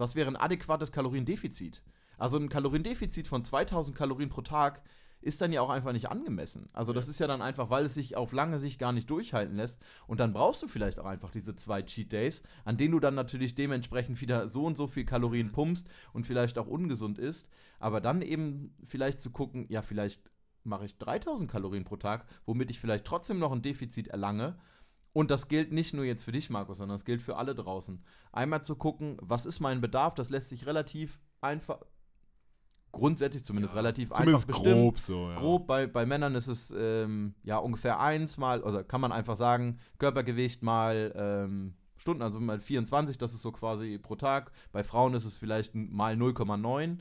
was 0.00 0.14
wäre 0.14 0.28
ein 0.28 0.36
adäquates 0.36 0.92
Kaloriendefizit. 0.92 1.82
Also 2.18 2.36
ein 2.38 2.48
Kaloriendefizit 2.48 3.28
von 3.28 3.44
2000 3.44 3.96
Kalorien 3.96 4.28
pro 4.28 4.42
Tag 4.42 4.82
ist 5.22 5.40
dann 5.40 5.52
ja 5.52 5.60
auch 5.60 5.68
einfach 5.68 5.92
nicht 5.92 6.08
angemessen. 6.08 6.68
Also 6.72 6.92
das 6.92 7.08
ist 7.08 7.20
ja 7.20 7.26
dann 7.26 7.42
einfach, 7.42 7.68
weil 7.68 7.84
es 7.84 7.94
sich 7.94 8.16
auf 8.16 8.32
lange 8.32 8.58
Sicht 8.58 8.78
gar 8.78 8.92
nicht 8.92 9.10
durchhalten 9.10 9.56
lässt. 9.56 9.78
Und 10.06 10.18
dann 10.18 10.32
brauchst 10.32 10.62
du 10.62 10.68
vielleicht 10.68 10.98
auch 10.98 11.04
einfach 11.04 11.30
diese 11.30 11.54
zwei 11.54 11.82
Cheat 11.82 12.12
Days, 12.12 12.42
an 12.64 12.76
denen 12.76 12.92
du 12.92 13.00
dann 13.00 13.14
natürlich 13.14 13.54
dementsprechend 13.54 14.20
wieder 14.20 14.48
so 14.48 14.64
und 14.64 14.76
so 14.76 14.86
viel 14.86 15.04
Kalorien 15.04 15.52
pumpst 15.52 15.88
und 16.12 16.26
vielleicht 16.26 16.58
auch 16.58 16.66
ungesund 16.66 17.18
ist. 17.18 17.48
Aber 17.78 18.00
dann 18.00 18.22
eben 18.22 18.74
vielleicht 18.82 19.20
zu 19.20 19.30
gucken, 19.30 19.66
ja, 19.68 19.82
vielleicht 19.82 20.30
mache 20.64 20.86
ich 20.86 20.98
3000 20.98 21.50
Kalorien 21.50 21.84
pro 21.84 21.96
Tag, 21.96 22.26
womit 22.46 22.70
ich 22.70 22.80
vielleicht 22.80 23.04
trotzdem 23.04 23.38
noch 23.38 23.52
ein 23.52 23.62
Defizit 23.62 24.08
erlange. 24.08 24.58
Und 25.12 25.30
das 25.30 25.48
gilt 25.48 25.72
nicht 25.72 25.92
nur 25.92 26.04
jetzt 26.04 26.22
für 26.22 26.32
dich, 26.32 26.50
Markus, 26.50 26.78
sondern 26.78 26.96
das 26.96 27.04
gilt 27.04 27.20
für 27.20 27.36
alle 27.36 27.54
draußen. 27.54 28.02
Einmal 28.32 28.62
zu 28.62 28.76
gucken, 28.76 29.16
was 29.20 29.44
ist 29.44 29.60
mein 29.60 29.80
Bedarf, 29.80 30.14
das 30.14 30.30
lässt 30.30 30.50
sich 30.50 30.66
relativ 30.66 31.20
einfach, 31.40 31.80
grundsätzlich 32.92 33.44
zumindest 33.44 33.74
relativ 33.74 34.10
Zumindest 34.10 34.44
einfach 34.44 34.58
bestimmen 34.58 34.82
grob 34.82 34.98
so. 34.98 35.30
Ja. 35.30 35.38
grob. 35.38 35.66
Bei, 35.66 35.86
bei 35.86 36.06
Männern 36.06 36.34
ist 36.34 36.48
es 36.48 36.72
ähm, 36.76 37.34
ja 37.42 37.58
ungefähr 37.58 38.00
eins 38.00 38.36
mal, 38.38 38.62
also 38.62 38.82
kann 38.84 39.00
man 39.00 39.12
einfach 39.12 39.36
sagen, 39.36 39.78
Körpergewicht 39.98 40.62
mal 40.62 41.12
ähm, 41.14 41.74
Stunden, 41.96 42.22
also 42.22 42.40
mal 42.40 42.60
24, 42.60 43.18
das 43.18 43.34
ist 43.34 43.42
so 43.42 43.52
quasi 43.52 43.98
pro 43.98 44.16
Tag. 44.16 44.52
Bei 44.72 44.82
Frauen 44.82 45.14
ist 45.14 45.24
es 45.24 45.36
vielleicht 45.36 45.74
mal 45.74 46.14
0,9. 46.14 46.98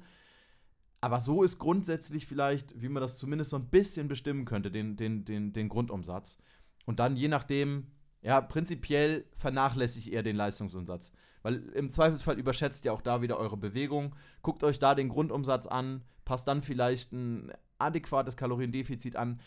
Aber 1.01 1.21
so 1.21 1.43
ist 1.43 1.59
grundsätzlich 1.59 2.27
vielleicht, 2.27 2.81
wie 2.81 2.89
man 2.89 3.01
das 3.01 3.17
zumindest 3.17 3.51
so 3.51 3.57
ein 3.57 3.69
bisschen 3.69 4.09
bestimmen 4.09 4.43
könnte, 4.43 4.69
den, 4.69 4.97
den, 4.97 5.23
den, 5.23 5.53
den 5.53 5.69
Grundumsatz. 5.69 6.37
Und 6.85 6.99
dann 6.99 7.15
je 7.15 7.29
nachdem, 7.29 7.87
ja, 8.21 8.41
prinzipiell 8.41 9.25
vernachlässigt 9.33 10.07
ihr 10.07 10.23
den 10.23 10.35
Leistungsumsatz. 10.35 11.11
Weil 11.41 11.69
im 11.69 11.89
Zweifelsfall 11.89 12.37
überschätzt 12.37 12.83
ihr 12.85 12.93
auch 12.93 13.01
da 13.01 13.21
wieder 13.21 13.37
eure 13.37 13.57
Bewegung. 13.57 14.15
Guckt 14.41 14.63
euch 14.63 14.79
da 14.79 14.93
den 14.93 15.09
Grundumsatz 15.09 15.67
an, 15.67 16.03
passt 16.25 16.47
dann 16.47 16.61
vielleicht 16.61 17.13
ein 17.13 17.51
adäquates 17.77 18.35
Kaloriendefizit 18.35 19.15
an. 19.15 19.39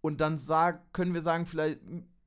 Und 0.00 0.22
dann 0.22 0.38
sag, 0.38 0.92
können 0.94 1.12
wir 1.12 1.20
sagen, 1.20 1.44
vielleicht 1.44 1.80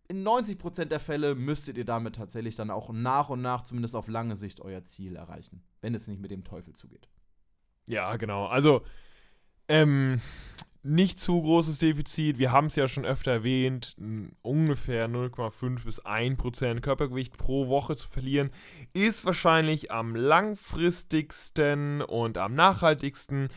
in 0.07 0.23
90% 0.23 0.85
der 0.85 0.99
Fälle 0.99 1.33
müsstet 1.33 1.77
ihr 1.77 1.85
damit 1.85 2.15
tatsächlich 2.15 2.55
dann 2.55 2.69
auch 2.69 2.91
nach 2.91 3.29
und 3.29 3.41
nach, 3.41 3.63
zumindest 3.63 3.95
auf 3.95 4.07
lange 4.07 4.35
Sicht, 4.35 4.61
euer 4.61 4.83
Ziel 4.83 5.15
erreichen. 5.15 5.63
Wenn 5.81 5.95
es 5.95 6.07
nicht 6.07 6.21
mit 6.21 6.29
dem 6.29 6.43
Teufel 6.43 6.73
zugeht. 6.75 7.09
Ja, 7.87 8.15
genau. 8.17 8.45
Also, 8.45 8.83
ähm, 9.67 10.21
nicht 10.83 11.17
zu 11.17 11.41
großes 11.41 11.77
Defizit. 11.77 12.37
Wir 12.37 12.51
haben 12.51 12.67
es 12.67 12.75
ja 12.75 12.87
schon 12.87 13.05
öfter 13.05 13.31
erwähnt, 13.31 13.95
ungefähr 14.41 15.07
0,5 15.07 15.85
bis 15.85 15.99
1 16.01 16.37
Prozent 16.37 16.81
Körpergewicht 16.81 17.37
pro 17.37 17.69
Woche 17.69 17.95
zu 17.95 18.07
verlieren, 18.07 18.51
ist 18.93 19.25
wahrscheinlich 19.25 19.91
am 19.91 20.15
langfristigsten 20.15 22.01
und 22.01 22.37
am 22.37 22.53
nachhaltigsten. 22.53 23.47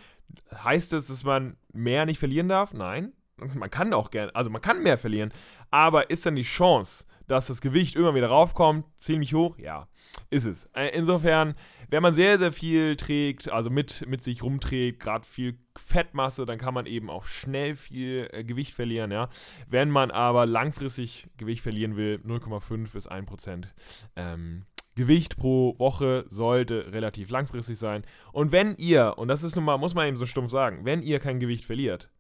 Heißt 0.52 0.92
es, 0.92 1.08
dass 1.08 1.24
man 1.24 1.56
mehr 1.72 2.06
nicht 2.06 2.18
verlieren 2.18 2.48
darf? 2.48 2.72
Nein. 2.72 3.12
Man 3.36 3.70
kann 3.70 3.92
auch 3.92 4.10
gerne, 4.10 4.34
also 4.34 4.48
man 4.48 4.62
kann 4.62 4.82
mehr 4.82 4.96
verlieren, 4.96 5.30
aber 5.70 6.08
ist 6.08 6.24
dann 6.24 6.36
die 6.36 6.42
Chance, 6.42 7.04
dass 7.26 7.46
das 7.46 7.60
Gewicht 7.60 7.96
immer 7.96 8.14
wieder 8.14 8.28
raufkommt, 8.28 8.86
ziemlich 8.96 9.34
hoch? 9.34 9.58
Ja, 9.58 9.88
ist 10.30 10.44
es. 10.44 10.66
Äh, 10.74 10.96
Insofern, 10.96 11.54
wenn 11.90 12.02
man 12.02 12.14
sehr, 12.14 12.38
sehr 12.38 12.52
viel 12.52 12.96
trägt, 12.96 13.50
also 13.50 13.70
mit, 13.70 14.04
mit 14.06 14.22
sich 14.22 14.42
rumträgt, 14.42 15.00
gerade 15.00 15.26
viel 15.26 15.58
Fettmasse, 15.76 16.46
dann 16.46 16.58
kann 16.58 16.74
man 16.74 16.86
eben 16.86 17.10
auch 17.10 17.26
schnell 17.26 17.76
viel 17.76 18.28
äh, 18.32 18.44
Gewicht 18.44 18.74
verlieren, 18.74 19.10
ja. 19.10 19.28
Wenn 19.68 19.90
man 19.90 20.10
aber 20.10 20.46
langfristig 20.46 21.28
Gewicht 21.36 21.62
verlieren 21.62 21.96
will, 21.96 22.20
0,5 22.24 22.92
bis 22.92 23.06
1 23.06 23.26
Prozent. 23.26 23.74
Ähm, 24.14 24.66
Gewicht 24.94 25.36
pro 25.36 25.78
Woche 25.78 26.24
sollte 26.28 26.90
relativ 26.92 27.28
langfristig 27.28 27.78
sein. 27.78 28.04
Und 28.32 28.50
wenn 28.50 28.76
ihr, 28.76 29.14
und 29.18 29.28
das 29.28 29.42
ist 29.42 29.54
nun 29.54 29.64
mal, 29.64 29.76
muss 29.76 29.94
man 29.94 30.08
eben 30.08 30.16
so 30.16 30.24
stumpf 30.24 30.50
sagen, 30.50 30.84
wenn 30.84 31.02
ihr 31.02 31.20
kein 31.20 31.38
Gewicht 31.38 31.66
verliert, 31.66 32.10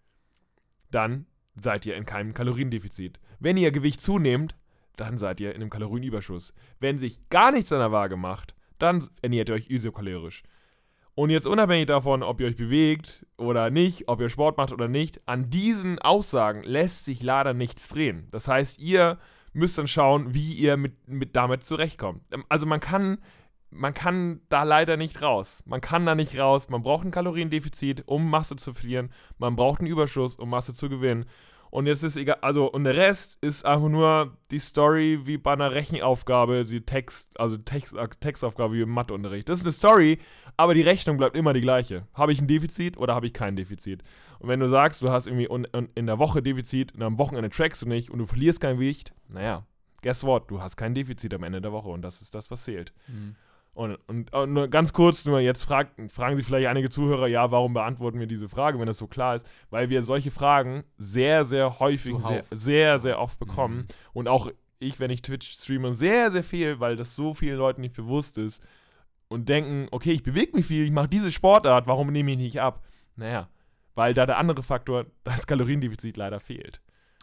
dann 0.90 1.26
seid 1.58 1.86
ihr 1.86 1.96
in 1.96 2.04
keinem 2.04 2.34
Kaloriendefizit. 2.34 3.18
Wenn 3.38 3.56
ihr 3.56 3.70
Gewicht 3.70 4.02
zunehmt, 4.02 4.54
dann 4.96 5.18
seid 5.18 5.40
ihr 5.40 5.54
in 5.54 5.62
einem 5.62 5.70
Kalorienüberschuss. 5.70 6.52
Wenn 6.80 6.98
sich 6.98 7.28
gar 7.28 7.52
nichts 7.52 7.72
an 7.72 7.80
der 7.80 7.92
Waage 7.92 8.16
macht, 8.16 8.54
dann 8.78 9.06
ernährt 9.22 9.48
ihr 9.48 9.54
euch 9.54 9.70
isokalorisch. 9.70 10.42
Und 11.14 11.30
jetzt 11.30 11.46
unabhängig 11.46 11.86
davon, 11.86 12.22
ob 12.22 12.40
ihr 12.40 12.46
euch 12.46 12.56
bewegt 12.56 13.24
oder 13.38 13.70
nicht, 13.70 14.06
ob 14.06 14.20
ihr 14.20 14.28
Sport 14.28 14.58
macht 14.58 14.70
oder 14.70 14.86
nicht, 14.86 15.26
an 15.26 15.48
diesen 15.48 15.98
Aussagen 15.98 16.62
lässt 16.62 17.06
sich 17.06 17.22
leider 17.22 17.54
nichts 17.54 17.88
drehen. 17.88 18.28
Das 18.32 18.48
heißt, 18.48 18.78
ihr 18.78 19.18
müsst 19.54 19.78
dann 19.78 19.86
schauen, 19.86 20.34
wie 20.34 20.52
ihr 20.52 20.76
mit, 20.76 21.08
mit 21.08 21.34
damit 21.34 21.64
zurechtkommt. 21.64 22.22
Ähm, 22.30 22.44
also 22.50 22.66
man 22.66 22.80
kann, 22.80 23.16
man 23.70 23.94
kann 23.94 24.42
da 24.50 24.62
leider 24.64 24.98
nicht 24.98 25.22
raus. 25.22 25.62
Man 25.64 25.80
kann 25.80 26.04
da 26.04 26.14
nicht 26.14 26.38
raus. 26.38 26.68
Man 26.68 26.82
braucht 26.82 27.06
ein 27.06 27.12
Kaloriendefizit, 27.12 28.02
um 28.06 28.28
Masse 28.28 28.56
zu 28.56 28.74
verlieren. 28.74 29.10
Man 29.38 29.56
braucht 29.56 29.80
einen 29.80 29.88
Überschuss, 29.88 30.36
um 30.36 30.50
Masse 30.50 30.74
zu 30.74 30.90
gewinnen. 30.90 31.24
Und 31.76 31.84
jetzt 31.84 32.02
ist 32.04 32.16
egal, 32.16 32.38
also, 32.40 32.72
und 32.72 32.84
der 32.84 32.96
Rest 32.96 33.36
ist 33.42 33.66
einfach 33.66 33.90
nur 33.90 34.34
die 34.50 34.58
Story 34.58 35.20
wie 35.24 35.36
bei 35.36 35.52
einer 35.52 35.72
Rechenaufgabe, 35.72 36.64
die 36.64 36.80
Text, 36.80 37.38
also 37.38 37.58
Text, 37.58 37.94
Textaufgabe 38.18 38.72
wie 38.72 38.80
im 38.80 38.88
Matheunterricht. 38.88 39.46
Das 39.50 39.58
ist 39.58 39.66
eine 39.66 39.72
Story, 39.72 40.18
aber 40.56 40.72
die 40.72 40.80
Rechnung 40.80 41.18
bleibt 41.18 41.36
immer 41.36 41.52
die 41.52 41.60
gleiche. 41.60 42.06
Habe 42.14 42.32
ich 42.32 42.40
ein 42.40 42.48
Defizit 42.48 42.96
oder 42.96 43.14
habe 43.14 43.26
ich 43.26 43.34
kein 43.34 43.56
Defizit? 43.56 44.02
Und 44.38 44.48
wenn 44.48 44.60
du 44.60 44.70
sagst, 44.70 45.02
du 45.02 45.10
hast 45.10 45.26
irgendwie 45.26 45.50
in 45.94 46.06
der 46.06 46.18
Woche 46.18 46.42
Defizit 46.42 46.94
und 46.94 47.02
am 47.02 47.18
Wochenende 47.18 47.50
trackst 47.50 47.82
du 47.82 47.88
nicht 47.88 48.10
und 48.10 48.20
du 48.20 48.24
verlierst 48.24 48.62
kein 48.62 48.76
Gewicht, 48.76 49.12
naja, 49.28 49.66
guess 50.00 50.24
what? 50.24 50.50
Du 50.50 50.62
hast 50.62 50.78
kein 50.78 50.94
Defizit 50.94 51.34
am 51.34 51.42
Ende 51.42 51.60
der 51.60 51.72
Woche 51.72 51.90
und 51.90 52.00
das 52.00 52.22
ist 52.22 52.34
das, 52.34 52.50
was 52.50 52.64
zählt. 52.64 52.94
Mhm. 53.06 53.36
Und, 53.76 53.98
und, 54.06 54.32
und, 54.32 54.52
nur 54.54 54.68
ganz 54.68 54.94
kurz, 54.94 55.26
nur 55.26 55.38
jetzt 55.38 55.64
frag, 55.64 55.90
fragen 56.08 56.34
sich 56.34 56.46
vielleicht 56.46 56.66
einige 56.66 56.88
Zuhörer, 56.88 57.26
ja, 57.26 57.50
warum 57.50 57.74
beantworten 57.74 58.18
wir 58.18 58.26
diese 58.26 58.48
Frage, 58.48 58.78
wenn 58.80 58.86
das 58.86 58.96
so 58.96 59.06
klar 59.06 59.34
ist? 59.34 59.46
Weil 59.68 59.90
wir 59.90 60.00
solche 60.00 60.30
Fragen 60.30 60.82
sehr, 60.96 61.44
sehr 61.44 61.78
häufig, 61.78 62.18
sehr, 62.20 62.44
sehr, 62.50 62.98
sehr 62.98 63.20
oft 63.20 63.38
bekommen. 63.38 63.80
Mhm. 63.80 63.86
Und 64.14 64.28
auch 64.28 64.50
ich, 64.78 64.98
wenn 64.98 65.10
ich 65.10 65.20
Twitch 65.20 65.52
streame, 65.52 65.92
sehr, 65.92 66.30
sehr 66.30 66.42
viel, 66.42 66.80
weil 66.80 66.96
das 66.96 67.16
so 67.16 67.34
vielen 67.34 67.58
Leuten 67.58 67.82
nicht 67.82 67.94
bewusst 67.94 68.38
ist 68.38 68.62
und 69.28 69.50
denken, 69.50 69.88
okay, 69.90 70.12
ich 70.12 70.22
bewege 70.22 70.56
mich 70.56 70.64
viel, 70.64 70.86
ich 70.86 70.90
mache 70.90 71.08
diese 71.08 71.30
Sportart, 71.30 71.86
warum 71.86 72.10
nehme 72.10 72.30
ich 72.30 72.38
nicht 72.38 72.62
ab? 72.62 72.82
Naja, 73.14 73.50
weil 73.94 74.14
da 74.14 74.24
der 74.24 74.38
andere 74.38 74.62
Faktor, 74.62 75.04
das 75.24 75.46
Kaloriendefizit 75.46 76.16
leider 76.16 76.40
fehlt. 76.40 76.80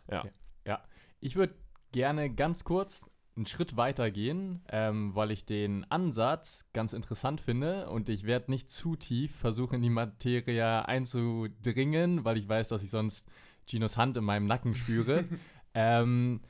Ja. 0.08 0.24
Ja, 0.68 0.84
ich 1.20 1.36
würde 1.36 1.56
gerne 1.92 2.30
ganz 2.30 2.64
kurz 2.64 3.08
einen 3.36 3.46
Schritt 3.46 3.78
weiter 3.78 4.12
gehen, 4.12 4.62
ähm, 4.70 5.16
weil 5.16 5.32
ich 5.32 5.46
den 5.46 5.90
Ansatz 5.90 6.66
ganz 6.74 6.94
interessant 6.94 7.42
finde 7.42 7.90
und 7.90 8.10
ich 8.10 8.26
werde 8.26 8.52
nicht 8.52 8.70
zu 8.70 8.96
tief 8.96 9.36
versuchen, 9.36 9.76
in 9.76 9.82
die 9.82 9.90
Materie 9.90 10.88
einzudringen, 10.88 12.26
weil 12.26 12.38
ich 12.38 12.48
weiß, 12.48 12.70
dass 12.70 12.84
ich 12.84 12.90
sonst 12.90 13.28
Ginos 13.66 13.98
Hand 13.98 14.18
in 14.18 14.24
meinem 14.24 14.46
Nacken 14.46 14.76
spüre. 14.76 15.26
ähm, 15.74 16.42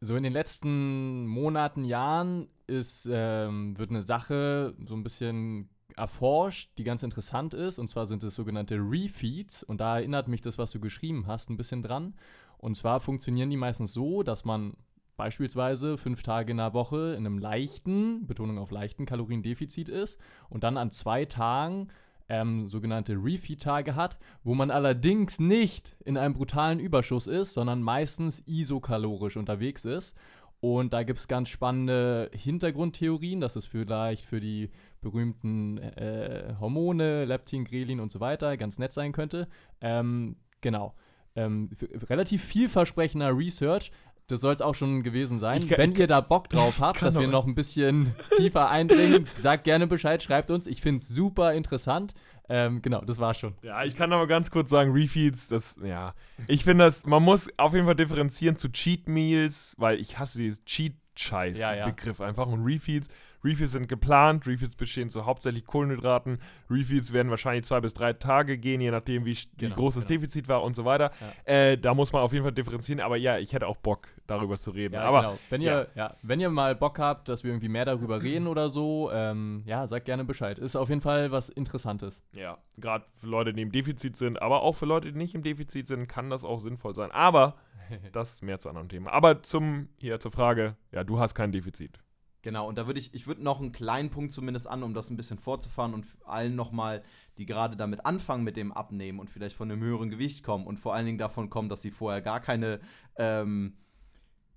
so 0.00 0.16
in 0.16 0.22
den 0.22 0.32
letzten 0.32 1.26
Monaten, 1.26 1.84
Jahren 1.84 2.48
ist, 2.66 3.08
ähm, 3.10 3.76
wird 3.78 3.90
eine 3.90 4.02
Sache 4.02 4.74
so 4.86 4.94
ein 4.94 5.02
bisschen 5.02 5.68
erforscht, 5.96 6.70
die 6.78 6.84
ganz 6.84 7.02
interessant 7.02 7.54
ist. 7.54 7.78
Und 7.78 7.88
zwar 7.88 8.06
sind 8.06 8.22
es 8.22 8.34
sogenannte 8.34 8.76
Refeeds. 8.76 9.62
Und 9.62 9.80
da 9.80 9.98
erinnert 9.98 10.28
mich 10.28 10.40
das, 10.40 10.58
was 10.58 10.70
du 10.70 10.80
geschrieben 10.80 11.26
hast, 11.26 11.50
ein 11.50 11.56
bisschen 11.56 11.82
dran. 11.82 12.14
Und 12.58 12.76
zwar 12.76 13.00
funktionieren 13.00 13.50
die 13.50 13.56
meistens 13.56 13.92
so, 13.92 14.22
dass 14.22 14.44
man 14.44 14.76
beispielsweise 15.16 15.98
fünf 15.98 16.22
Tage 16.22 16.52
in 16.52 16.56
der 16.58 16.74
Woche 16.74 17.14
in 17.16 17.26
einem 17.26 17.38
leichten, 17.38 18.26
Betonung 18.26 18.58
auf 18.58 18.70
leichten 18.70 19.06
Kaloriendefizit 19.06 19.88
ist 19.88 20.18
und 20.48 20.64
dann 20.64 20.76
an 20.76 20.90
zwei 20.90 21.24
Tagen 21.24 21.88
ähm, 22.28 22.66
sogenannte 22.68 23.14
Refeed-Tage 23.14 23.94
hat, 23.94 24.16
wo 24.42 24.54
man 24.54 24.70
allerdings 24.70 25.38
nicht 25.38 25.96
in 26.04 26.16
einem 26.16 26.34
brutalen 26.34 26.80
Überschuss 26.80 27.26
ist, 27.26 27.52
sondern 27.52 27.82
meistens 27.82 28.42
isokalorisch 28.46 29.36
unterwegs 29.36 29.84
ist. 29.84 30.16
Und 30.60 30.92
da 30.92 31.02
gibt 31.02 31.18
es 31.18 31.26
ganz 31.26 31.48
spannende 31.48 32.30
Hintergrundtheorien, 32.32 33.40
dass 33.40 33.56
es 33.56 33.66
vielleicht 33.66 34.24
für 34.24 34.38
die 34.38 34.70
berühmten 35.00 35.78
äh, 35.78 36.54
Hormone, 36.60 37.24
Leptin, 37.24 37.64
Grelin 37.64 37.98
und 37.98 38.12
so 38.12 38.20
weiter 38.20 38.56
ganz 38.56 38.78
nett 38.78 38.92
sein 38.92 39.10
könnte. 39.10 39.48
Ähm, 39.80 40.36
genau. 40.60 40.94
Ähm, 41.34 41.70
relativ 42.08 42.44
vielversprechender 42.44 43.36
Research, 43.36 43.90
das 44.28 44.40
soll 44.40 44.54
es 44.54 44.62
auch 44.62 44.74
schon 44.74 45.02
gewesen 45.02 45.38
sein. 45.38 45.68
Kann, 45.68 45.78
Wenn 45.78 45.94
ihr 45.94 46.06
da 46.06 46.20
Bock 46.20 46.48
drauf 46.48 46.74
habt, 46.80 47.02
dass 47.02 47.18
wir 47.18 47.28
noch 47.28 47.46
ein 47.46 47.54
bisschen 47.54 48.14
tiefer 48.36 48.70
eindringen, 48.70 49.26
sagt 49.36 49.64
gerne 49.64 49.86
Bescheid, 49.86 50.22
schreibt 50.22 50.50
uns. 50.50 50.66
Ich 50.66 50.80
finde 50.80 50.98
es 50.98 51.08
super 51.08 51.54
interessant. 51.54 52.14
Ähm, 52.48 52.82
genau, 52.82 53.00
das 53.02 53.18
war's 53.18 53.38
schon. 53.38 53.54
Ja, 53.62 53.84
ich 53.84 53.96
kann 53.96 54.12
aber 54.12 54.26
ganz 54.26 54.50
kurz 54.50 54.70
sagen, 54.70 54.92
Refeeds, 54.92 55.48
das, 55.48 55.76
ja. 55.82 56.14
Ich 56.48 56.64
finde 56.64 56.84
das, 56.84 57.06
man 57.06 57.22
muss 57.22 57.48
auf 57.56 57.72
jeden 57.72 57.86
Fall 57.86 57.94
differenzieren 57.94 58.56
zu 58.56 58.70
Cheat 58.70 59.08
Meals, 59.08 59.74
weil 59.78 60.00
ich 60.00 60.18
hasse 60.18 60.38
dieses 60.38 60.64
Cheat-Scheiß-Begriff 60.64 62.18
ja, 62.18 62.24
ja. 62.24 62.28
einfach. 62.28 62.46
Und 62.46 62.64
Refeeds, 62.64 63.08
Refeeds 63.44 63.72
sind 63.72 63.88
geplant, 63.88 64.46
Refeeds 64.46 64.76
bestehen 64.76 65.08
zu 65.08 65.26
hauptsächlich 65.26 65.64
Kohlenhydraten. 65.64 66.38
Refeeds 66.70 67.12
werden 67.12 67.30
wahrscheinlich 67.30 67.64
zwei 67.64 67.80
bis 67.80 67.94
drei 67.94 68.12
Tage 68.12 68.58
gehen, 68.58 68.80
je 68.80 68.90
nachdem, 68.90 69.24
wie, 69.24 69.36
genau, 69.56 69.74
wie 69.74 69.80
groß 69.80 69.96
das 69.96 70.06
genau. 70.06 70.20
Defizit 70.20 70.48
war 70.48 70.62
und 70.62 70.76
so 70.76 70.84
weiter. 70.84 71.10
Ja. 71.46 71.52
Äh, 71.52 71.78
da 71.78 71.94
muss 71.94 72.12
man 72.12 72.22
auf 72.22 72.32
jeden 72.32 72.44
Fall 72.44 72.52
differenzieren, 72.52 73.00
aber 73.00 73.16
ja, 73.16 73.38
ich 73.38 73.52
hätte 73.52 73.66
auch 73.66 73.76
Bock, 73.76 74.08
darüber 74.36 74.56
zu 74.56 74.70
reden. 74.70 74.94
Ja, 74.94 75.02
aber 75.02 75.20
genau. 75.20 75.38
wenn, 75.50 75.60
ihr, 75.60 75.88
ja. 75.94 76.16
wenn 76.22 76.40
ihr 76.40 76.50
mal 76.50 76.74
Bock 76.74 76.98
habt, 76.98 77.28
dass 77.28 77.44
wir 77.44 77.50
irgendwie 77.50 77.68
mehr 77.68 77.84
darüber 77.84 78.22
reden 78.22 78.46
oder 78.46 78.70
so, 78.70 79.10
ähm, 79.12 79.62
ja, 79.66 79.86
sagt 79.86 80.06
gerne 80.06 80.24
Bescheid. 80.24 80.58
Ist 80.58 80.76
auf 80.76 80.88
jeden 80.88 81.00
Fall 81.00 81.30
was 81.30 81.48
Interessantes. 81.48 82.24
Ja, 82.32 82.58
gerade 82.76 83.04
für 83.14 83.26
Leute, 83.26 83.52
die 83.52 83.62
im 83.62 83.72
Defizit 83.72 84.16
sind, 84.16 84.40
aber 84.40 84.62
auch 84.62 84.72
für 84.72 84.86
Leute, 84.86 85.12
die 85.12 85.18
nicht 85.18 85.34
im 85.34 85.42
Defizit 85.42 85.86
sind, 85.86 86.08
kann 86.08 86.30
das 86.30 86.44
auch 86.44 86.58
sinnvoll 86.58 86.94
sein. 86.94 87.10
Aber 87.12 87.56
das 88.12 88.42
mehr 88.42 88.58
zu 88.58 88.68
anderen 88.68 88.88
Themen. 88.88 89.08
Aber 89.08 89.42
zum, 89.42 89.88
hier 89.98 90.20
zur 90.20 90.30
Frage, 90.30 90.76
ja, 90.90 91.04
du 91.04 91.18
hast 91.18 91.34
kein 91.34 91.52
Defizit. 91.52 91.98
Genau, 92.42 92.68
und 92.68 92.76
da 92.76 92.88
würde 92.88 92.98
ich, 92.98 93.14
ich 93.14 93.28
würde 93.28 93.42
noch 93.42 93.60
einen 93.60 93.70
kleinen 93.70 94.10
Punkt 94.10 94.32
zumindest 94.32 94.66
an, 94.66 94.82
um 94.82 94.94
das 94.94 95.10
ein 95.10 95.16
bisschen 95.16 95.38
vorzufahren 95.38 95.94
und 95.94 96.06
allen 96.24 96.56
nochmal, 96.56 97.04
die 97.38 97.46
gerade 97.46 97.76
damit 97.76 98.04
anfangen 98.04 98.42
mit 98.42 98.56
dem 98.56 98.72
Abnehmen 98.72 99.20
und 99.20 99.30
vielleicht 99.30 99.56
von 99.56 99.70
einem 99.70 99.80
höheren 99.80 100.10
Gewicht 100.10 100.42
kommen 100.42 100.66
und 100.66 100.78
vor 100.78 100.92
allen 100.92 101.06
Dingen 101.06 101.18
davon 101.18 101.50
kommen, 101.50 101.68
dass 101.68 101.82
sie 101.82 101.92
vorher 101.92 102.20
gar 102.20 102.40
keine, 102.40 102.80
ähm, 103.14 103.76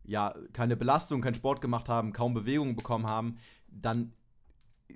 ja, 0.07 0.35
keine 0.53 0.75
Belastung, 0.75 1.21
keinen 1.21 1.35
Sport 1.35 1.61
gemacht 1.61 1.89
haben, 1.89 2.13
kaum 2.13 2.33
Bewegung 2.33 2.75
bekommen 2.75 3.07
haben, 3.07 3.37
dann 3.67 4.13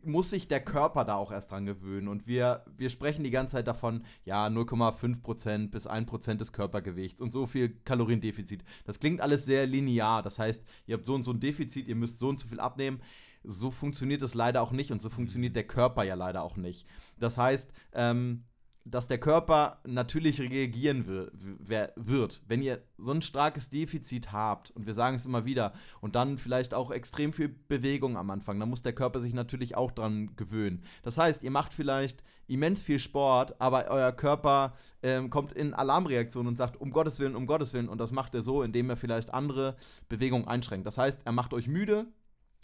muss 0.04 0.30
sich 0.30 0.48
der 0.48 0.63
Körper 0.63 1.04
da 1.04 1.15
auch 1.15 1.32
erst 1.32 1.52
dran 1.52 1.65
gewöhnen. 1.65 2.08
Und 2.08 2.28
wir, 2.28 2.63
wir 2.78 2.89
sprechen 2.89 3.24
die 3.24 3.32
ganze 3.32 3.54
Zeit 3.54 3.67
davon, 3.67 4.04
ja, 4.24 4.45
0,5% 4.48 5.69
bis 5.69 5.88
1% 5.88 6.36
des 6.36 6.54
Körpergewichts 6.54 7.22
und 7.22 7.34
so 7.34 7.45
viel 7.45 7.69
Kaloriendefizit. 7.86 8.63
Das 8.86 9.00
klingt 9.00 9.22
alles 9.22 9.45
sehr 9.45 9.65
linear. 9.65 10.22
Das 10.22 10.39
heißt, 10.39 10.63
ihr 10.86 10.95
habt 10.95 11.06
so 11.06 11.15
und 11.15 11.24
so 11.24 11.32
ein 11.32 11.39
Defizit, 11.39 11.88
ihr 11.88 11.95
müsst 11.95 12.19
so 12.19 12.30
und 12.30 12.39
so 12.39 12.48
viel 12.48 12.60
abnehmen. 12.60 13.02
So 13.43 13.72
funktioniert 13.72 14.22
es 14.22 14.36
leider 14.36 14.62
auch 14.62 14.72
nicht 14.72 14.91
und 14.91 15.02
so 15.02 15.10
funktioniert 15.10 15.56
der 15.56 15.65
Körper 15.65 16.04
ja 16.04 16.15
leider 16.15 16.43
auch 16.43 16.58
nicht. 16.58 16.86
Das 17.17 17.38
heißt, 17.38 17.72
ähm, 17.93 18.43
dass 18.91 19.08
der 19.08 19.19
Körper 19.19 19.80
natürlich 19.86 20.41
reagieren 20.41 21.06
wird. 21.08 22.41
Wenn 22.47 22.62
ihr 22.62 22.82
so 22.97 23.12
ein 23.12 23.21
starkes 23.21 23.69
Defizit 23.69 24.32
habt, 24.32 24.71
und 24.71 24.86
wir 24.86 24.93
sagen 24.93 25.15
es 25.15 25.25
immer 25.25 25.45
wieder, 25.45 25.73
und 26.02 26.15
dann 26.15 26.38
vielleicht 26.38 26.73
auch 26.73 26.91
extrem 26.91 27.34
viel 27.34 27.49
Bewegung 27.49 28.17
am 28.17 28.30
Anfang, 28.30 28.60
dann 28.60 28.69
muss 28.69 28.82
der 28.82 28.93
Körper 28.93 29.21
sich 29.21 29.34
natürlich 29.34 29.75
auch 29.75 29.91
dran 29.91 30.36
gewöhnen. 30.36 30.84
Das 31.04 31.17
heißt, 31.17 31.43
ihr 31.43 31.52
macht 31.52 31.73
vielleicht 31.73 32.23
immens 32.47 32.82
viel 32.82 32.99
Sport, 32.99 33.60
aber 33.62 33.88
euer 33.89 34.12
Körper 34.12 34.75
ähm, 35.04 35.30
kommt 35.30 35.52
in 35.52 35.73
Alarmreaktion 35.73 36.47
und 36.47 36.58
sagt, 36.58 36.82
um 36.82 36.91
Gottes 36.91 37.19
Willen, 37.19 37.36
um 37.36 37.45
Gottes 37.45 37.73
Willen, 37.73 37.89
und 37.89 37.99
das 37.99 38.12
macht 38.12 38.34
er 38.34 38.41
so, 38.41 38.63
indem 38.63 38.89
er 38.89 38.97
vielleicht 38.97 39.34
andere 39.34 39.75
Bewegungen 40.10 40.47
einschränkt. 40.47 40.88
Das 40.88 40.97
heißt, 40.97 41.21
er 41.25 41.32
macht 41.32 41.54
euch 41.54 41.67
müde, 41.67 42.08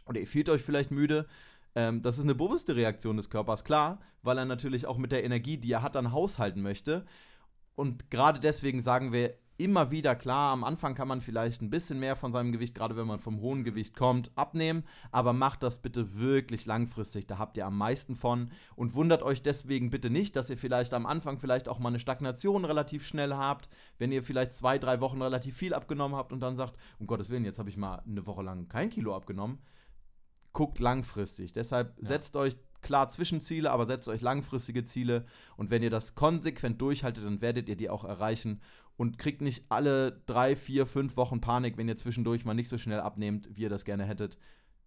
oder 0.07 0.19
ihr 0.19 0.27
fühlt 0.27 0.49
euch 0.49 0.61
vielleicht 0.61 0.91
müde, 0.91 1.27
ähm, 1.75 2.01
das 2.01 2.17
ist 2.17 2.23
eine 2.23 2.35
bewusste 2.35 2.75
Reaktion 2.75 3.17
des 3.17 3.29
Körpers, 3.29 3.63
klar, 3.63 3.99
weil 4.23 4.37
er 4.37 4.45
natürlich 4.45 4.87
auch 4.87 4.97
mit 4.97 5.11
der 5.11 5.23
Energie, 5.23 5.57
die 5.57 5.71
er 5.71 5.81
hat, 5.81 5.95
dann 5.95 6.11
haushalten 6.11 6.61
möchte. 6.61 7.05
Und 7.75 8.09
gerade 8.09 8.39
deswegen 8.39 8.81
sagen 8.81 9.11
wir 9.11 9.35
immer 9.57 9.91
wieder, 9.91 10.15
klar, 10.15 10.51
am 10.51 10.63
Anfang 10.63 10.95
kann 10.95 11.07
man 11.07 11.21
vielleicht 11.21 11.61
ein 11.61 11.69
bisschen 11.69 11.99
mehr 11.99 12.15
von 12.15 12.31
seinem 12.31 12.51
Gewicht, 12.51 12.75
gerade 12.75 12.97
wenn 12.97 13.07
man 13.07 13.19
vom 13.19 13.39
hohen 13.39 13.63
Gewicht 13.63 13.95
kommt, 13.95 14.31
abnehmen, 14.35 14.83
aber 15.11 15.33
macht 15.33 15.63
das 15.63 15.81
bitte 15.81 16.19
wirklich 16.19 16.65
langfristig, 16.65 17.27
da 17.27 17.37
habt 17.37 17.55
ihr 17.55 17.65
am 17.65 17.77
meisten 17.77 18.15
von 18.15 18.51
und 18.75 18.95
wundert 18.95 19.23
euch 19.23 19.41
deswegen 19.43 19.89
bitte 19.89 20.09
nicht, 20.09 20.35
dass 20.35 20.49
ihr 20.49 20.57
vielleicht 20.57 20.93
am 20.93 21.05
Anfang 21.05 21.39
vielleicht 21.39 21.69
auch 21.69 21.79
mal 21.79 21.89
eine 21.89 21.99
Stagnation 21.99 22.65
relativ 22.65 23.05
schnell 23.07 23.33
habt, 23.33 23.69
wenn 23.97 24.11
ihr 24.11 24.23
vielleicht 24.23 24.53
zwei, 24.53 24.77
drei 24.77 24.99
Wochen 24.99 25.21
relativ 25.21 25.55
viel 25.55 25.73
abgenommen 25.73 26.17
habt 26.17 26.33
und 26.33 26.41
dann 26.41 26.57
sagt, 26.57 26.75
um 26.99 27.07
Gottes 27.07 27.29
Willen, 27.29 27.45
jetzt 27.45 27.59
habe 27.59 27.69
ich 27.69 27.77
mal 27.77 28.01
eine 28.05 28.27
Woche 28.27 28.43
lang 28.43 28.67
kein 28.67 28.89
Kilo 28.89 29.15
abgenommen, 29.15 29.59
guckt 30.55 30.79
langfristig. 30.79 31.53
Deshalb 31.53 31.99
ja. 31.99 32.07
setzt 32.07 32.35
euch 32.35 32.57
klar 32.81 33.09
Zwischenziele, 33.09 33.69
aber 33.69 33.85
setzt 33.85 34.07
euch 34.07 34.21
langfristige 34.21 34.85
Ziele. 34.85 35.25
Und 35.57 35.69
wenn 35.69 35.83
ihr 35.83 35.91
das 35.91 36.15
konsequent 36.15 36.81
durchhaltet, 36.81 37.23
dann 37.23 37.41
werdet 37.41 37.69
ihr 37.69 37.75
die 37.75 37.91
auch 37.91 38.03
erreichen. 38.03 38.61
Und 38.97 39.17
kriegt 39.17 39.41
nicht 39.41 39.65
alle 39.69 40.23
drei, 40.25 40.55
vier, 40.55 40.85
fünf 40.85 41.17
Wochen 41.17 41.41
Panik, 41.41 41.77
wenn 41.77 41.89
ihr 41.89 41.97
zwischendurch 41.97 42.45
mal 42.45 42.53
nicht 42.53 42.69
so 42.69 42.77
schnell 42.77 43.01
abnehmt, 43.01 43.49
wie 43.53 43.63
ihr 43.63 43.69
das 43.69 43.83
gerne 43.83 44.05
hättet. 44.05 44.37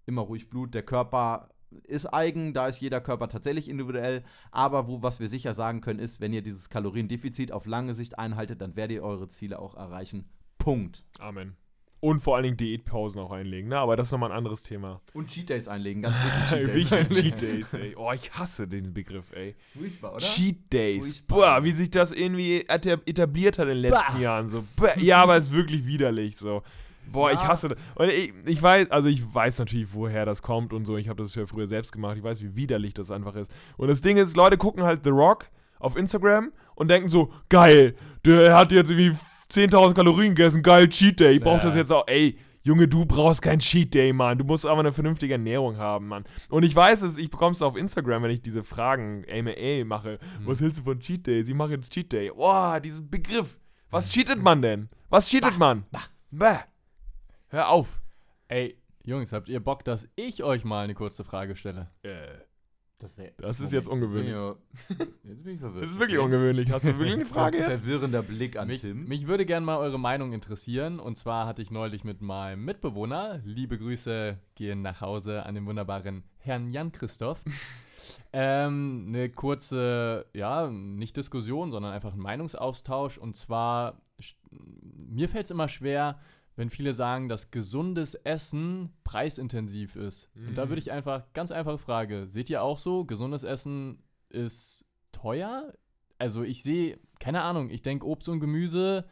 Immer 0.07 0.23
ruhig 0.23 0.49
Blut. 0.49 0.73
Der 0.73 0.83
Körper 0.83 1.51
ist 1.85 2.07
eigen, 2.07 2.55
da 2.55 2.69
ist 2.69 2.81
jeder 2.81 3.03
Körper 3.03 3.29
tatsächlich 3.29 3.69
individuell. 3.69 4.25
Aber 4.51 4.89
wo, 4.89 5.03
was 5.03 5.21
wir 5.21 5.29
sicher 5.29 5.53
sagen 5.53 5.83
können, 5.83 6.01
ist, 6.01 6.19
wenn 6.19 6.33
ihr 6.33 6.41
dieses 6.41 6.71
Kaloriendefizit 6.71 7.53
auf 7.53 7.67
lange 7.67 7.93
Sicht 7.93 8.19
einhaltet, 8.19 8.63
dann 8.63 8.75
werdet 8.75 8.97
ihr 8.97 9.05
eure 9.05 9.29
Ziele 9.29 9.59
auch 9.59 9.75
erreichen. 9.75 10.31
Punkt. 10.57 11.05
Amen. 11.19 11.57
Und 12.01 12.21
vor 12.21 12.37
allen 12.37 12.45
Dingen 12.45 12.57
Diätpausen 12.57 13.21
auch 13.21 13.33
einlegen, 13.33 13.71
ne? 13.71 13.79
Aber 13.79 13.97
das 13.97 14.07
ist 14.09 14.13
nochmal 14.13 14.31
ein 14.31 14.37
anderes 14.39 14.63
Thema. 14.63 15.01
Und 15.15 15.29
Cheat 15.31 15.49
Days 15.51 15.67
einlegen, 15.67 16.03
ganz 16.03 16.15
wichtig. 16.51 16.87
Cheat 16.89 17.11
Days. 17.11 17.21
Cheat 17.21 17.41
Days, 17.43 17.73
ey. 17.75 17.95
Oh, 17.97 18.13
ich 18.13 18.31
hasse 18.33 18.69
den 18.69 18.95
Begriff, 18.95 19.33
ey. 19.33 19.57
Furchtbar, 19.77 20.11
oder? 20.15 20.21
Cheat 20.25 20.73
Days. 20.73 21.05
Furchtbar. 21.07 21.37
Boah, 21.59 21.65
wie 21.65 21.73
sich 21.73 21.91
das 21.91 22.13
irgendwie 22.13 22.61
eta- 22.69 23.01
etabliert 23.05 23.59
hat 23.59 23.65
in 23.67 23.75
den 23.75 23.91
letzten 23.91 24.21
Jahren. 24.21 24.49
So. 24.49 24.63
Ja, 24.99 25.23
aber 25.25 25.37
es 25.37 25.45
ist 25.49 25.53
wirklich 25.53 25.85
widerlich 25.87 26.37
so. 26.37 26.63
Boah, 27.11 27.33
ich 27.33 27.41
Ja. 27.41 27.49
hasse 27.49 27.71
das. 27.71 27.79
Und 27.97 28.11
ich, 28.11 28.33
ich 28.47 28.63
weiß, 28.63 28.91
also 28.93 29.09
ich 29.09 29.35
weiß 29.35 29.59
natürlich, 29.59 29.93
woher 29.93 30.25
das 30.25 30.41
kommt 30.43 30.73
und 30.73 30.85
so. 30.85 30.99
Ich 30.99 31.09
habe 31.09 31.21
das 31.23 31.35
ja 31.35 31.47
früher 31.47 31.67
selbst 31.67 31.91
gemacht. 31.91 32.17
Ich 32.17 32.23
weiß, 32.23 32.43
wie 32.43 32.55
widerlich 32.55 32.95
das 32.95 33.11
einfach 33.11 33.35
ist. 33.35 33.51
Und 33.77 33.89
das 33.89 34.03
Ding 34.03 34.19
ist, 34.19 34.37
Leute 34.37 34.57
gucken 34.57 34.85
halt 34.85 35.01
The 35.03 35.11
Rock 35.11 35.47
auf 35.81 35.97
Instagram 35.97 36.53
und 36.77 36.89
denken 36.89 37.09
so, 37.09 37.33
geil, 37.49 37.97
der 38.25 38.55
hat 38.57 38.71
jetzt 38.73 38.91
irgendwie 38.93 39.17
10.000 39.51 39.95
Kalorien 39.95 40.35
gegessen, 40.35 40.63
geil, 40.63 40.89
Cheat 40.89 41.21
Day. 41.21 41.37
Ich 41.37 41.43
brauche 41.43 41.61
das 41.63 41.75
jetzt 41.75 41.93
auch. 41.93 42.07
Ey, 42.07 42.39
Junge, 42.63 42.87
du 42.87 43.07
brauchst 43.07 43.41
kein 43.41 43.61
Cheat 43.61 43.95
Day, 43.95 44.13
Mann. 44.13 44.37
Du 44.37 44.45
musst 44.45 44.67
aber 44.67 44.81
eine 44.81 44.93
vernünftige 44.93 45.35
Ernährung 45.35 45.79
haben, 45.79 46.09
Mann. 46.09 46.25
Und 46.51 46.65
ich 46.65 46.77
weiß 46.77 47.03
es, 47.03 47.17
ich 47.17 47.31
bekomme 47.31 47.53
es 47.53 47.63
auf 47.63 47.77
Instagram, 47.77 48.25
wenn 48.25 48.31
ich 48.31 48.43
diese 48.43 48.63
Fragen 48.63 49.25
AMA 49.31 49.85
mache. 49.87 50.19
Was 50.45 50.61
hältst 50.61 50.81
du 50.81 50.85
von 50.85 51.01
Cheat 51.01 51.27
Days? 51.27 51.49
Ich 51.49 51.55
mache 51.55 51.71
jetzt 51.73 51.93
Cheat 51.93 52.13
Day. 52.13 52.31
Boah, 52.31 52.79
diesen 52.79 53.09
Begriff. 53.09 53.59
Was 53.91 54.11
cheatet 54.11 54.43
man 54.43 54.61
denn? 54.61 54.91
Was 55.09 55.27
cheatet 55.27 55.57
man? 55.57 55.87
Bäh. 56.31 56.59
Hör 57.49 57.69
auf. 57.71 58.03
Ey, 58.49 58.79
Jungs, 59.03 59.33
habt 59.33 59.49
ihr 59.49 59.61
Bock, 59.61 59.83
dass 59.85 60.07
ich 60.17 60.45
euch 60.45 60.65
mal 60.65 60.85
eine 60.85 60.93
kurze 60.93 61.25
Frage 61.25 61.57
stelle? 61.57 61.91
Äh, 62.03 62.19
Das, 63.01 63.17
wär- 63.17 63.31
Das 63.39 63.61
ist 63.61 63.73
jetzt 63.73 63.87
ungewöhnlich. 63.89 64.35
Jetzt 64.35 64.89
bin 64.89 64.97
ich, 65.23 65.31
jetzt 65.31 65.45
bin 65.45 65.55
ich 65.55 65.61
verwirrt. 65.61 65.85
das 65.85 65.91
ist 65.93 65.99
wirklich 66.01 66.19
ungewöhnlich. 66.19 66.73
Hast 66.73 66.89
du 66.89 66.95
wirklich 66.99 67.13
eine 67.13 67.25
Frage 67.27 67.59
jetzt? 67.59 67.67
Verwirrender 67.85 68.23
Blick 68.23 68.59
an 68.59 68.67
Mich, 68.67 68.81
Tim. 68.81 69.05
mich 69.05 69.29
würde 69.29 69.47
gerne 69.47 69.65
mal 69.65 69.77
eure 69.79 70.01
Meinung 70.01 70.33
interessieren. 70.33 70.99
Und 70.99 71.17
zwar 71.17 71.47
hatte 71.47 71.63
ich 71.63 71.71
neulich 71.71 72.03
mit 72.03 72.21
meinem 72.23 72.65
Mitbewohner, 72.65 73.41
liebe 73.45 73.79
Grüße 73.79 74.39
gehen 74.57 74.83
nach 74.83 75.01
Hause 75.01 75.47
an 75.47 75.55
den 75.55 75.65
wunderbaren 75.67 76.25
Herrn 76.39 76.73
Jan 76.73 76.91
Christoph, 76.91 77.41
ähm, 78.33 79.05
eine 79.09 79.29
kurze, 79.31 80.27
ja, 80.35 80.67
nicht 80.69 81.17
Diskussion, 81.17 81.71
sondern 81.71 81.93
einfach 81.93 82.15
ein 82.15 82.21
Meinungsaustausch. 82.21 83.19
Und 83.19 83.37
zwar, 83.37 84.01
mir 84.93 85.29
fällt 85.29 85.45
es 85.45 85.51
immer 85.53 85.69
schwer, 85.69 86.19
wenn 86.59 86.71
viele 86.71 86.93
sagen, 86.93 87.29
dass 87.29 87.53
gesundes 87.53 88.15
Essen 88.15 88.93
preisintensiv 89.05 89.95
ist. 89.95 90.29
Und 90.35 90.57
da 90.59 90.65
Mhm. 90.65 90.71
würde 90.71 90.81
ich 90.81 90.91
einfach, 90.91 91.23
ganz 91.33 91.53
einfache 91.53 91.79
Frage, 91.79 92.27
seht 92.29 92.51
ihr 92.51 92.63
auch 92.63 92.79
so, 92.79 93.05
gesundes 93.05 93.45
Essen 93.45 94.03
ist 94.29 94.85
teuer? 95.13 95.73
Also 96.19 96.43
ich 96.43 96.65
sehe, 96.65 96.99
keine 97.21 97.43
Ahnung, 97.43 97.71
ich 97.71 97.83
denke 97.83 98.05
Obst 98.07 98.29
und 98.29 98.41
Gemüse, 98.41 99.05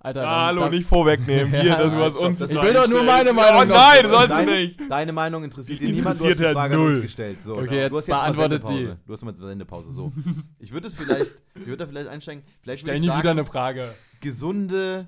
Alter, 0.00 0.26
Ah, 0.26 0.46
Hallo, 0.46 0.62
dann- 0.62 0.72
nicht 0.72 0.84
vorwegnehmen. 0.88 1.52
Hier, 1.62 1.62
Ja, 1.70 1.76
das, 1.76 1.92
was 1.92 2.16
uns 2.16 2.40
Ich 2.40 2.50
will 2.60 2.72
doch 2.72 2.88
nur 2.88 3.04
meine 3.04 3.30
Oh 3.30 3.34
Meinung. 3.34 3.68
nein, 3.68 4.00
sollst 4.10 4.30
du 4.30 4.34
Deine- 4.34 4.50
nicht. 4.50 4.80
Deine 4.90 5.12
Meinung 5.12 5.44
interessiert 5.44 5.80
Die 5.80 5.84
ihn 5.84 5.94
niemand, 5.94 6.06
du 6.06 6.08
hast 6.10 6.16
interessiert 6.22 6.40
die 6.40 6.44
halt 6.46 6.56
Frage 6.56 6.76
null. 6.76 6.92
uns 6.94 7.02
gestellt. 7.02 7.38
So, 7.44 7.52
Okay, 7.54 7.66
genau. 7.66 7.76
jetzt 7.76 7.92
du 7.92 7.98
hast 7.98 8.08
mal 8.08 8.20
beantwortet 8.22 8.64
sie. 8.66 8.96
Du 9.06 9.12
hast 9.12 9.22
mal 9.24 9.36
Sendepause, 9.36 9.92
so. 9.92 10.12
Ich 10.58 10.72
würde 10.72 10.88
es 10.88 10.96
vielleicht, 10.96 11.32
ich 11.54 11.66
würde 11.66 11.76
da 11.76 11.86
vielleicht 11.86 12.08
einsteigen, 12.08 12.42
vielleicht 12.62 12.80
Stell 12.82 12.98
nie 12.98 13.06
wieder 13.16 13.30
eine 13.30 13.44
Frage. 13.44 13.94
gesunde, 14.20 15.06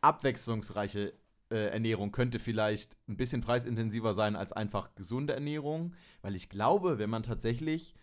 abwechslungsreiche 0.00 1.12
äh, 1.50 1.66
Ernährung 1.72 2.12
könnte 2.12 2.38
vielleicht 2.38 2.96
ein 3.08 3.16
bisschen 3.16 3.40
preisintensiver 3.40 4.14
sein 4.14 4.36
als 4.36 4.52
einfach 4.52 4.94
gesunde 4.94 5.34
Ernährung, 5.34 5.94
weil 6.22 6.34
ich 6.34 6.48
glaube, 6.48 6.98
wenn 6.98 7.10
man 7.10 7.22
tatsächlich, 7.22 7.94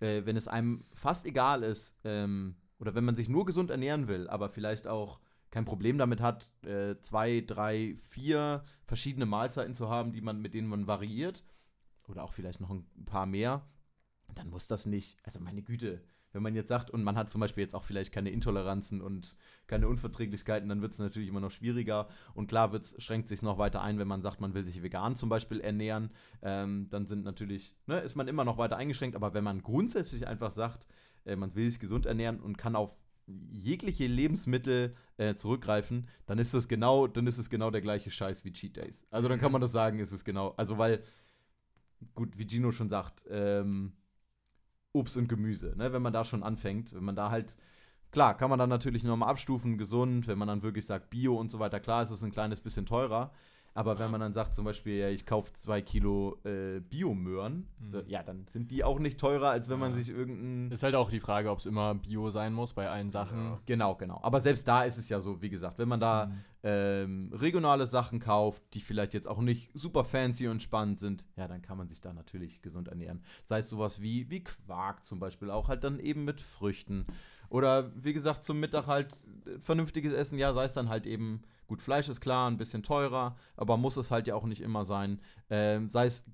äh, 0.00 0.24
wenn 0.24 0.36
es 0.36 0.48
einem 0.48 0.84
fast 0.92 1.26
egal 1.26 1.62
ist, 1.62 1.98
ähm, 2.04 2.56
oder 2.78 2.94
wenn 2.94 3.04
man 3.04 3.16
sich 3.16 3.28
nur 3.28 3.44
gesund 3.44 3.70
ernähren 3.70 4.08
will, 4.08 4.28
aber 4.28 4.48
vielleicht 4.48 4.86
auch 4.86 5.20
kein 5.50 5.64
Problem 5.64 5.98
damit 5.98 6.20
hat, 6.20 6.52
äh, 6.64 6.96
zwei, 7.00 7.42
drei, 7.46 7.94
vier 7.96 8.64
verschiedene 8.84 9.26
Mahlzeiten 9.26 9.74
zu 9.74 9.88
haben, 9.88 10.12
die 10.12 10.20
man, 10.20 10.40
mit 10.40 10.54
denen 10.54 10.68
man 10.68 10.86
variiert, 10.86 11.44
oder 12.06 12.24
auch 12.24 12.32
vielleicht 12.32 12.60
noch 12.60 12.70
ein 12.70 12.86
paar 13.06 13.26
mehr, 13.26 13.66
dann 14.34 14.48
muss 14.48 14.66
das 14.66 14.86
nicht, 14.86 15.18
also 15.24 15.40
meine 15.40 15.62
Güte, 15.62 16.02
wenn 16.32 16.42
man 16.42 16.54
jetzt 16.54 16.68
sagt, 16.68 16.90
und 16.90 17.02
man 17.02 17.16
hat 17.16 17.30
zum 17.30 17.40
Beispiel 17.40 17.62
jetzt 17.62 17.74
auch 17.74 17.84
vielleicht 17.84 18.12
keine 18.12 18.30
Intoleranzen 18.30 19.00
und 19.00 19.36
keine 19.66 19.88
Unverträglichkeiten, 19.88 20.68
dann 20.68 20.82
wird 20.82 20.92
es 20.92 20.98
natürlich 20.98 21.28
immer 21.28 21.40
noch 21.40 21.50
schwieriger. 21.50 22.08
Und 22.34 22.48
klar 22.48 22.72
wird's, 22.72 22.94
schränkt 23.02 23.28
sich 23.28 23.42
noch 23.42 23.58
weiter 23.58 23.82
ein, 23.82 23.98
wenn 23.98 24.08
man 24.08 24.22
sagt, 24.22 24.40
man 24.40 24.54
will 24.54 24.64
sich 24.64 24.82
vegan 24.82 25.16
zum 25.16 25.28
Beispiel 25.28 25.60
ernähren. 25.60 26.10
Ähm, 26.42 26.88
dann 26.90 27.06
sind 27.06 27.24
natürlich, 27.24 27.74
ne, 27.86 28.00
ist 28.00 28.16
man 28.16 28.28
immer 28.28 28.44
noch 28.44 28.58
weiter 28.58 28.76
eingeschränkt. 28.76 29.16
Aber 29.16 29.34
wenn 29.34 29.44
man 29.44 29.62
grundsätzlich 29.62 30.26
einfach 30.26 30.52
sagt, 30.52 30.86
äh, 31.24 31.36
man 31.36 31.54
will 31.54 31.68
sich 31.68 31.80
gesund 31.80 32.06
ernähren 32.06 32.40
und 32.40 32.58
kann 32.58 32.76
auf 32.76 33.02
jegliche 33.50 34.06
Lebensmittel 34.06 34.96
äh, 35.16 35.34
zurückgreifen, 35.34 36.08
dann 36.26 36.38
ist 36.38 36.54
das 36.54 36.68
genau, 36.68 37.06
dann 37.06 37.26
ist 37.26 37.38
es 37.38 37.50
genau 37.50 37.70
der 37.70 37.80
gleiche 37.80 38.10
Scheiß 38.10 38.44
wie 38.44 38.52
Cheat 38.52 38.76
Days. 38.76 39.04
Also 39.10 39.28
dann 39.28 39.38
kann 39.38 39.52
man 39.52 39.60
das 39.60 39.72
sagen, 39.72 39.98
ist 39.98 40.12
es 40.12 40.24
genau, 40.24 40.54
also 40.56 40.78
weil, 40.78 41.02
gut, 42.14 42.38
wie 42.38 42.48
Gino 42.48 42.72
schon 42.72 42.88
sagt, 42.88 43.26
ähm, 43.30 43.92
Obst 44.92 45.16
und 45.16 45.28
Gemüse, 45.28 45.74
ne? 45.76 45.92
wenn 45.92 46.02
man 46.02 46.12
da 46.12 46.24
schon 46.24 46.42
anfängt, 46.42 46.92
wenn 46.94 47.04
man 47.04 47.16
da 47.16 47.30
halt, 47.30 47.54
klar, 48.10 48.36
kann 48.36 48.50
man 48.50 48.58
dann 48.58 48.68
natürlich 48.70 49.04
nochmal 49.04 49.28
abstufen, 49.28 49.78
gesund, 49.78 50.26
wenn 50.26 50.38
man 50.38 50.48
dann 50.48 50.62
wirklich 50.62 50.86
sagt 50.86 51.10
Bio 51.10 51.36
und 51.36 51.50
so 51.50 51.58
weiter, 51.58 51.80
klar 51.80 52.02
ist 52.02 52.10
es 52.10 52.22
ein 52.22 52.32
kleines 52.32 52.60
bisschen 52.60 52.86
teurer, 52.86 53.32
aber 53.74 53.98
wenn 53.98 54.10
man 54.10 54.20
dann 54.20 54.32
sagt 54.32 54.54
zum 54.56 54.64
Beispiel, 54.64 54.96
ja, 54.98 55.08
ich 55.08 55.26
kaufe 55.26 55.52
zwei 55.52 55.80
Kilo 55.82 56.38
äh, 56.44 56.80
Biomöhren, 56.80 57.66
Mhm. 57.78 57.90
so, 57.92 58.00
ja, 58.06 58.22
dann 58.22 58.46
sind 58.50 58.70
die 58.70 58.84
auch 58.84 58.98
nicht 58.98 59.18
teurer, 59.18 59.50
als 59.50 59.68
wenn 59.68 59.78
man 59.78 59.92
Ja. 59.92 59.96
sich 59.98 60.08
irgendein... 60.10 60.70
Ist 60.72 60.82
halt 60.82 60.94
auch 60.94 61.10
die 61.10 61.20
Frage, 61.20 61.50
ob 61.50 61.58
es 61.58 61.66
immer 61.66 61.94
Bio 61.94 62.30
sein 62.30 62.52
muss 62.52 62.72
bei 62.72 62.88
allen 62.88 63.10
Sachen. 63.10 63.58
Genau, 63.66 63.94
genau. 63.94 64.20
Aber 64.22 64.40
selbst 64.40 64.66
da 64.68 64.82
ist 64.84 64.98
es 64.98 65.08
ja 65.08 65.20
so, 65.20 65.40
wie 65.42 65.50
gesagt, 65.50 65.78
wenn 65.78 65.88
man 65.88 66.00
da 66.00 66.26
Mhm. 66.26 66.32
ähm, 66.62 67.30
regionale 67.32 67.86
Sachen 67.86 68.18
kauft, 68.20 68.62
die 68.74 68.80
vielleicht 68.80 69.14
jetzt 69.14 69.26
auch 69.26 69.40
nicht 69.40 69.70
super 69.72 70.04
fancy 70.04 70.46
und 70.46 70.62
spannend 70.62 70.98
sind, 70.98 71.24
ja, 71.36 71.48
dann 71.48 71.62
kann 71.62 71.78
man 71.78 71.88
sich 71.88 72.02
da 72.02 72.12
natürlich 72.12 72.60
gesund 72.60 72.88
ernähren. 72.88 73.22
Sei 73.46 73.60
es 73.60 73.70
sowas 73.70 74.02
wie, 74.02 74.28
wie 74.28 74.44
Quark 74.44 75.04
zum 75.06 75.18
Beispiel, 75.20 75.50
auch 75.50 75.68
halt 75.68 75.84
dann 75.84 75.98
eben 76.00 76.24
mit 76.26 76.40
Früchten. 76.42 77.06
Oder 77.50 77.92
wie 78.02 78.12
gesagt, 78.14 78.44
zum 78.44 78.60
Mittag 78.60 78.86
halt 78.86 79.12
äh, 79.46 79.58
vernünftiges 79.58 80.14
Essen, 80.14 80.38
ja, 80.38 80.54
sei 80.54 80.64
es 80.64 80.72
dann 80.72 80.88
halt 80.88 81.06
eben, 81.06 81.42
gut, 81.66 81.82
Fleisch 81.82 82.08
ist 82.08 82.20
klar, 82.20 82.50
ein 82.50 82.56
bisschen 82.56 82.82
teurer, 82.82 83.36
aber 83.56 83.76
muss 83.76 83.96
es 83.98 84.10
halt 84.10 84.26
ja 84.26 84.34
auch 84.34 84.46
nicht 84.46 84.62
immer 84.62 84.84
sein. 84.86 85.20
Ähm, 85.50 85.88
sei 85.90 86.06
es 86.06 86.24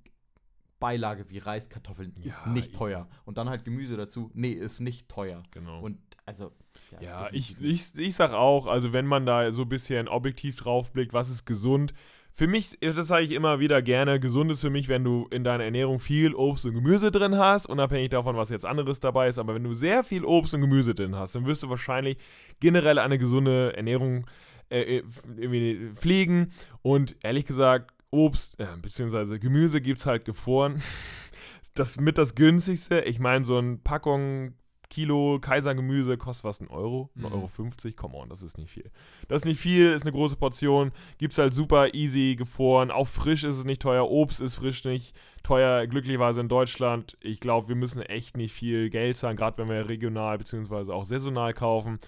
Beilage 0.79 1.29
wie 1.31 1.39
Reis, 1.39 1.71
Kartoffeln, 1.71 2.13
ist 2.23 2.45
Ja, 2.45 2.53
nicht 2.53 2.69
easy. 2.69 2.77
teuer. 2.79 3.09
Und 3.25 3.39
dann 3.39 3.49
halt 3.49 3.65
Gemüse 3.65 3.97
dazu, 3.97 4.31
nee, 4.35 4.53
ist 4.53 4.81
nicht 4.81 5.09
teuer. 5.09 5.43
Genau. 5.51 5.81
Und 5.81 5.99
also. 6.27 6.53
Ja, 7.01 7.29
ich, 7.33 7.55
definitiv. 7.55 7.99
ich, 7.99 8.07
ich 8.09 8.15
sag 8.15 8.33
auch, 8.33 8.67
also 8.67 8.93
wenn 8.93 9.07
man 9.07 9.25
da 9.25 9.51
so 9.53 9.63
ein 9.63 9.69
bisschen 9.71 10.09
objektiv 10.09 10.57
drauf 10.57 10.93
blickt, 10.93 11.15
was 11.15 11.31
ist 11.31 11.47
gesund? 11.47 11.95
Für 12.39 12.47
mich, 12.47 12.79
das 12.83 13.09
sage 13.09 13.25
ich 13.25 13.31
immer 13.31 13.61
wieder 13.61 13.81
gerne, 13.81 14.21
gesund 14.21 14.53
ist 14.53 14.61
für 14.61 14.69
mich, 14.69 14.89
wenn 14.89 15.03
du 15.03 15.27
in 15.31 15.43
deiner 15.43 15.65
Ernährung 15.65 15.99
viel 15.99 16.35
Obst 16.35 16.67
und 16.67 16.75
Gemüse 16.75 17.11
drin 17.11 17.39
hast, 17.39 17.65
unabhängig 17.65 18.11
davon, 18.11 18.37
was 18.37 18.51
jetzt 18.51 18.67
anderes 18.67 19.01
dabei 19.01 19.29
ist. 19.29 19.39
Aber 19.39 19.55
wenn 19.55 19.65
du 19.65 19.73
sehr 19.73 20.05
viel 20.05 20.23
Obst 20.23 20.53
und 20.53 20.61
Gemüse 20.61 20.95
drin 20.95 21.17
hast, 21.17 21.35
dann 21.35 21.47
wirst 21.47 21.63
du 21.63 21.71
wahrscheinlich 21.71 22.19
generell 22.61 22.99
eine 22.99 23.17
gesunde 23.17 23.75
Ernährung 23.75 24.27
äh, 24.69 24.99
äh, 24.99 25.03
irgendwie 25.39 25.93
pflegen. 25.95 26.53
Und 26.83 27.17
ehrlich 27.23 27.47
gesagt, 27.47 27.95
Obst 28.11 28.61
äh, 28.61 28.67
bzw. 28.83 29.39
Gemüse 29.39 29.81
gibt 29.81 30.01
es 30.01 30.07
halt 30.07 30.27
gefroren. 30.27 30.83
Das 31.73 32.01
mit 32.01 32.17
das 32.17 32.35
günstigste. 32.35 33.01
Ich 33.01 33.19
meine, 33.19 33.45
so 33.45 33.59
eine 33.59 33.77
Packung 33.77 34.55
Kilo 34.97 35.39
Kaisergemüse 35.43 36.17
kostet 36.17 36.45
was, 36.45 36.59
ein 36.63 36.69
Euro? 36.69 37.11
Mhm. 37.17 37.27
1,50 37.27 37.33
Euro? 37.35 37.49
50? 37.49 37.97
Come 37.99 38.17
on, 38.17 38.31
das 38.31 38.43
ist 38.43 38.57
nicht 38.57 38.71
viel. 38.71 38.91
Das 39.29 39.43
ist 39.43 39.45
nicht 39.45 39.61
viel, 39.61 39.93
ist 39.93 40.05
eine 40.05 40.13
große 40.13 40.37
Portion. 40.37 40.91
Gibt's 41.19 41.37
halt 41.37 41.53
super 41.53 41.93
easy 41.93 42.35
gefroren. 42.35 42.91
Auch 42.91 43.07
frisch 43.07 43.45
ist 43.45 43.59
es 43.59 43.67
nicht 43.67 43.83
teuer. 43.83 44.09
Obst 44.09 44.41
ist 44.41 44.55
frisch 44.55 44.83
nicht 44.85 45.15
teuer. 45.43 45.87
Glücklicherweise 45.87 46.41
in 46.41 46.49
Deutschland. 46.49 47.19
Ich 47.21 47.41
glaube, 47.41 47.69
wir 47.69 47.77
müssen 47.77 48.01
echt 48.01 48.39
nicht 48.39 48.55
viel 48.55 48.89
Geld 48.89 49.19
zahlen, 49.19 49.37
gerade 49.37 49.59
wenn 49.59 49.69
wir 49.69 49.87
regional 49.87 50.39
bzw. 50.39 50.91
auch 50.91 51.05
saisonal 51.05 51.53
kaufen. 51.53 51.99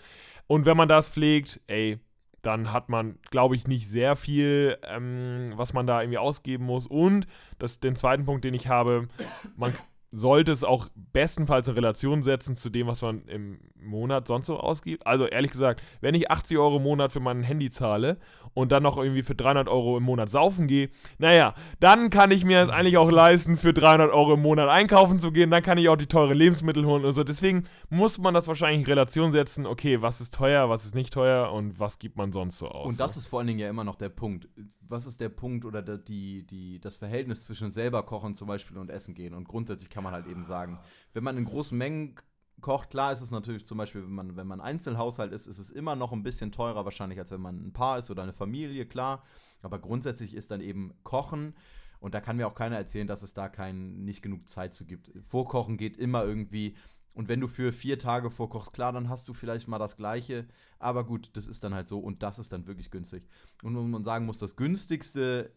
Und 0.46 0.64
wenn 0.64 0.78
man 0.78 0.88
das 0.88 1.10
pflegt, 1.10 1.60
ey, 1.66 1.98
dann 2.40 2.72
hat 2.72 2.88
man, 2.88 3.18
glaube 3.28 3.54
ich, 3.54 3.68
nicht 3.68 3.86
sehr 3.86 4.16
viel, 4.16 4.78
ähm, 4.84 5.52
was 5.56 5.74
man 5.74 5.86
da 5.86 6.00
irgendwie 6.00 6.16
ausgeben 6.16 6.64
muss. 6.64 6.86
Und 6.86 7.26
das, 7.58 7.80
den 7.80 7.96
zweiten 7.96 8.24
Punkt, 8.24 8.46
den 8.46 8.54
ich 8.54 8.68
habe, 8.68 9.08
man 9.56 9.74
sollte 10.10 10.52
es 10.52 10.64
auch 10.64 10.88
bestenfalls 11.12 11.68
in 11.68 11.74
Relation 11.74 12.22
setzen 12.22 12.56
zu 12.56 12.70
dem, 12.70 12.86
was 12.86 13.02
man 13.02 13.26
im 13.26 13.60
Monat 13.88 14.26
sonst 14.26 14.46
so 14.46 14.58
ausgibt. 14.58 15.06
Also 15.06 15.26
ehrlich 15.26 15.50
gesagt, 15.50 15.82
wenn 16.00 16.14
ich 16.14 16.30
80 16.30 16.58
Euro 16.58 16.76
im 16.76 16.82
Monat 16.82 17.12
für 17.12 17.20
mein 17.20 17.42
Handy 17.42 17.70
zahle 17.70 18.18
und 18.54 18.72
dann 18.72 18.82
noch 18.82 18.96
irgendwie 18.96 19.22
für 19.22 19.34
300 19.34 19.68
Euro 19.68 19.96
im 19.96 20.02
Monat 20.04 20.30
saufen 20.30 20.66
gehe, 20.66 20.90
naja, 21.18 21.54
dann 21.80 22.10
kann 22.10 22.30
ich 22.30 22.44
mir 22.44 22.62
es 22.62 22.70
eigentlich 22.70 22.98
auch 22.98 23.10
leisten, 23.10 23.56
für 23.56 23.72
300 23.72 24.12
Euro 24.12 24.34
im 24.34 24.42
Monat 24.42 24.68
einkaufen 24.68 25.18
zu 25.18 25.32
gehen. 25.32 25.50
Dann 25.50 25.62
kann 25.62 25.78
ich 25.78 25.88
auch 25.88 25.96
die 25.96 26.06
teure 26.06 26.34
Lebensmittel 26.34 26.84
holen 26.84 27.04
und 27.04 27.12
so. 27.12 27.24
Deswegen 27.24 27.64
muss 27.88 28.18
man 28.18 28.34
das 28.34 28.48
wahrscheinlich 28.48 28.80
in 28.80 28.86
Relation 28.86 29.32
setzen. 29.32 29.66
Okay, 29.66 30.02
was 30.02 30.20
ist 30.20 30.34
teuer, 30.34 30.68
was 30.68 30.84
ist 30.84 30.94
nicht 30.94 31.12
teuer 31.12 31.52
und 31.52 31.78
was 31.78 31.98
gibt 31.98 32.16
man 32.16 32.32
sonst 32.32 32.58
so 32.58 32.68
aus. 32.68 32.92
Und 32.92 33.00
das 33.00 33.16
ist 33.16 33.26
vor 33.26 33.40
allen 33.40 33.48
Dingen 33.48 33.60
ja 33.60 33.68
immer 33.68 33.84
noch 33.84 33.96
der 33.96 34.08
Punkt. 34.08 34.48
Was 34.88 35.06
ist 35.06 35.20
der 35.20 35.28
Punkt 35.28 35.64
oder 35.64 35.82
der, 35.82 35.98
die, 35.98 36.46
die, 36.46 36.80
das 36.80 36.96
Verhältnis 36.96 37.44
zwischen 37.44 37.70
selber 37.70 38.02
kochen 38.04 38.34
zum 38.34 38.48
Beispiel 38.48 38.78
und 38.78 38.90
essen 38.90 39.14
gehen? 39.14 39.34
Und 39.34 39.46
grundsätzlich 39.46 39.90
kann 39.90 40.04
man 40.04 40.12
halt 40.12 40.26
eben 40.26 40.44
sagen, 40.44 40.78
wenn 41.12 41.24
man 41.24 41.36
in 41.36 41.44
großen 41.44 41.76
Mengen 41.76 42.14
kocht. 42.60 42.90
Klar 42.90 43.12
ist 43.12 43.20
es 43.20 43.30
natürlich 43.30 43.66
zum 43.66 43.78
Beispiel, 43.78 44.02
wenn 44.02 44.14
man, 44.14 44.36
wenn 44.36 44.46
man 44.46 44.60
Einzelhaushalt 44.60 45.32
ist, 45.32 45.46
ist 45.46 45.58
es 45.58 45.70
immer 45.70 45.96
noch 45.96 46.12
ein 46.12 46.22
bisschen 46.22 46.52
teurer 46.52 46.84
wahrscheinlich, 46.84 47.18
als 47.18 47.30
wenn 47.30 47.40
man 47.40 47.66
ein 47.66 47.72
Paar 47.72 47.98
ist 47.98 48.10
oder 48.10 48.22
eine 48.22 48.32
Familie, 48.32 48.86
klar. 48.86 49.24
Aber 49.62 49.78
grundsätzlich 49.78 50.34
ist 50.34 50.50
dann 50.50 50.60
eben 50.60 50.92
Kochen. 51.02 51.54
Und 52.00 52.14
da 52.14 52.20
kann 52.20 52.36
mir 52.36 52.46
auch 52.46 52.54
keiner 52.54 52.76
erzählen, 52.76 53.08
dass 53.08 53.22
es 53.22 53.34
da 53.34 53.48
kein, 53.48 54.04
nicht 54.04 54.22
genug 54.22 54.48
Zeit 54.48 54.74
zu 54.74 54.84
gibt. 54.84 55.10
Vorkochen 55.22 55.76
geht 55.76 55.96
immer 55.96 56.24
irgendwie. 56.24 56.76
Und 57.12 57.28
wenn 57.28 57.40
du 57.40 57.48
für 57.48 57.72
vier 57.72 57.98
Tage 57.98 58.30
vorkochst, 58.30 58.72
klar, 58.72 58.92
dann 58.92 59.08
hast 59.08 59.28
du 59.28 59.32
vielleicht 59.32 59.66
mal 59.66 59.78
das 59.78 59.96
Gleiche. 59.96 60.46
Aber 60.78 61.04
gut, 61.04 61.30
das 61.36 61.48
ist 61.48 61.64
dann 61.64 61.74
halt 61.74 61.88
so 61.88 61.98
und 61.98 62.22
das 62.22 62.38
ist 62.38 62.52
dann 62.52 62.68
wirklich 62.68 62.92
günstig. 62.92 63.28
Und 63.64 63.76
wenn 63.76 63.90
man 63.90 64.04
sagen 64.04 64.26
muss, 64.26 64.38
das 64.38 64.54
günstigste 64.54 65.52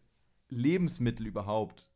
Lebensmittel 0.48 1.26
überhaupt 1.26 1.90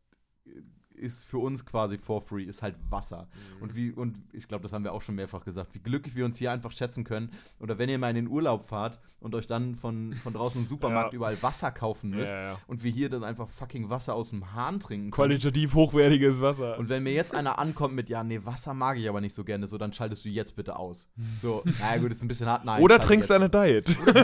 ist 0.96 1.24
für 1.24 1.38
uns 1.38 1.64
quasi 1.64 1.98
for 1.98 2.20
free, 2.20 2.42
ist 2.44 2.62
halt 2.62 2.74
Wasser. 2.90 3.28
Und 3.60 3.74
wie, 3.76 3.90
und 3.90 4.18
ich 4.32 4.48
glaube, 4.48 4.62
das 4.62 4.72
haben 4.72 4.84
wir 4.84 4.92
auch 4.92 5.02
schon 5.02 5.14
mehrfach 5.14 5.44
gesagt, 5.44 5.74
wie 5.74 5.78
glücklich 5.78 6.14
wir 6.16 6.24
uns 6.24 6.38
hier 6.38 6.50
einfach 6.52 6.72
schätzen 6.72 7.04
können. 7.04 7.30
Oder 7.60 7.78
wenn 7.78 7.88
ihr 7.88 7.98
mal 7.98 8.10
in 8.10 8.16
den 8.16 8.28
Urlaub 8.28 8.64
fahrt 8.66 8.98
und 9.20 9.34
euch 9.34 9.46
dann 9.46 9.74
von, 9.74 10.12
von 10.14 10.32
draußen 10.32 10.60
im 10.62 10.66
Supermarkt 10.68 11.12
Ja. 11.12 11.16
überall 11.16 11.42
Wasser 11.42 11.70
kaufen 11.70 12.10
müsst 12.10 12.32
Ja, 12.32 12.42
ja. 12.52 12.58
und 12.66 12.82
wir 12.82 12.90
hier 12.90 13.08
dann 13.08 13.24
einfach 13.24 13.48
fucking 13.48 13.90
Wasser 13.90 14.14
aus 14.14 14.30
dem 14.30 14.54
Hahn 14.54 14.80
trinken 14.80 15.10
können. 15.10 15.28
Qualitativ 15.30 15.74
hochwertiges 15.74 16.40
Wasser. 16.40 16.78
Und 16.78 16.88
wenn 16.88 17.02
mir 17.02 17.12
jetzt 17.12 17.34
einer 17.34 17.58
ankommt 17.58 17.94
mit, 17.94 18.08
ja, 18.08 18.24
nee, 18.24 18.40
Wasser 18.44 18.74
mag 18.74 18.98
ich 18.98 19.08
aber 19.08 19.20
nicht 19.20 19.34
so 19.34 19.44
gerne, 19.44 19.66
so, 19.66 19.78
dann 19.78 19.92
schaltest 19.92 20.24
du 20.24 20.28
jetzt 20.28 20.56
bitte 20.56 20.76
aus. 20.76 21.08
So, 21.42 21.62
naja, 21.80 22.00
gut, 22.00 22.10
ist 22.12 22.22
ein 22.22 22.28
bisschen 22.28 22.46
hart, 22.48 22.64
nein. 22.64 22.82
Oder 22.82 22.98
trinkst 22.98 23.28
jetzt. 23.30 23.36
eine 23.36 23.50
Diet. 23.50 23.98
Oder 24.02 24.14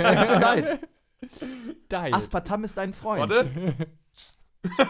trinkst 0.00 0.28
du 0.30 0.40
Diet. 0.40 0.80
Diet. 1.92 2.14
Aspartam 2.14 2.64
ist 2.64 2.76
dein 2.78 2.92
Freund. 2.94 3.20
Warte. 3.30 3.50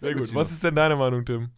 Sehr 0.00 0.14
gut. 0.14 0.34
Was 0.34 0.50
ist 0.52 0.64
denn 0.64 0.74
deine 0.74 0.96
Meinung, 0.96 1.24
Tim? 1.24 1.50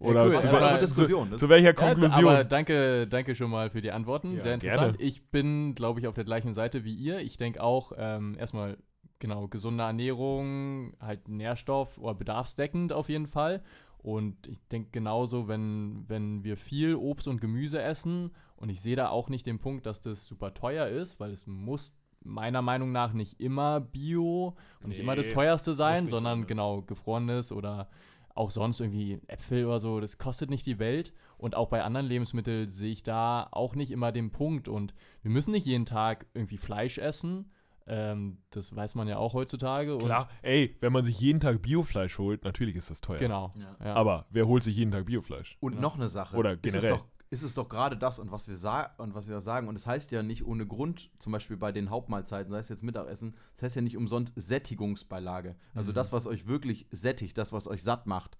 Oder 0.00 0.26
cool. 0.26 0.36
zu, 0.36 0.46
Ja, 0.46 0.52
aber 0.52 0.74
zu, 0.76 0.86
Diskussion. 0.86 1.30
Das 1.30 1.40
zu 1.40 1.48
welcher 1.48 1.68
Ja, 1.68 1.72
Konklusion? 1.72 2.24
aber 2.24 2.44
danke, 2.44 3.06
danke 3.08 3.34
schon 3.34 3.50
mal 3.50 3.70
für 3.70 3.80
die 3.80 3.90
Antworten. 3.90 4.36
Ja, 4.36 4.42
Sehr 4.42 4.54
interessant. 4.54 4.98
gerne. 4.98 5.08
Ich 5.08 5.26
bin, 5.30 5.74
glaube 5.74 5.98
ich, 6.00 6.06
auf 6.06 6.14
der 6.14 6.24
gleichen 6.24 6.54
Seite 6.54 6.84
wie 6.84 6.94
ihr. 6.94 7.18
Ich 7.20 7.36
denke 7.36 7.60
auch, 7.62 7.92
ähm, 7.96 8.36
erstmal, 8.38 8.78
genau, 9.18 9.48
gesunde 9.48 9.82
Ernährung, 9.84 10.94
halt 11.00 11.28
Nährstoff- 11.28 11.98
oder 11.98 12.14
bedarfsdeckend 12.14 12.92
auf 12.92 13.08
jeden 13.08 13.26
Fall. 13.26 13.62
Und 13.98 14.46
ich 14.46 14.60
denke 14.68 14.90
genauso, 14.92 15.48
wenn, 15.48 16.04
wenn 16.06 16.44
wir 16.44 16.56
viel 16.56 16.94
Obst 16.94 17.26
und 17.26 17.40
Gemüse 17.40 17.82
essen, 17.82 18.30
und 18.56 18.70
ich 18.70 18.80
sehe 18.80 18.96
da 18.96 19.08
auch 19.08 19.28
nicht 19.28 19.46
den 19.46 19.58
Punkt, 19.58 19.86
dass 19.86 20.00
das 20.00 20.26
super 20.26 20.54
teuer 20.54 20.86
ist, 20.88 21.18
weil 21.20 21.32
es 21.32 21.46
muss 21.46 21.92
meiner 22.24 22.62
Meinung 22.62 22.92
nach 22.92 23.12
nicht 23.12 23.40
immer 23.40 23.80
Bio 23.80 24.56
und 24.82 24.88
nicht 24.90 25.00
immer 25.00 25.16
das 25.16 25.28
teuerste 25.28 25.74
sein, 25.74 26.08
sondern 26.08 26.40
sein, 26.40 26.46
genau 26.46 26.82
gefrorenes 26.82 27.52
oder 27.52 27.88
auch 28.34 28.50
sonst 28.52 28.80
irgendwie 28.80 29.20
Äpfel 29.26 29.66
oder 29.66 29.80
so, 29.80 29.98
das 30.00 30.16
kostet 30.18 30.48
nicht 30.48 30.64
die 30.66 30.78
Welt. 30.78 31.12
Und 31.38 31.56
auch 31.56 31.68
bei 31.68 31.82
anderen 31.82 32.06
Lebensmitteln 32.06 32.68
sehe 32.68 32.92
ich 32.92 33.02
da 33.02 33.48
auch 33.50 33.74
nicht 33.74 33.90
immer 33.90 34.12
den 34.12 34.30
Punkt. 34.30 34.68
Und 34.68 34.94
wir 35.22 35.30
müssen 35.30 35.50
nicht 35.52 35.66
jeden 35.66 35.86
Tag 35.86 36.26
irgendwie 36.34 36.56
Fleisch 36.56 36.98
essen. 36.98 37.50
Ähm, 37.86 38.38
das 38.50 38.74
weiß 38.74 38.94
man 38.94 39.08
ja 39.08 39.16
auch 39.16 39.34
heutzutage. 39.34 39.94
Und 39.94 40.04
Klar, 40.04 40.28
ey, 40.42 40.76
wenn 40.80 40.92
man 40.92 41.04
sich 41.04 41.18
jeden 41.20 41.40
Tag 41.40 41.62
Biofleisch 41.62 42.18
holt, 42.18 42.44
natürlich 42.44 42.76
ist 42.76 42.90
das 42.90 43.00
teuer. 43.00 43.18
Genau. 43.18 43.54
Ja. 43.56 43.76
Ja. 43.84 43.94
Aber 43.94 44.26
wer 44.30 44.46
holt 44.46 44.62
sich 44.62 44.76
jeden 44.76 44.92
Tag 44.92 45.06
Biofleisch? 45.06 45.56
Und 45.60 45.74
Ja. 45.74 45.80
noch 45.80 45.96
eine 45.96 46.08
Sache. 46.08 46.36
Oder 46.36 46.52
Ist 46.52 46.60
es 46.66 46.72
generell. 46.72 46.90
doch, 46.90 47.06
ist 47.30 47.42
es 47.42 47.54
doch 47.54 47.68
gerade 47.68 47.96
das 47.96 48.18
und 48.18 48.30
was 48.32 48.48
wir 48.48 48.56
sa 48.56 48.90
und 48.98 49.14
was 49.14 49.28
wir 49.28 49.40
sagen. 49.40 49.68
Und 49.68 49.76
es 49.76 49.86
heißt 49.86 50.10
ja 50.12 50.22
nicht 50.22 50.46
ohne 50.46 50.66
Grund, 50.66 51.10
zum 51.18 51.32
Beispiel 51.32 51.56
bei 51.56 51.72
den 51.72 51.90
Hauptmahlzeiten, 51.90 52.50
sei 52.50 52.58
es 52.58 52.68
jetzt 52.70 52.82
Mittagessen, 52.82 53.34
das 53.54 53.62
heißt 53.64 53.76
ja 53.76 53.82
nicht 53.82 53.96
umsonst 53.96 54.32
Sättigungsbeilage. 54.36 55.54
Also 55.74 55.90
Mhm. 55.90 55.94
das, 55.96 56.12
was 56.12 56.26
euch 56.26 56.46
wirklich 56.46 56.86
sättigt, 56.90 57.36
das, 57.36 57.52
was 57.52 57.66
euch 57.68 57.82
satt 57.82 58.06
macht. 58.06 58.38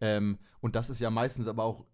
Ähm, 0.00 0.38
und 0.60 0.76
das 0.76 0.88
ist 0.90 1.00
ja 1.00 1.10
meistens 1.10 1.46
aber 1.46 1.64
auch 1.64 1.84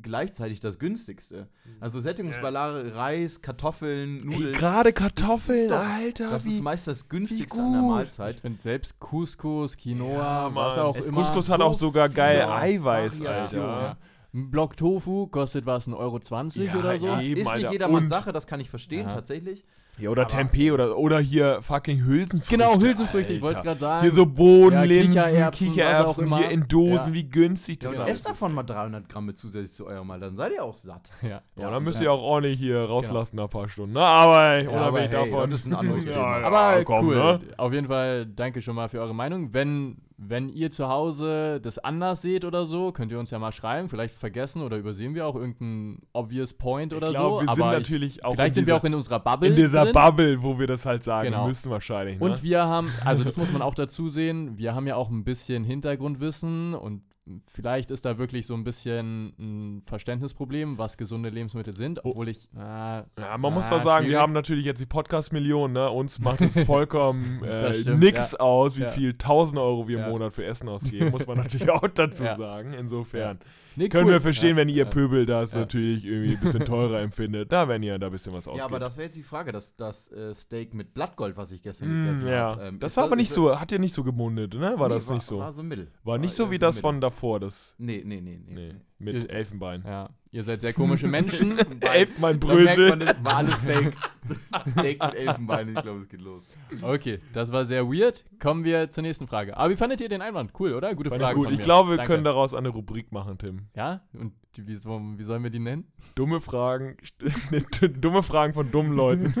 gleichzeitig 0.00 0.60
das 0.60 0.78
günstigste. 0.78 1.48
Also 1.80 2.00
Sättigungsbeilage, 2.00 2.94
Reis, 2.94 3.40
Kartoffeln, 3.40 4.18
Nudeln. 4.18 4.52
gerade 4.52 4.92
Kartoffeln, 4.92 5.68
Das 5.70 5.80
ist 5.80 5.88
doch- 5.88 5.96
Alter. 5.96 6.30
das 6.30 6.44
wie, 6.44 6.50
ist 6.56 6.62
meist 6.62 6.86
das 6.86 7.08
günstigste 7.08 7.58
an 7.58 7.72
der. 7.72 7.82
Mahlzeit. 7.82 8.34
ich 8.36 8.40
finde 8.42 8.60
selbst 8.62 9.00
Couscous, 9.00 9.76
Quinoa, 9.76 10.48
Ja, 10.48 10.54
was 10.54 10.76
auch 10.78 10.94
Es- 10.96 11.06
immer. 11.06 11.22
Couscous 11.22 11.48
hat 11.48 11.58
so 11.60 11.64
auch 11.64 11.74
sogar 11.74 12.08
geil 12.10 12.42
Eiweiß, 12.42 13.20
Variationen. 13.24 13.68
Alter. 13.68 13.82
Ja. 13.82 13.96
Ein 14.36 14.50
Block 14.50 14.76
Tofu 14.76 15.26
kostet 15.28 15.64
was, 15.64 15.88
1,20 15.88 15.96
Euro 15.96 16.20
Ja, 16.20 16.74
oder 16.78 16.98
so? 16.98 17.06
Eben, 17.18 17.40
ist 17.40 17.46
Alter. 17.48 17.58
nicht 17.62 17.72
jedermanns 17.72 18.02
Und- 18.04 18.08
Sache, 18.10 18.32
das 18.32 18.46
kann 18.46 18.60
ich 18.60 18.68
verstehen, 18.68 19.06
Ja. 19.08 19.14
tatsächlich. 19.14 19.64
Ja, 19.98 20.10
oder 20.10 20.22
Aber- 20.24 20.28
Tempeh 20.30 20.72
oder, 20.72 20.98
oder 20.98 21.18
hier 21.20 21.62
fucking 21.62 22.04
Hülsenfrüchte. 22.04 22.54
Genau, 22.54 22.74
Hülsenfrüchte, 22.78 23.32
ich 23.32 23.40
wollte 23.40 23.54
es 23.54 23.58
Alter. 23.60 23.68
gerade 23.70 23.80
sagen. 23.80 24.02
Hier 24.02 24.12
so 24.12 24.26
Bohnenlinsen, 24.26 25.14
Ja, 25.14 25.22
Kichererbsen, 25.50 25.68
Kichererbsen, 25.72 26.26
immer. 26.26 26.36
hier 26.36 26.50
in 26.50 26.68
Dosen, 26.68 27.08
Ja. 27.08 27.12
wie 27.14 27.24
günstig 27.30 27.82
Ja, 27.82 27.88
das 27.88 27.96
und 27.98 28.04
alles 28.04 28.18
esst 28.18 28.28
davon 28.28 28.52
mal 28.52 28.62
300 28.62 29.08
Gramm 29.08 29.24
mit 29.24 29.38
zusätzlich 29.38 29.72
zu 29.72 29.86
eurem 29.86 30.06
Mal, 30.06 30.20
dann 30.20 30.36
seid 30.36 30.52
ihr 30.52 30.62
auch 30.62 30.76
satt. 30.76 31.10
ja. 31.22 31.40
Ja, 31.56 31.70
dann 31.70 31.82
müsst 31.82 32.00
ja. 32.00 32.08
ihr 32.08 32.12
auch 32.12 32.20
ordentlich 32.20 32.58
hier 32.58 32.78
rauslassen, 32.80 33.36
nach 33.36 33.44
ein 33.44 33.48
paar 33.48 33.70
Stunden. 33.70 33.94
Na, 33.94 34.02
aber 34.02 34.42
ey, 34.50 34.64
Ja, 34.64 34.70
unabhängig 34.70 35.14
aber 35.14 35.22
hey, 35.24 35.30
davon. 35.30 35.50
das 35.50 35.60
ist 35.60 35.66
ein 35.66 35.74
anderes 35.74 36.04
ja, 36.04 36.12
Thema. 36.12 36.40
Ja, 36.40 36.46
Aber 36.46 36.84
komm, 36.84 37.06
cool. 37.08 37.16
ne? 37.16 37.40
Auf 37.56 37.72
jeden 37.72 37.86
Fall 37.86 38.26
danke 38.26 38.60
schon 38.60 38.74
mal 38.76 38.90
für 38.90 39.00
eure 39.00 39.14
Meinung. 39.14 39.54
Wenn, 39.54 39.96
wenn 40.18 40.48
ihr 40.48 40.70
zu 40.70 40.88
Hause 40.88 41.60
das 41.60 41.78
anders 41.78 42.22
seht 42.22 42.44
oder 42.46 42.64
so, 42.64 42.90
könnt 42.90 43.12
ihr 43.12 43.18
uns 43.18 43.30
ja 43.30 43.38
mal 43.38 43.52
schreiben. 43.52 43.88
Vielleicht 43.90 44.14
vergessen 44.14 44.62
oder 44.62 44.78
übersehen 44.78 45.14
wir 45.14 45.26
auch 45.26 45.34
irgendeinen 45.36 46.02
obvious 46.14 46.54
point 46.54 46.94
oder 46.94 47.08
Ich 47.10 47.14
glaube, 47.16 47.34
so. 47.44 47.48
wir 47.48 47.54
sind 47.54 47.62
aber 47.62 47.72
natürlich 47.72 48.16
ich, 48.16 48.24
auch 48.24 48.32
vielleicht 48.34 48.48
in 48.48 48.54
sind 48.54 48.66
wir 48.66 48.72
dieser- 48.74 48.80
auch 48.80 48.84
in 48.84 48.94
unserer 48.94 49.20
Bubble. 49.20 49.48
in 49.50 49.56
dieser 49.56 49.82
drin. 49.84 49.92
Bubble, 49.92 50.42
wo 50.42 50.58
wir 50.58 50.66
das 50.66 50.86
halt 50.86 51.04
sagen 51.04 51.26
Genau. 51.32 51.46
müssen 51.46 51.70
wahrscheinlich. 51.70 52.18
Ne? 52.18 52.24
Und 52.24 52.42
wir 52.42 52.64
haben, 52.64 52.90
also 53.04 53.24
das 53.24 53.36
muss 53.36 53.52
man 53.52 53.60
auch 53.60 53.74
dazu 53.74 54.08
sehen, 54.08 54.56
wir 54.56 54.74
haben 54.74 54.86
ja 54.86 54.96
auch 54.96 55.10
ein 55.10 55.22
bisschen 55.24 55.64
Hintergrundwissen 55.64 56.74
und 56.74 57.02
vielleicht 57.46 57.90
ist 57.90 58.04
da 58.04 58.18
wirklich 58.18 58.46
so 58.46 58.54
ein 58.54 58.62
bisschen 58.64 59.32
ein 59.38 59.82
Verständnisproblem, 59.82 60.78
was 60.78 60.96
gesunde 60.96 61.28
Lebensmittel 61.30 61.76
sind, 61.76 61.98
Oh. 62.04 62.10
obwohl 62.10 62.28
ich, 62.28 62.48
äh, 62.54 62.58
ja, 62.60 63.04
man 63.38 63.52
muss 63.52 63.66
Ah, 63.70 63.76
doch 63.78 63.84
sagen, 63.84 64.04
wir 64.06 64.10
schwierig. 64.12 64.22
haben 64.22 64.32
natürlich 64.32 64.64
jetzt 64.64 64.80
die 64.80 64.86
Podcast-Millionen, 64.86 65.74
ne? 65.74 65.90
Uns 65.90 66.18
macht 66.20 66.40
es 66.42 66.56
vollkommen 66.66 67.42
äh, 67.42 67.74
stimmt, 67.74 68.00
nix 68.00 68.32
ja. 68.32 68.38
aus, 68.40 68.76
wie 68.76 68.82
Ja. 68.82 68.88
viel 68.90 69.14
tausend 69.14 69.58
Euro 69.58 69.88
wir 69.88 69.98
Ja. 69.98 70.04
im 70.06 70.12
Monat 70.12 70.32
für 70.34 70.44
Essen 70.44 70.68
ausgeben, 70.68 71.10
muss 71.10 71.26
man 71.26 71.36
natürlich 71.38 71.68
auch 71.70 71.86
dazu 71.88 72.22
Ja. 72.24 72.36
sagen. 72.36 72.72
Insofern 72.74 73.38
nee, 73.74 73.88
können 73.88 74.06
cool. 74.06 74.12
wir 74.14 74.20
verstehen, 74.20 74.50
Ja, 74.50 74.56
wenn 74.56 74.68
ihr 74.68 74.76
ja. 74.76 74.84
Pöbel 74.84 75.26
das 75.26 75.52
Ja. 75.52 75.60
natürlich 75.60 76.04
irgendwie 76.06 76.34
ein 76.34 76.40
bisschen 76.40 76.64
teurer 76.64 77.00
empfindet. 77.00 77.48
Na, 77.50 77.66
wenn 77.66 77.82
ihr 77.82 77.98
da 77.98 78.06
ein 78.06 78.12
bisschen 78.12 78.32
was 78.34 78.46
ausgibt. 78.46 78.60
Ja, 78.60 78.66
aber 78.66 78.78
das 78.78 78.96
wäre 78.96 79.06
jetzt 79.06 79.16
die 79.16 79.22
Frage, 79.24 79.50
das, 79.52 79.74
das 79.76 80.12
äh, 80.12 80.32
Steak 80.32 80.74
mit 80.74 80.94
Blattgold, 80.94 81.36
was 81.36 81.50
ich 81.50 81.60
gestern 81.62 81.88
Mm, 81.88 82.06
gegessen 82.06 82.28
ja. 82.28 82.38
habe. 82.50 82.62
ähm, 82.66 82.78
das 82.78 82.96
war 82.96 83.04
aber 83.04 83.16
nicht 83.16 83.30
so, 83.30 83.58
hat 83.58 83.72
ja 83.72 83.78
nicht 83.78 83.92
so 83.94 84.04
gemundet, 84.04 84.54
ne? 84.54 84.74
War 84.78 84.88
nee, 84.88 84.94
das 84.94 85.10
nicht 85.10 85.22
so? 85.22 85.38
War 85.40 85.52
so 85.52 85.62
mittel. 85.64 85.90
War 86.04 86.18
nicht 86.18 86.34
so 86.34 86.44
eher 86.44 86.50
wie 86.52 86.58
das 86.58 86.76
mittel. 86.76 86.82
von 86.82 87.00
davor, 87.00 87.15
das. 87.40 87.74
Nee, 87.78 88.02
nee, 88.04 88.20
nee, 88.20 88.38
nee. 88.44 88.54
Nee, 88.54 88.68
nee. 88.68 88.74
mit 88.98 89.24
Ihr- 89.24 89.30
Elfenbein. 89.30 89.82
Ja, 89.86 90.10
ihr 90.32 90.44
seid 90.44 90.60
sehr 90.60 90.72
komische 90.72 91.06
Menschen. 91.08 91.58
Elfenbein 91.80 92.40
Da 92.40 92.54
merkt 92.54 92.78
man, 92.78 93.00
das 93.00 93.24
war 93.24 93.36
alles 93.36 93.54
fake. 93.56 93.92
Steak 94.70 95.02
mit 95.02 95.14
Elfenbein, 95.14 95.68
ich 95.68 95.74
glaube, 95.82 96.00
es 96.00 96.08
geht 96.08 96.20
los. 96.20 96.42
Okay, 96.82 97.18
das 97.32 97.52
war 97.52 97.64
sehr 97.64 97.86
weird. 97.86 98.24
Kommen 98.40 98.64
wir 98.64 98.90
zur 98.90 99.02
nächsten 99.02 99.26
Frage. 99.26 99.56
Aber 99.56 99.70
wie 99.70 99.76
fandet 99.76 100.00
ihr 100.00 100.08
den 100.08 100.20
Einwand? 100.22 100.52
Cool, 100.58 100.72
oder? 100.74 100.94
Gute 100.94 101.10
Fand 101.10 101.22
Frage. 101.22 101.36
gut. 101.36 101.50
Ich 101.52 101.60
glaube, 101.60 101.90
wir 101.90 101.96
Danke. 101.98 102.12
können 102.12 102.24
daraus 102.24 102.54
eine 102.54 102.68
Rubrik 102.70 103.12
machen, 103.12 103.38
Tim. 103.38 103.66
Ja? 103.74 104.02
Und 104.14 104.32
die- 104.56 104.66
wie, 104.66 104.74
wie 104.74 105.22
sollen 105.24 105.42
wir 105.42 105.50
die 105.50 105.58
nennen? 105.58 105.84
Dumme 106.14 106.40
Fragen, 106.40 106.96
dumme 108.00 108.22
Fragen 108.22 108.54
von 108.54 108.70
dummen 108.70 108.92
Leuten. 108.96 109.34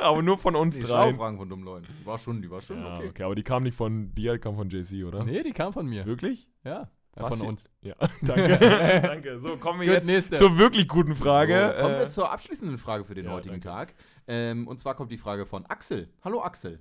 aber 0.00 0.22
nur 0.22 0.38
von 0.38 0.54
uns 0.56 0.76
Nee, 0.78 0.84
dreien. 0.84 1.16
Fragen 1.16 1.36
von 1.36 1.48
dummen 1.48 1.64
Leuten. 1.64 1.86
Die 2.00 2.06
war 2.06 2.18
schon, 2.18 2.40
die 2.40 2.50
war 2.50 2.60
schon 2.60 2.78
Ja, 2.80 2.96
okay. 2.98 3.08
okay. 3.08 3.22
aber 3.24 3.34
die 3.34 3.42
kam 3.42 3.64
nicht 3.64 3.74
von 3.74 4.14
dir, 4.14 4.32
die 4.34 4.38
kam 4.38 4.54
von 4.56 4.68
JC, 4.70 5.04
oder? 5.04 5.24
Nee, 5.24 5.42
die 5.42 5.52
kam 5.52 5.72
von 5.72 5.86
mir. 5.86 6.06
Wirklich? 6.06 6.48
Ja, 6.64 6.88
Was 7.14 7.38
von 7.38 7.48
uns. 7.48 7.68
Ja, 7.82 7.94
danke. 8.22 8.58
danke. 9.02 9.38
So, 9.40 9.56
kommen 9.58 9.80
wir 9.80 9.86
Gut, 9.86 9.94
jetzt 9.96 10.06
nächste. 10.06 10.36
zur 10.36 10.56
wirklich 10.58 10.88
guten 10.88 11.14
Frage. 11.14 11.74
So, 11.76 11.82
kommen 11.82 11.94
wir 11.98 12.02
Äh, 12.06 12.08
zur 12.08 12.30
abschließenden 12.32 12.78
Frage 12.78 13.04
für 13.04 13.14
den 13.14 13.26
ja, 13.26 13.32
heutigen 13.32 13.60
danke. 13.60 13.92
Tag. 13.92 13.94
Ähm, 14.26 14.66
und 14.66 14.80
zwar 14.80 14.94
kommt 14.94 15.12
die 15.12 15.18
Frage 15.18 15.44
von 15.44 15.66
Axel. 15.66 16.08
Hallo 16.22 16.42
Axel. 16.42 16.80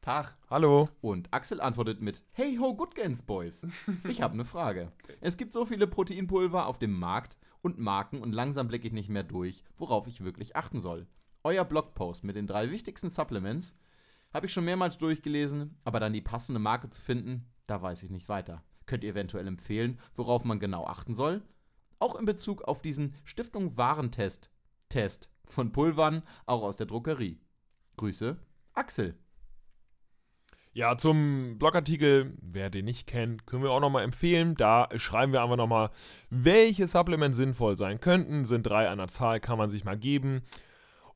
Tag. 0.00 0.38
hallo. 0.48 0.88
Und 1.02 1.28
Axel 1.34 1.60
antwortet 1.60 2.00
mit 2.00 2.22
Hey 2.32 2.56
ho, 2.56 2.74
Good 2.74 2.94
Gains 2.94 3.20
Boys. 3.22 3.66
Ich 4.08 4.22
habe 4.22 4.32
eine 4.34 4.46
Frage. 4.46 4.90
Es 5.20 5.36
gibt 5.36 5.52
so 5.52 5.66
viele 5.66 5.86
Proteinpulver 5.86 6.66
auf 6.66 6.78
dem 6.78 6.92
Markt 6.98 7.36
und 7.60 7.78
Marken 7.78 8.22
und 8.22 8.32
langsam 8.32 8.68
blicke 8.68 8.86
ich 8.86 8.94
nicht 8.94 9.10
mehr 9.10 9.24
durch, 9.24 9.64
worauf 9.76 10.06
ich 10.06 10.24
wirklich 10.24 10.56
achten 10.56 10.80
soll. 10.80 11.06
Euer 11.44 11.64
Blogpost 11.64 12.24
mit 12.24 12.36
den 12.36 12.46
drei 12.46 12.70
wichtigsten 12.70 13.10
Supplements 13.10 13.76
habe 14.32 14.46
ich 14.46 14.52
schon 14.52 14.64
mehrmals 14.64 14.96
durchgelesen, 14.96 15.76
aber 15.84 16.00
dann 16.00 16.12
die 16.14 16.20
passende 16.22 16.58
Marke 16.60 16.88
zu 16.88 17.02
finden, 17.02 17.44
da 17.66 17.82
weiß 17.82 18.02
ich 18.02 18.10
nicht 18.10 18.28
weiter. 18.30 18.62
Könnt 18.88 19.04
ihr 19.04 19.10
eventuell 19.10 19.46
empfehlen, 19.46 20.00
worauf 20.16 20.44
man 20.44 20.58
genau 20.58 20.86
achten 20.86 21.14
soll? 21.14 21.42
Auch 21.98 22.16
in 22.16 22.24
Bezug 22.24 22.62
auf 22.62 22.80
diesen 22.80 23.14
Stiftung 23.22 23.76
Warentest 23.76 24.50
Test 24.88 25.30
von 25.44 25.72
Pulvern, 25.72 26.22
auch 26.46 26.62
aus 26.62 26.78
der 26.78 26.86
Druckerie. 26.86 27.38
Grüße, 27.98 28.38
Axel. 28.72 29.14
Ja, 30.72 30.96
zum 30.96 31.58
Blogartikel, 31.58 32.34
wer 32.40 32.70
den 32.70 32.86
nicht 32.86 33.06
kennt, 33.06 33.46
können 33.46 33.62
wir 33.62 33.72
auch 33.72 33.80
nochmal 33.80 34.04
empfehlen. 34.04 34.54
Da 34.54 34.88
schreiben 34.96 35.32
wir 35.32 35.42
einfach 35.42 35.56
nochmal, 35.56 35.90
welche 36.30 36.86
Supplements 36.86 37.36
sinnvoll 37.36 37.76
sein 37.76 38.00
könnten. 38.00 38.46
Sind 38.46 38.62
drei 38.62 38.88
an 38.88 38.98
der 38.98 39.08
Zahl, 39.08 39.38
kann 39.38 39.58
man 39.58 39.68
sich 39.68 39.84
mal 39.84 39.98
geben. 39.98 40.42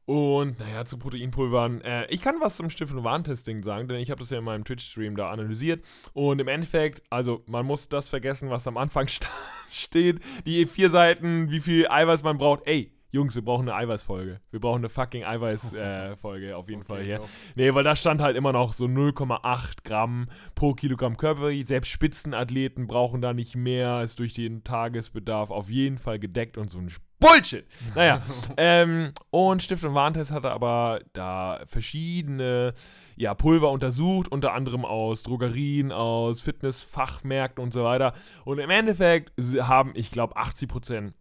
Und 0.04 0.58
naja, 0.58 0.84
zu 0.84 0.98
Proteinpulvern. 0.98 1.80
Äh, 1.82 2.06
ich 2.06 2.22
kann 2.22 2.36
was 2.40 2.56
zum 2.56 2.70
Stiftung 2.70 3.04
Warntesting 3.04 3.62
sagen, 3.62 3.86
denn 3.86 3.98
ich 3.98 4.10
habe 4.10 4.20
das 4.20 4.30
ja 4.30 4.38
in 4.38 4.44
meinem 4.44 4.64
Twitch-Stream 4.64 5.16
da 5.16 5.30
analysiert. 5.30 5.84
Und 6.12 6.40
im 6.40 6.48
Endeffekt, 6.48 7.02
also 7.08 7.42
man 7.46 7.64
muss 7.66 7.88
das 7.88 8.08
vergessen, 8.08 8.50
was 8.50 8.66
am 8.66 8.76
Anfang 8.76 9.08
st 9.08 9.28
steht. 9.70 10.20
Die 10.44 10.66
vier 10.66 10.90
Seiten, 10.90 11.50
wie 11.50 11.60
viel 11.60 11.88
Eiweiß 11.88 12.24
man 12.24 12.38
braucht. 12.38 12.66
Ey, 12.66 12.92
Jungs, 13.14 13.34
wir 13.34 13.44
brauchen 13.44 13.68
eine 13.68 13.76
Eiweißfolge. 13.76 14.40
Wir 14.50 14.60
brauchen 14.60 14.78
eine 14.78 14.88
fucking 14.88 15.22
Eiweißfolge 15.22 16.48
äh, 16.48 16.52
auf 16.54 16.68
jeden 16.70 16.80
okay, 16.82 16.88
Fall 16.88 17.02
hier. 17.02 17.16
Genau. 17.16 17.28
Nee, 17.56 17.74
weil 17.74 17.84
da 17.84 17.94
stand 17.94 18.22
halt 18.22 18.38
immer 18.38 18.52
noch 18.52 18.72
so 18.72 18.86
0,8 18.86 19.84
Gramm 19.84 20.28
pro 20.54 20.72
Kilogramm 20.72 21.18
Körpergewicht. 21.18 21.68
Selbst 21.68 21.90
Spitzenathleten 21.90 22.86
brauchen 22.86 23.20
da 23.20 23.34
nicht 23.34 23.54
mehr, 23.54 24.00
ist 24.02 24.18
durch 24.18 24.32
den 24.32 24.64
Tagesbedarf 24.64 25.50
auf 25.50 25.68
jeden 25.68 25.98
Fall 25.98 26.18
gedeckt 26.18 26.56
und 26.56 26.70
so 26.70 26.78
ein 26.78 26.88
Bullshit. 27.20 27.66
Naja, 27.94 28.22
ähm, 28.56 29.12
und 29.28 29.62
Stiftung 29.62 29.94
Warntest 29.94 30.32
hatte 30.32 30.50
aber 30.50 31.00
da 31.12 31.60
verschiedene 31.66 32.72
ja, 33.14 33.34
Pulver 33.34 33.70
untersucht, 33.70 34.32
unter 34.32 34.54
anderem 34.54 34.86
aus 34.86 35.22
Drogerien, 35.22 35.92
aus 35.92 36.40
Fitnessfachmärkten 36.40 37.62
und 37.62 37.74
so 37.74 37.84
weiter. 37.84 38.14
Und 38.46 38.58
im 38.58 38.70
Endeffekt 38.70 39.32
haben, 39.60 39.92
ich 39.94 40.10
glaube, 40.10 40.36
80 40.36 40.68
Prozent 40.68 41.14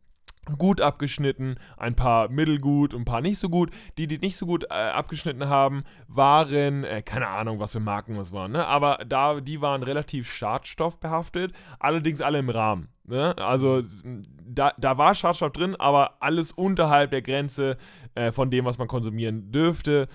gut 0.57 0.81
abgeschnitten, 0.81 1.55
ein 1.77 1.95
paar 1.95 2.29
mittelgut 2.29 2.93
und 2.93 3.01
ein 3.01 3.05
paar 3.05 3.21
nicht 3.21 3.39
so 3.39 3.49
gut. 3.49 3.71
Die, 3.97 4.07
die 4.07 4.17
nicht 4.17 4.35
so 4.35 4.45
gut 4.45 4.65
äh, 4.65 4.73
abgeschnitten 4.73 5.47
haben, 5.49 5.83
waren, 6.07 6.83
äh, 6.83 7.01
keine 7.01 7.27
Ahnung, 7.27 7.59
was 7.59 7.73
für 7.73 7.79
Marken 7.79 8.15
das 8.15 8.31
waren, 8.31 8.51
ne? 8.51 8.65
aber 8.65 8.99
da, 9.07 9.39
die 9.39 9.61
waren 9.61 9.83
relativ 9.83 10.29
schadstoffbehaftet, 10.31 11.53
allerdings 11.79 12.21
alle 12.21 12.39
im 12.39 12.49
Rahmen. 12.49 12.89
Ne? 13.05 13.37
Also 13.37 13.81
da, 14.47 14.73
da 14.77 14.97
war 14.97 15.15
Schadstoff 15.15 15.51
drin, 15.51 15.75
aber 15.75 16.17
alles 16.21 16.51
unterhalb 16.51 17.11
der 17.11 17.21
Grenze 17.21 17.77
äh, 18.15 18.31
von 18.31 18.49
dem, 18.49 18.65
was 18.65 18.77
man 18.77 18.87
konsumieren 18.87 19.51
dürfte. 19.51 20.07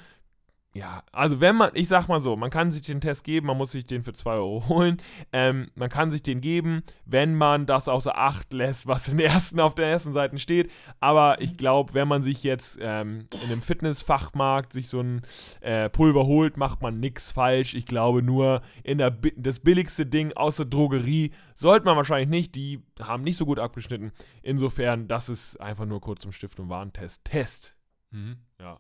Ja, 0.77 1.03
also 1.11 1.41
wenn 1.41 1.57
man, 1.57 1.71
ich 1.73 1.89
sag 1.89 2.07
mal 2.07 2.21
so, 2.21 2.37
man 2.37 2.51
kann 2.51 2.71
sich 2.71 2.83
den 2.83 3.01
Test 3.01 3.25
geben, 3.25 3.47
man 3.47 3.57
muss 3.57 3.71
sich 3.71 3.87
den 3.87 4.03
für 4.03 4.13
2 4.13 4.35
Euro 4.35 4.69
holen. 4.69 4.99
Ähm, 5.33 5.71
man 5.75 5.89
kann 5.89 6.11
sich 6.11 6.23
den 6.23 6.43
geben, 6.43 6.83
wenn 7.07 7.35
man 7.35 7.65
das 7.65 7.89
außer 7.89 8.19
Acht 8.19 8.53
lässt, 8.53 8.87
was 8.87 9.09
in 9.09 9.17
der 9.17 9.29
ersten, 9.31 9.59
auf 9.59 9.75
der 9.75 9.87
ersten 9.87 10.13
Seite 10.13 10.39
steht. 10.39 10.71
Aber 11.01 11.41
ich 11.41 11.57
glaube, 11.57 11.95
wenn 11.95 12.07
man 12.07 12.23
sich 12.23 12.43
jetzt 12.43 12.79
ähm, 12.83 13.27
in 13.43 13.51
einem 13.51 13.63
Fitnessfachmarkt 13.63 14.75
sich 14.75 14.91
so 14.91 15.01
ein 15.01 15.23
äh, 15.63 15.89
Pulver 15.89 16.27
holt, 16.27 16.59
macht 16.59 16.83
man 16.83 17.01
nichts 17.01 17.33
falsch. 17.33 17.75
Ich 17.75 17.87
glaube 17.87 18.23
nur, 18.23 18.61
in 18.83 18.99
der, 18.99 19.13
das 19.35 19.61
billigste 19.61 20.05
Ding 20.05 20.35
aus 20.35 20.57
der 20.57 20.67
Drogerie 20.67 21.31
sollte 21.55 21.87
man 21.87 21.97
wahrscheinlich 21.97 22.29
nicht. 22.29 22.55
Die 22.55 22.83
haben 23.01 23.23
nicht 23.23 23.39
so 23.39 23.47
gut 23.47 23.59
abgeschnitten. 23.59 24.13
Insofern, 24.43 25.09
das 25.09 25.31
ist 25.31 25.59
einfach 25.59 25.87
nur 25.87 26.03
kurz 26.03 26.21
zum 26.21 26.33
Stift- 26.33 26.61
und 26.61 26.69
Warentest. 26.69 27.25
Test. 27.25 27.77
Mhm. 28.11 28.37
Ja. 28.61 28.79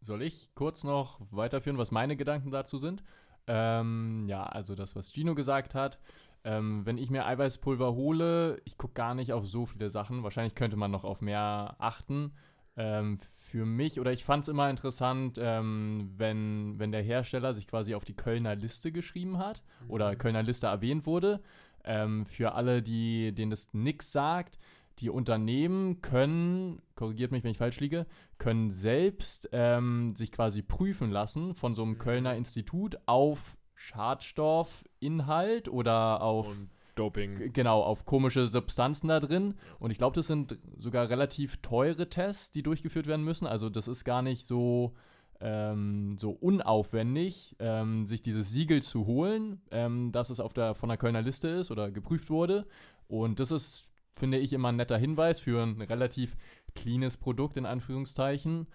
Soll 0.00 0.22
ich 0.22 0.54
kurz 0.54 0.84
noch 0.84 1.20
weiterführen, 1.30 1.78
was 1.78 1.90
meine 1.90 2.16
Gedanken 2.16 2.50
dazu 2.50 2.78
sind? 2.78 3.02
Ähm, 3.46 4.26
ja, 4.28 4.44
also 4.44 4.74
das, 4.74 4.94
was 4.94 5.12
Gino 5.12 5.34
gesagt 5.34 5.74
hat. 5.74 5.98
Ähm, 6.44 6.86
wenn 6.86 6.98
ich 6.98 7.10
mir 7.10 7.26
Eiweißpulver 7.26 7.94
hole, 7.94 8.60
ich 8.64 8.78
gucke 8.78 8.94
gar 8.94 9.14
nicht 9.14 9.32
auf 9.32 9.46
so 9.46 9.66
viele 9.66 9.90
Sachen. 9.90 10.22
Wahrscheinlich 10.22 10.54
könnte 10.54 10.76
man 10.76 10.90
noch 10.90 11.04
auf 11.04 11.20
mehr 11.20 11.76
achten. 11.78 12.32
Ähm, 12.76 13.18
für 13.18 13.64
mich, 13.64 13.98
oder 13.98 14.12
ich 14.12 14.24
fand 14.24 14.44
es 14.44 14.48
immer 14.48 14.70
interessant, 14.70 15.38
ähm, 15.42 16.12
wenn, 16.16 16.78
wenn 16.78 16.92
der 16.92 17.02
Hersteller 17.02 17.54
sich 17.54 17.66
quasi 17.66 17.94
auf 17.94 18.04
die 18.04 18.14
Kölner 18.14 18.54
Liste 18.54 18.92
geschrieben 18.92 19.38
hat 19.38 19.64
mhm. 19.84 19.90
oder 19.90 20.14
Kölner 20.14 20.42
Liste 20.42 20.68
erwähnt 20.68 21.06
wurde. 21.06 21.40
Ähm, 21.84 22.24
für 22.24 22.52
alle, 22.52 22.82
die, 22.82 23.32
denen 23.32 23.50
das 23.50 23.72
nichts 23.72 24.12
sagt, 24.12 24.58
die 24.98 25.10
Unternehmen 25.10 26.02
können, 26.02 26.82
korrigiert 26.94 27.32
mich, 27.32 27.44
wenn 27.44 27.52
ich 27.52 27.58
falsch 27.58 27.80
liege, 27.80 28.06
können 28.38 28.70
selbst 28.70 29.48
ähm, 29.52 30.14
sich 30.14 30.32
quasi 30.32 30.62
prüfen 30.62 31.10
lassen 31.10 31.54
von 31.54 31.74
so 31.74 31.82
einem 31.82 31.92
mhm. 31.92 31.98
Kölner 31.98 32.36
Institut 32.36 32.98
auf 33.06 33.56
Schadstoffinhalt 33.74 35.68
oder 35.68 36.22
auf 36.22 36.48
Und 36.48 36.70
Doping. 36.98 37.52
Genau, 37.52 37.82
auf 37.82 38.04
komische 38.04 38.48
Substanzen 38.48 39.08
da 39.08 39.20
drin. 39.20 39.54
Und 39.78 39.92
ich 39.92 39.98
glaube, 39.98 40.16
das 40.16 40.26
sind 40.26 40.58
sogar 40.76 41.08
relativ 41.08 41.58
teure 41.58 42.08
Tests, 42.08 42.50
die 42.50 42.62
durchgeführt 42.62 43.06
werden 43.06 43.24
müssen. 43.24 43.46
Also 43.46 43.70
das 43.70 43.86
ist 43.86 44.04
gar 44.04 44.20
nicht 44.20 44.44
so, 44.44 44.94
ähm, 45.40 46.16
so 46.18 46.30
unaufwendig, 46.30 47.54
ähm, 47.60 48.06
sich 48.06 48.22
dieses 48.22 48.50
Siegel 48.50 48.82
zu 48.82 49.06
holen, 49.06 49.62
ähm, 49.70 50.10
dass 50.10 50.30
es 50.30 50.40
auf 50.40 50.52
der, 50.52 50.74
von 50.74 50.88
der 50.88 50.98
Kölner 50.98 51.22
Liste 51.22 51.48
ist 51.48 51.70
oder 51.70 51.90
geprüft 51.90 52.30
wurde. 52.30 52.66
Und 53.06 53.38
das 53.38 53.52
ist 53.52 53.88
finde 54.18 54.38
ich 54.38 54.52
immer 54.52 54.68
ein 54.68 54.76
netter 54.76 54.98
Hinweis 54.98 55.40
für 55.40 55.62
ein 55.62 55.80
relativ 55.80 56.36
cleanes 56.74 57.16
Produkt 57.16 57.56
in 57.56 57.66
Anführungszeichen. 57.66 58.66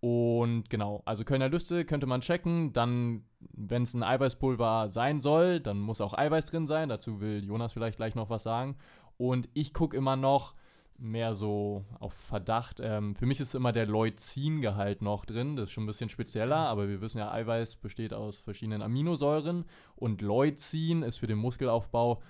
Und 0.00 0.68
genau, 0.68 1.02
also 1.04 1.22
Kölner 1.22 1.48
Lüste 1.48 1.84
könnte 1.84 2.06
man 2.06 2.22
checken. 2.22 2.72
Dann, 2.72 3.24
wenn 3.52 3.84
es 3.84 3.94
ein 3.94 4.02
Eiweißpulver 4.02 4.90
sein 4.90 5.20
soll, 5.20 5.60
dann 5.60 5.78
muss 5.78 6.00
auch 6.00 6.12
Eiweiß 6.12 6.46
drin 6.46 6.66
sein. 6.66 6.88
Dazu 6.88 7.20
will 7.20 7.44
Jonas 7.44 7.72
vielleicht 7.72 7.98
gleich 7.98 8.16
noch 8.16 8.28
was 8.28 8.42
sagen. 8.42 8.76
Und 9.16 9.48
ich 9.54 9.72
gucke 9.72 9.96
immer 9.96 10.16
noch 10.16 10.54
mehr 10.98 11.34
so 11.34 11.84
auf 12.00 12.14
Verdacht. 12.14 12.80
Ähm, 12.82 13.14
für 13.14 13.26
mich 13.26 13.40
ist 13.40 13.54
immer 13.54 13.72
der 13.72 13.86
Leucin-Gehalt 13.86 15.02
noch 15.02 15.24
drin. 15.24 15.56
Das 15.56 15.64
ist 15.64 15.72
schon 15.72 15.84
ein 15.84 15.88
bisschen 15.88 16.08
spezieller, 16.08 16.56
aber 16.56 16.88
wir 16.88 17.00
wissen 17.00 17.18
ja, 17.18 17.30
Eiweiß 17.30 17.76
besteht 17.76 18.12
aus 18.12 18.38
verschiedenen 18.38 18.82
Aminosäuren. 18.82 19.64
Und 19.96 20.20
Leucin 20.20 21.02
ist 21.02 21.18
für 21.18 21.26
den 21.26 21.38
Muskelaufbau 21.38 22.20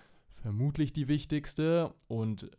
vermutlich 0.43 0.93
die 0.93 1.09
wichtigste 1.09 1.95
und 2.09 2.51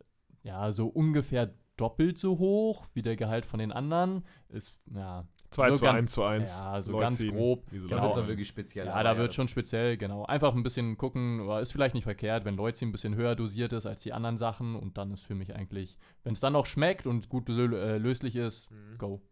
ja, 0.42 0.72
so 0.72 0.88
ungefähr 0.88 1.54
doppelt 1.76 2.18
so 2.18 2.38
hoch 2.38 2.86
wie 2.94 3.02
der 3.02 3.16
Gehalt 3.16 3.44
von 3.44 3.58
den 3.58 3.72
anderen. 3.72 4.24
Ist, 4.48 4.78
ja. 4.94 5.26
2 5.50 5.70
so 5.70 5.76
zu 5.76 5.86
1 5.86 6.12
zu 6.12 6.22
1. 6.24 6.62
Ja, 6.62 6.82
so 6.82 6.96
ganz 6.96 7.24
grob. 7.24 7.70
Genau. 7.70 7.88
Da 7.88 8.02
wird 8.02 8.16
es 8.16 8.26
wirklich 8.26 8.48
speziell. 8.48 8.86
Ja, 8.86 9.02
da 9.02 9.16
wird 9.16 9.28
ja, 9.28 9.34
schon 9.34 9.48
speziell, 9.48 9.96
genau. 9.96 10.24
Einfach 10.24 10.54
ein 10.54 10.62
bisschen 10.62 10.96
gucken, 10.96 11.48
ist 11.60 11.72
vielleicht 11.72 11.94
nicht 11.94 12.04
verkehrt, 12.04 12.44
wenn 12.44 12.56
Leucin 12.56 12.88
ein 12.88 12.92
bisschen 12.92 13.14
höher 13.14 13.36
dosiert 13.36 13.72
ist 13.72 13.86
als 13.86 14.02
die 14.02 14.12
anderen 14.12 14.36
Sachen 14.36 14.74
und 14.74 14.98
dann 14.98 15.12
ist 15.12 15.24
für 15.24 15.34
mich 15.34 15.54
eigentlich, 15.54 15.96
wenn 16.24 16.32
es 16.32 16.40
dann 16.40 16.54
noch 16.54 16.66
schmeckt 16.66 17.06
und 17.06 17.28
gut 17.28 17.48
äh, 17.48 17.98
löslich 17.98 18.36
ist, 18.36 18.70
mhm. 18.70 18.98
go. 18.98 19.22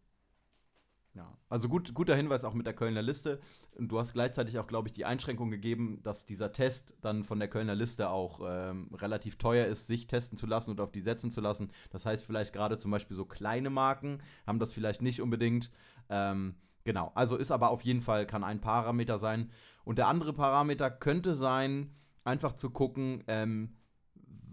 Ja, 1.15 1.37
also 1.51 1.69
gut, 1.69 1.93
guter 1.93 2.17
Hinweis 2.17 2.43
auch 2.43 2.55
mit 2.55 2.65
der 2.65 2.73
Kölner 2.73 3.03
Liste. 3.03 3.39
Und 3.77 3.93
du 3.93 3.99
hast 3.99 4.15
gleichzeitig 4.15 4.59
auch, 4.59 4.67
glaube 4.67 4.89
ich, 4.89 4.95
die 4.95 5.05
Einschränkung 5.05 5.51
gegeben, 5.51 6.01
dass 6.03 6.25
dieser 6.25 6.53
Test 6.53 6.97
dann 7.03 7.23
von 7.23 7.39
der 7.39 7.49
Kölner 7.49 7.75
Liste 7.75 8.09
auch 8.09 8.41
ähm, 8.43 8.89
relativ 8.95 9.37
teuer 9.37 9.67
ist, 9.67 9.87
sich 9.87 10.07
testen 10.07 10.39
zu 10.39 10.47
lassen 10.47 10.71
und 10.71 10.81
auf 10.81 10.91
die 10.91 11.03
setzen 11.03 11.31
zu 11.31 11.43
lassen. 11.43 11.71
Das 11.91 12.07
heißt, 12.07 12.25
vielleicht 12.25 12.55
gerade 12.55 12.79
zum 12.79 12.91
Beispiel 12.91 13.15
so 13.15 13.27
kleine 13.27 13.69
Marken 13.69 14.23
haben 14.47 14.59
das 14.59 14.73
vielleicht 14.73 15.03
nicht 15.03 15.21
unbedingt. 15.21 15.71
Ähm, 16.09 16.55
genau, 16.85 17.13
also 17.15 17.37
ist 17.37 17.51
aber 17.51 17.69
auf 17.71 17.83
jeden 17.83 18.01
Fall, 18.01 18.27
kann 18.27 18.43
ein 18.43 18.63
Parameter 18.63 19.19
sein. 19.19 19.51
Und 19.85 19.99
der 19.99 20.09
andere 20.09 20.33
Parameter 20.33 20.91
könnte 20.91 21.35
sein, 21.35 21.95
einfach 22.25 22.53
zu 22.53 22.71
gucken, 22.71 23.23
ähm, 23.27 23.77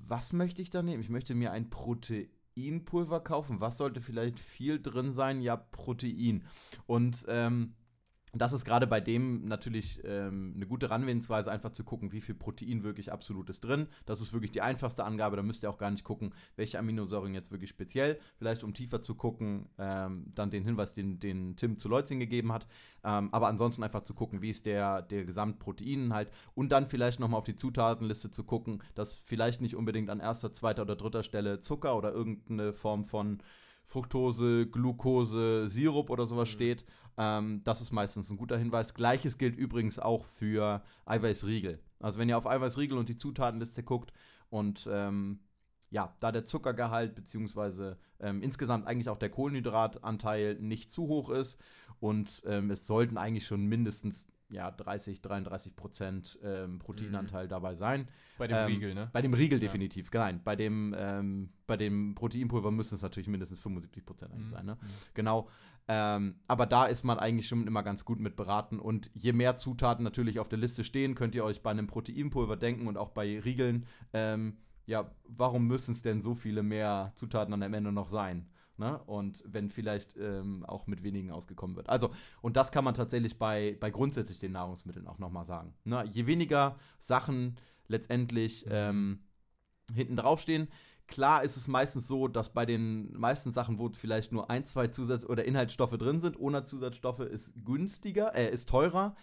was 0.08 0.34
möchte 0.34 0.62
ich 0.62 0.72
da 0.72 0.82
nehmen? 0.82 1.02
Ich 1.02 1.10
möchte 1.10 1.36
mir 1.36 1.52
ein 1.52 1.70
Protein 1.70 2.28
Proteinpulver 2.60 3.22
kaufen. 3.22 3.62
Was 3.62 3.78
sollte 3.78 4.02
vielleicht 4.02 4.40
viel 4.40 4.82
drin 4.82 5.12
sein? 5.12 5.42
Ja, 5.42 5.56
Protein. 5.56 6.44
Und 6.86 7.26
ähm, 7.30 7.74
das 8.34 8.54
ist 8.54 8.64
gerade 8.64 8.86
bei 8.86 9.02
dem 9.02 9.48
natürlich 9.48 10.02
ähm, 10.04 10.54
eine 10.56 10.68
gute 10.68 10.90
Herangehensweise, 10.90 11.52
einfach 11.52 11.72
zu 11.72 11.84
gucken, 11.84 12.12
wie 12.12 12.22
viel 12.22 12.36
Protein 12.36 12.84
wirklich 12.84 13.12
absolut 13.12 13.50
ist 13.50 13.62
drin. 13.62 13.88
Das 14.06 14.22
ist 14.22 14.34
wirklich 14.34 14.52
die 14.52 14.62
einfachste 14.62 15.04
Angabe. 15.04 15.36
Da 15.36 15.44
müsst 15.44 15.64
ihr 15.64 15.70
auch 15.70 15.80
gar 15.80 15.90
nicht 15.90 16.04
gucken, 16.04 16.34
welche 16.56 16.78
Aminosäuren 16.78 17.34
jetzt 17.34 17.52
wirklich 17.52 17.70
speziell. 17.70 18.20
Vielleicht 18.38 18.64
um 18.64 18.74
tiefer 18.74 19.02
zu 19.02 19.16
gucken, 19.16 19.68
ähm, 19.80 20.32
dann 20.36 20.52
den 20.52 20.64
Hinweis, 20.64 20.94
den, 20.94 21.20
den 21.20 21.56
Tim 21.56 21.80
zu 21.80 21.90
Leutzing 21.90 22.20
gegeben 22.20 22.52
hat. 22.52 22.68
Ähm, 23.04 23.30
aber 23.32 23.48
ansonsten 23.48 23.84
einfach 23.84 24.04
zu 24.04 24.14
gucken, 24.14 24.42
wie 24.42 24.50
ist 24.50 24.66
der, 24.66 25.02
der 25.02 25.26
Gesamtproteininhalt. 25.26 26.30
Und 26.54 26.72
dann 26.72 26.88
vielleicht 26.88 27.20
nochmal 27.20 27.40
auf 27.40 27.46
die 27.46 27.56
Zutatenliste 27.56 28.30
zu 28.30 28.44
gucken, 28.44 28.84
dass 28.94 29.16
vielleicht 29.16 29.62
nicht 29.62 29.76
unbedingt 29.76 30.10
an 30.10 30.20
erster, 30.20 30.54
zweiter 30.54 30.84
oder 30.84 30.96
dritter 30.96 31.24
Stelle 31.24 31.62
Zucker 31.62 31.98
oder 31.98 32.12
irgendeine 32.12 32.74
Form 32.74 33.06
von 33.06 33.42
Fructose, 33.90 34.68
Glucose, 34.68 35.68
Sirup 35.68 36.12
oder 36.12 36.28
sowas 36.28 36.50
mhm. 36.50 36.54
steht. 36.54 36.86
Ähm, 37.20 37.62
das 37.66 37.82
ist 37.82 37.92
meistens 37.92 38.32
ein 38.32 38.38
guter 38.38 38.58
Hinweis. 38.58 38.94
Gleiches 38.94 39.38
gilt 39.38 39.58
übrigens 39.58 40.00
auch 40.00 40.24
für 40.24 40.82
Eiweißriegel. 41.06 41.80
Also 42.00 42.18
wenn 42.18 42.30
ihr 42.30 42.38
auf 42.38 42.48
Eiweißriegel 42.48 42.98
und 42.98 43.10
die 43.10 43.18
Zutatenliste 43.18 43.84
guckt 43.84 44.14
und 44.50 44.90
ähm, 44.90 45.42
ja, 45.92 46.16
da 46.22 46.32
der 46.32 46.46
Zuckergehalt 46.46 47.16
beziehungsweise 47.16 47.98
ähm, 48.22 48.42
insgesamt 48.42 48.88
eigentlich 48.88 49.10
auch 49.10 49.18
der 49.18 49.32
Kohlenhydratanteil 49.32 50.56
nicht 50.62 50.92
zu 50.92 51.08
hoch 51.08 51.30
ist 51.30 51.62
und 52.00 52.42
ähm, 52.46 52.72
es 52.72 52.88
sollten 52.88 53.18
eigentlich 53.18 53.46
schon 53.46 53.66
mindestens 53.66 54.30
ja, 54.52 54.72
30, 54.72 55.22
33 55.22 55.76
Prozent 55.76 56.40
ähm, 56.42 56.80
Proteinanteil 56.80 57.46
mhm. 57.46 57.50
dabei 57.50 57.74
sein. 57.74 58.08
Bei 58.38 58.48
dem 58.48 58.58
ähm, 58.58 58.66
Riegel, 58.66 58.96
ne? 58.96 59.10
Bei 59.12 59.22
dem 59.22 59.34
Riegel 59.34 59.60
definitiv, 59.60 60.10
ja. 60.14 60.22
nein. 60.22 60.42
Bei 60.44 60.56
dem, 60.56 60.96
ähm, 60.98 61.50
bei 61.68 61.78
dem 61.78 62.16
Proteinpulver 62.16 62.72
müssen 62.72 62.96
es 62.96 63.02
natürlich 63.02 63.28
mindestens 63.28 63.60
75 63.60 64.06
Prozent 64.06 64.36
mhm. 64.36 64.52
sein, 64.52 64.66
ne? 64.66 64.78
Mhm. 64.82 64.88
Genau. 65.14 65.50
Ähm, 65.92 66.36
aber 66.48 66.68
da 66.68 66.86
ist 66.86 67.04
man 67.04 67.18
eigentlich 67.18 67.48
schon 67.48 67.66
immer 67.66 67.82
ganz 67.82 68.06
gut 68.06 68.20
mit 68.20 68.36
beraten. 68.36 68.80
Und 68.80 69.10
je 69.16 69.34
mehr 69.34 69.56
Zutaten 69.56 70.04
natürlich 70.04 70.40
auf 70.40 70.48
der 70.48 70.60
Liste 70.60 70.84
stehen, 70.84 71.16
könnt 71.16 71.34
ihr 71.34 71.44
euch 71.44 71.64
bei 71.64 71.72
einem 71.72 71.88
Proteinpulver 71.88 72.58
denken 72.58 72.86
und 72.86 72.96
auch 72.96 73.10
bei 73.10 73.40
Riegeln, 73.40 73.88
ähm, 74.14 74.58
ja, 74.86 75.10
warum 75.28 75.66
müssen 75.66 75.92
es 75.92 76.04
denn 76.04 76.22
so 76.22 76.36
viele 76.36 76.62
mehr 76.62 77.12
Zutaten 77.16 77.54
an 77.56 77.64
am 77.64 77.74
Ende 77.74 77.92
noch 77.92 78.10
sein? 78.10 78.48
Ne? 78.78 79.00
Und 79.08 79.44
wenn 79.48 79.72
vielleicht 79.72 80.16
ähm, 80.16 80.64
auch 80.64 80.86
mit 80.86 81.02
wenigen 81.02 81.32
ausgekommen 81.32 81.76
wird. 81.76 81.90
Also, 81.90 82.12
und 82.42 82.56
das 82.56 82.72
kann 82.72 82.84
man 82.86 82.94
tatsächlich 82.94 83.40
bei, 83.40 83.76
bei 83.80 83.90
grundsätzlich 83.90 84.38
den 84.38 84.52
Nahrungsmitteln 84.52 85.08
auch 85.08 85.18
nochmal 85.18 85.46
sagen. 85.46 85.74
Ne? 85.86 86.06
Je 86.12 86.28
weniger 86.28 86.78
Sachen 87.00 87.58
letztendlich 87.88 88.66
ähm, 88.70 89.24
hinten 89.94 90.18
draufstehen, 90.18 90.68
Klar 91.10 91.44
ist 91.44 91.58
es 91.58 91.68
meistens 91.68 92.08
so, 92.08 92.28
dass 92.28 92.54
bei 92.54 92.66
den 92.66 93.12
meisten 93.18 93.52
Sachen, 93.52 93.80
wo 93.80 93.90
vielleicht 93.90 94.32
nur 94.32 94.50
ein, 94.50 94.66
zwei 94.66 94.88
Zusatz- 94.88 95.26
oder 95.26 95.46
Inhaltsstoffe 95.46 95.98
drin 95.98 96.20
sind, 96.20 96.40
ohne 96.40 96.64
Zusatzstoffe 96.64 97.22
ist 97.22 97.54
günstiger, 97.66 98.36
äh, 98.36 98.52
ist 98.52 98.70
teurer. 98.70 99.16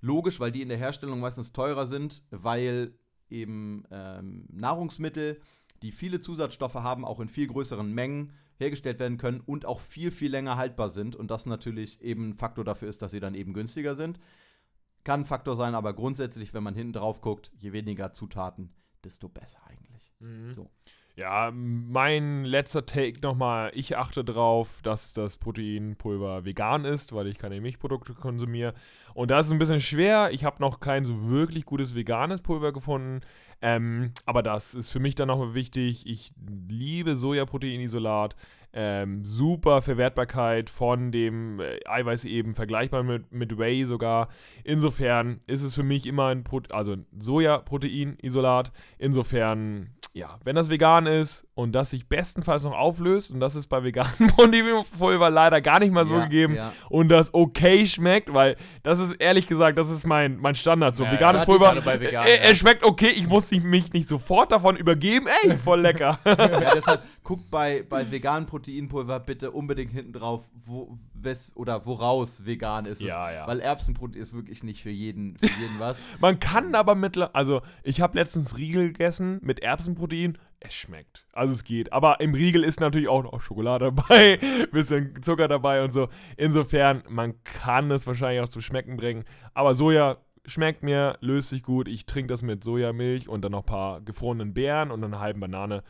Logisch, 0.00 0.40
weil 0.40 0.52
die 0.52 0.62
in 0.62 0.68
der 0.68 0.78
Herstellung 0.78 1.20
meistens 1.20 1.52
teurer 1.52 1.86
sind, 1.86 2.24
weil 2.30 2.94
eben 3.28 3.84
ähm, 3.90 4.46
Nahrungsmittel, 4.52 5.40
die 5.82 5.92
viele 5.92 6.20
Zusatzstoffe 6.20 6.74
haben, 6.74 7.04
auch 7.04 7.20
in 7.20 7.28
viel 7.28 7.46
größeren 7.46 7.92
Mengen 7.92 8.32
hergestellt 8.58 9.00
werden 9.00 9.18
können 9.18 9.40
und 9.40 9.66
auch 9.66 9.80
viel, 9.80 10.10
viel 10.10 10.30
länger 10.30 10.56
haltbar 10.56 10.90
sind. 10.90 11.16
Und 11.16 11.30
das 11.30 11.46
natürlich 11.46 12.00
eben 12.02 12.30
ein 12.30 12.34
Faktor 12.34 12.64
dafür 12.64 12.88
ist, 12.88 13.02
dass 13.02 13.10
sie 13.10 13.20
dann 13.20 13.34
eben 13.34 13.52
günstiger 13.52 13.94
sind. 13.94 14.20
Kann 15.04 15.20
ein 15.20 15.26
Faktor 15.26 15.56
sein, 15.56 15.74
aber 15.74 15.94
grundsätzlich, 15.94 16.54
wenn 16.54 16.62
man 16.62 16.76
hinten 16.76 16.92
drauf 16.92 17.20
guckt, 17.20 17.50
je 17.56 17.72
weniger 17.72 18.12
Zutaten, 18.12 18.72
desto 19.02 19.28
besser 19.28 19.60
eigentlich. 19.66 20.12
Mhm. 20.20 20.50
So. 20.50 20.70
Ja, 21.14 21.50
mein 21.52 22.44
letzter 22.44 22.86
Take 22.86 23.20
nochmal. 23.20 23.70
Ich 23.74 23.98
achte 23.98 24.24
darauf, 24.24 24.80
dass 24.82 25.12
das 25.12 25.36
Proteinpulver 25.36 26.46
vegan 26.46 26.86
ist, 26.86 27.14
weil 27.14 27.26
ich 27.26 27.36
keine 27.36 27.60
Milchprodukte 27.60 28.14
konsumiere. 28.14 28.72
Und 29.12 29.30
da 29.30 29.40
ist 29.40 29.52
ein 29.52 29.58
bisschen 29.58 29.80
schwer. 29.80 30.30
Ich 30.32 30.44
habe 30.44 30.56
noch 30.60 30.80
kein 30.80 31.04
so 31.04 31.28
wirklich 31.28 31.66
gutes 31.66 31.94
veganes 31.94 32.40
Pulver 32.40 32.72
gefunden. 32.72 33.20
Ähm, 33.60 34.12
aber 34.24 34.42
das 34.42 34.74
ist 34.74 34.88
für 34.88 35.00
mich 35.00 35.14
dann 35.14 35.28
nochmal 35.28 35.52
wichtig. 35.52 36.06
Ich 36.06 36.32
liebe 36.68 37.14
Sojaproteinisolat. 37.14 38.34
Ähm, 38.72 39.22
super 39.26 39.82
Verwertbarkeit 39.82 40.70
von 40.70 41.12
dem 41.12 41.60
äh, 41.60 41.78
Eiweiß 41.86 42.24
eben, 42.24 42.54
vergleichbar 42.54 43.02
mit, 43.02 43.30
mit 43.30 43.58
Whey 43.58 43.84
sogar. 43.84 44.28
Insofern 44.64 45.40
ist 45.46 45.62
es 45.62 45.74
für 45.74 45.82
mich 45.82 46.06
immer 46.06 46.28
ein 46.28 46.42
Pro 46.42 46.62
also 46.70 46.92
ein 46.92 47.06
Sojaproteinisolat. 47.18 48.72
Insofern 48.96 49.90
ja, 50.14 50.38
wenn 50.44 50.54
das 50.56 50.68
vegan 50.68 51.06
ist 51.06 51.46
und 51.54 51.72
das 51.72 51.90
sich 51.90 52.06
bestenfalls 52.06 52.64
noch 52.64 52.76
auflöst, 52.76 53.30
und 53.30 53.40
das 53.40 53.56
ist 53.56 53.68
bei 53.68 53.82
veganen 53.82 54.28
Proteinpulver 54.28 55.30
leider 55.30 55.60
gar 55.62 55.78
nicht 55.80 55.90
mal 55.92 56.04
so 56.04 56.14
Ja, 56.14 56.24
gegeben, 56.24 56.54
ja. 56.54 56.72
und 56.90 57.08
das 57.08 57.32
okay 57.32 57.86
schmeckt, 57.86 58.32
weil 58.34 58.56
das 58.82 58.98
ist 58.98 59.12
ehrlich 59.12 59.46
gesagt, 59.46 59.78
das 59.78 59.88
ist 59.88 60.06
mein, 60.06 60.36
mein 60.36 60.54
Standard. 60.54 60.96
So, 60.96 61.04
Ja, 61.04 61.12
veganes 61.12 61.44
Pulver, 61.46 61.74
bei 61.82 61.98
vegan, 61.98 62.26
äh, 62.26 62.50
es 62.50 62.58
schmeckt 62.58 62.84
okay, 62.84 63.08
ich 63.08 63.26
muss 63.26 63.50
mich 63.50 63.92
nicht 63.94 64.06
sofort 64.06 64.52
davon 64.52 64.76
übergeben, 64.76 65.26
ey, 65.44 65.56
voll 65.64 65.80
lecker. 65.80 66.18
deshalb 66.74 67.02
guckt 67.22 67.50
bei, 67.50 67.82
bei 67.88 68.10
veganem 68.10 68.46
Proteinpulver 68.46 69.18
bitte 69.20 69.50
unbedingt 69.50 69.92
hinten 69.92 70.12
drauf, 70.12 70.42
wo, 70.66 70.98
wes, 71.24 71.52
oder 71.54 71.86
woraus 71.86 72.44
vegan 72.44 72.84
ist 72.84 73.00
es. 73.00 73.06
Ja, 73.06 73.30
ja. 73.32 73.46
Weil 73.46 73.60
Erbsenprotein 73.60 74.20
ist 74.20 74.32
wirklich 74.32 74.62
nicht 74.62 74.82
für 74.82 74.90
jeden, 74.90 75.36
für 75.36 75.46
jeden 75.46 75.78
was. 75.78 75.98
Man 76.20 76.38
kann 76.40 76.74
aber 76.74 76.94
mittlerweile, 76.94 77.34
also 77.34 77.62
ich 77.82 78.00
habe 78.00 78.18
letztens 78.18 78.56
Riegel 78.56 78.88
gegessen 78.92 79.38
mit 79.42 79.60
Erbsenprotein. 79.60 80.38
Es 80.60 80.74
schmeckt. 80.74 81.26
Also 81.32 81.54
es 81.54 81.64
geht. 81.64 81.92
Aber 81.92 82.20
im 82.20 82.34
Riegel 82.34 82.62
ist 82.62 82.78
natürlich 82.78 83.08
auch 83.08 83.24
noch 83.24 83.40
Schokolade 83.40 83.86
dabei, 83.96 84.38
bisschen 84.70 85.20
Zucker 85.22 85.48
dabei 85.48 85.82
und 85.82 85.92
so. 85.92 86.08
Insofern, 86.36 87.02
man 87.08 87.42
kann 87.42 87.90
es 87.90 88.06
wahrscheinlich 88.06 88.42
auch 88.42 88.48
zum 88.48 88.62
Schmecken 88.62 88.96
bringen. 88.96 89.24
Aber 89.54 89.74
Soja 89.74 90.18
schmeckt 90.46 90.82
mir, 90.82 91.18
löst 91.20 91.50
sich 91.50 91.62
gut. 91.62 91.88
Ich 91.88 92.06
trinke 92.06 92.28
das 92.28 92.42
mit 92.42 92.64
Sojamilch 92.64 93.28
und 93.28 93.42
dann 93.42 93.52
noch 93.52 93.60
ein 93.60 93.66
paar 93.66 94.00
gefrorenen 94.00 94.54
Beeren 94.54 94.90
und 94.90 95.02
einer 95.02 95.20
halben 95.20 95.40
Banane. 95.40 95.82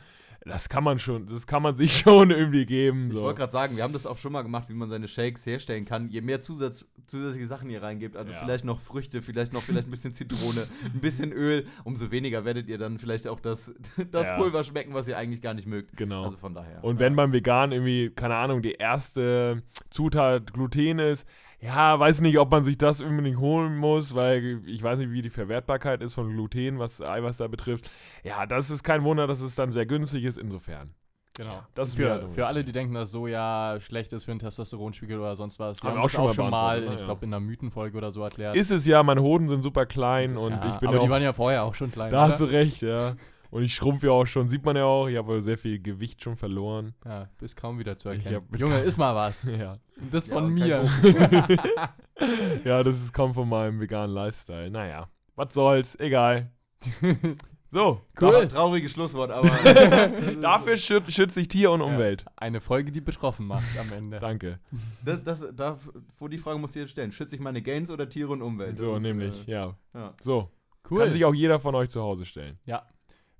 Das 0.45 0.67
kann 0.69 0.83
man 0.83 0.99
schon, 0.99 1.25
das 1.27 1.47
kann 1.47 1.61
man 1.63 1.75
sich 1.75 1.97
schon 1.99 2.29
irgendwie 2.31 2.65
geben. 2.65 3.07
Ich 3.09 3.17
So. 3.17 3.23
wollte 3.23 3.39
gerade 3.39 3.51
sagen, 3.53 3.75
wir 3.77 3.83
haben 3.83 3.93
das 3.93 4.05
auch 4.05 4.17
schon 4.17 4.31
mal 4.33 4.41
gemacht, 4.41 4.67
wie 4.69 4.73
man 4.73 4.89
seine 4.89 5.07
Shakes 5.07 5.45
herstellen 5.45 5.85
kann. 5.85 6.09
Je 6.09 6.21
mehr 6.21 6.41
Zusatz, 6.41 6.89
zusätzliche 7.05 7.47
Sachen 7.47 7.69
ihr 7.69 7.81
reingebt, 7.81 8.17
also 8.17 8.33
Ja. 8.33 8.39
vielleicht 8.39 8.65
noch 8.65 8.79
Früchte, 8.79 9.21
vielleicht 9.21 9.53
noch 9.53 9.61
vielleicht 9.61 9.87
ein 9.87 9.91
bisschen 9.91 10.13
Zitrone, 10.13 10.67
ein 10.93 10.99
bisschen 10.99 11.31
Öl, 11.31 11.65
umso 11.83 12.11
weniger 12.11 12.45
werdet 12.45 12.67
ihr 12.67 12.77
dann 12.77 12.97
vielleicht 12.99 13.27
auch 13.27 13.39
das, 13.39 13.73
das 14.11 14.27
Ja. 14.27 14.37
Pulver 14.37 14.63
schmecken, 14.63 14.93
was 14.93 15.07
ihr 15.07 15.17
eigentlich 15.17 15.41
gar 15.41 15.53
nicht 15.53 15.67
mögt. 15.67 15.95
Genau. 15.97 16.23
Also 16.25 16.37
von 16.37 16.53
daher. 16.53 16.83
Und 16.83 16.99
wenn 16.99 17.15
beim 17.15 17.31
Vegan 17.31 17.71
irgendwie, 17.71 18.09
keine 18.09 18.35
Ahnung, 18.35 18.61
die 18.61 18.73
erste 18.73 19.63
Zutat 19.89 20.53
Gluten 20.53 20.99
ist, 20.99 21.27
ja, 21.63 21.99
weiß 21.99 22.21
nicht, 22.21 22.37
ob 22.37 22.51
man 22.51 22.63
sich 22.63 22.77
das 22.77 23.01
unbedingt 23.01 23.39
holen 23.39 23.77
muss, 23.77 24.13
weil 24.15 24.61
ich 24.65 24.83
weiß 24.83 24.99
nicht, 24.99 25.11
wie 25.11 25.21
die 25.21 25.29
Verwertbarkeit 25.29 26.01
ist 26.01 26.13
von 26.13 26.29
Gluten, 26.29 26.79
was 26.79 27.01
Eiweiß 27.01 27.37
da 27.37 27.47
betrifft. 27.47 27.89
Ja, 28.23 28.45
das 28.45 28.69
ist 28.69 28.83
kein 28.83 29.03
Wunder, 29.03 29.27
dass 29.27 29.41
es 29.41 29.55
dann 29.55 29.71
sehr 29.71 29.85
günstig 29.85 30.23
ist, 30.25 30.37
insofern. 30.37 30.93
Genau. 31.35 31.63
das 31.73 31.89
ist 31.89 31.97
mir 31.97 32.19
für, 32.19 32.29
für 32.29 32.45
alle, 32.47 32.63
die 32.63 32.71
denken, 32.71 32.93
dass 32.93 33.09
Soja 33.09 33.79
schlecht 33.79 34.13
ist 34.13 34.25
für 34.25 34.31
den 34.31 34.37
Testosteronspiegel 34.37 35.17
oder 35.19 35.35
sonst 35.35 35.57
was. 35.57 35.81
Wir 35.81 35.89
Haben 35.89 35.95
haben, 35.95 35.97
wir 35.97 36.01
auch 36.01 36.03
das 36.03 36.11
schon 36.11 36.21
auch 36.21 36.27
mal 36.27 36.33
schon 36.35 36.49
mal, 36.51 36.59
beantwortet, 36.75 36.89
ne? 36.89 36.93
ich 36.93 36.99
Ja. 37.01 37.05
glaube, 37.05 37.25
in 37.25 37.33
einer 37.33 37.39
Mythenfolge 37.39 37.97
oder 37.97 38.11
so 38.11 38.21
erklärt. 38.21 38.55
Ist 38.55 38.69
es 38.69 38.85
ja, 38.85 39.01
meine 39.01 39.23
Hoden 39.23 39.49
sind 39.49 39.63
super 39.63 39.87
klein 39.87 40.37
und 40.37 40.51
ja, 40.51 40.69
ich 40.69 40.75
bin 40.75 40.89
aber 40.89 40.97
ja 40.97 41.01
die 41.01 41.07
auch, 41.07 41.11
waren 41.11 41.23
ja 41.23 41.33
vorher 41.33 41.63
auch 41.63 41.73
schon 41.73 41.91
klein. 41.91 42.11
da 42.11 42.27
hast 42.27 42.39
du 42.39 42.43
oder? 42.43 42.53
recht, 42.53 42.83
ja. 42.83 43.15
Und 43.53 43.63
ich 43.63 43.75
schrumpfe 43.75 44.07
ja 44.07 44.11
auch 44.13 44.25
schon, 44.25 44.47
sieht 44.47 44.65
man 44.65 44.75
ja 44.75 44.85
auch, 44.85 45.07
ich 45.07 45.15
habe 45.15 45.39
sehr 45.41 45.57
viel 45.59 45.79
Gewicht 45.79 46.23
schon 46.23 46.35
verloren. 46.35 46.95
Ja, 47.05 47.29
bist 47.37 47.55
kaum 47.55 47.77
wieder 47.77 47.95
zu 47.97 48.09
erkennen. 48.09 48.35
hab- 48.51 48.59
Junge, 48.59 48.79
ist 48.79 48.97
mal 48.97 49.13
was. 49.15 49.43
Ja. 49.59 49.77
Und 50.01 50.11
das 50.13 50.25
Ja, 50.27 50.33
von 50.33 50.49
mir. 50.51 50.83
ja, 52.65 52.83
das 52.83 53.01
ist, 53.01 53.13
kommt 53.13 53.35
von 53.35 53.47
meinem 53.47 53.79
veganen 53.79 54.13
Lifestyle. 54.15 54.69
Naja, 54.69 55.07
was 55.35 55.53
soll's, 55.53 55.99
egal. 55.99 56.51
So, 57.71 58.01
Trau- 58.15 58.45
Trauriges 58.45 58.91
Schlusswort, 58.91 59.31
aber. 59.31 59.49
Dafür 60.39 60.77
schüt, 60.77 61.11
schütze 61.11 61.41
ich 61.41 61.47
Tier 61.47 61.71
und 61.71 61.81
Umwelt. 61.81 62.23
Eine 62.35 62.61
Folge, 62.61 62.91
die 62.91 63.01
betroffen 63.01 63.47
macht 63.47 63.63
am 63.79 63.91
Ende. 63.97 64.19
Danke. 64.19 64.59
Das, 65.03 65.23
das, 65.23 65.47
da, 65.55 65.79
vor 66.15 66.29
die 66.29 66.37
Frage 66.37 66.59
musst 66.59 66.75
du 66.75 66.81
jetzt 66.81 66.91
stellen. 66.91 67.11
Schütze 67.11 67.35
ich 67.35 67.41
meine 67.41 67.63
Gains 67.63 67.89
oder 67.89 68.07
Tiere 68.07 68.31
und 68.31 68.43
Umwelt? 68.43 68.77
So, 68.77 68.89
Das 68.89 68.97
ist, 68.97 69.01
nämlich, 69.01 69.47
äh, 69.47 69.51
ja. 69.53 69.75
ja. 69.95 70.13
So, 70.21 70.51
Cool. 70.87 70.99
kann 70.99 71.11
sich 71.13 71.25
auch 71.25 71.33
jeder 71.33 71.59
von 71.59 71.73
euch 71.73 71.89
zu 71.89 71.99
Hause 72.03 72.25
stellen. 72.25 72.59
Ja. 72.65 72.85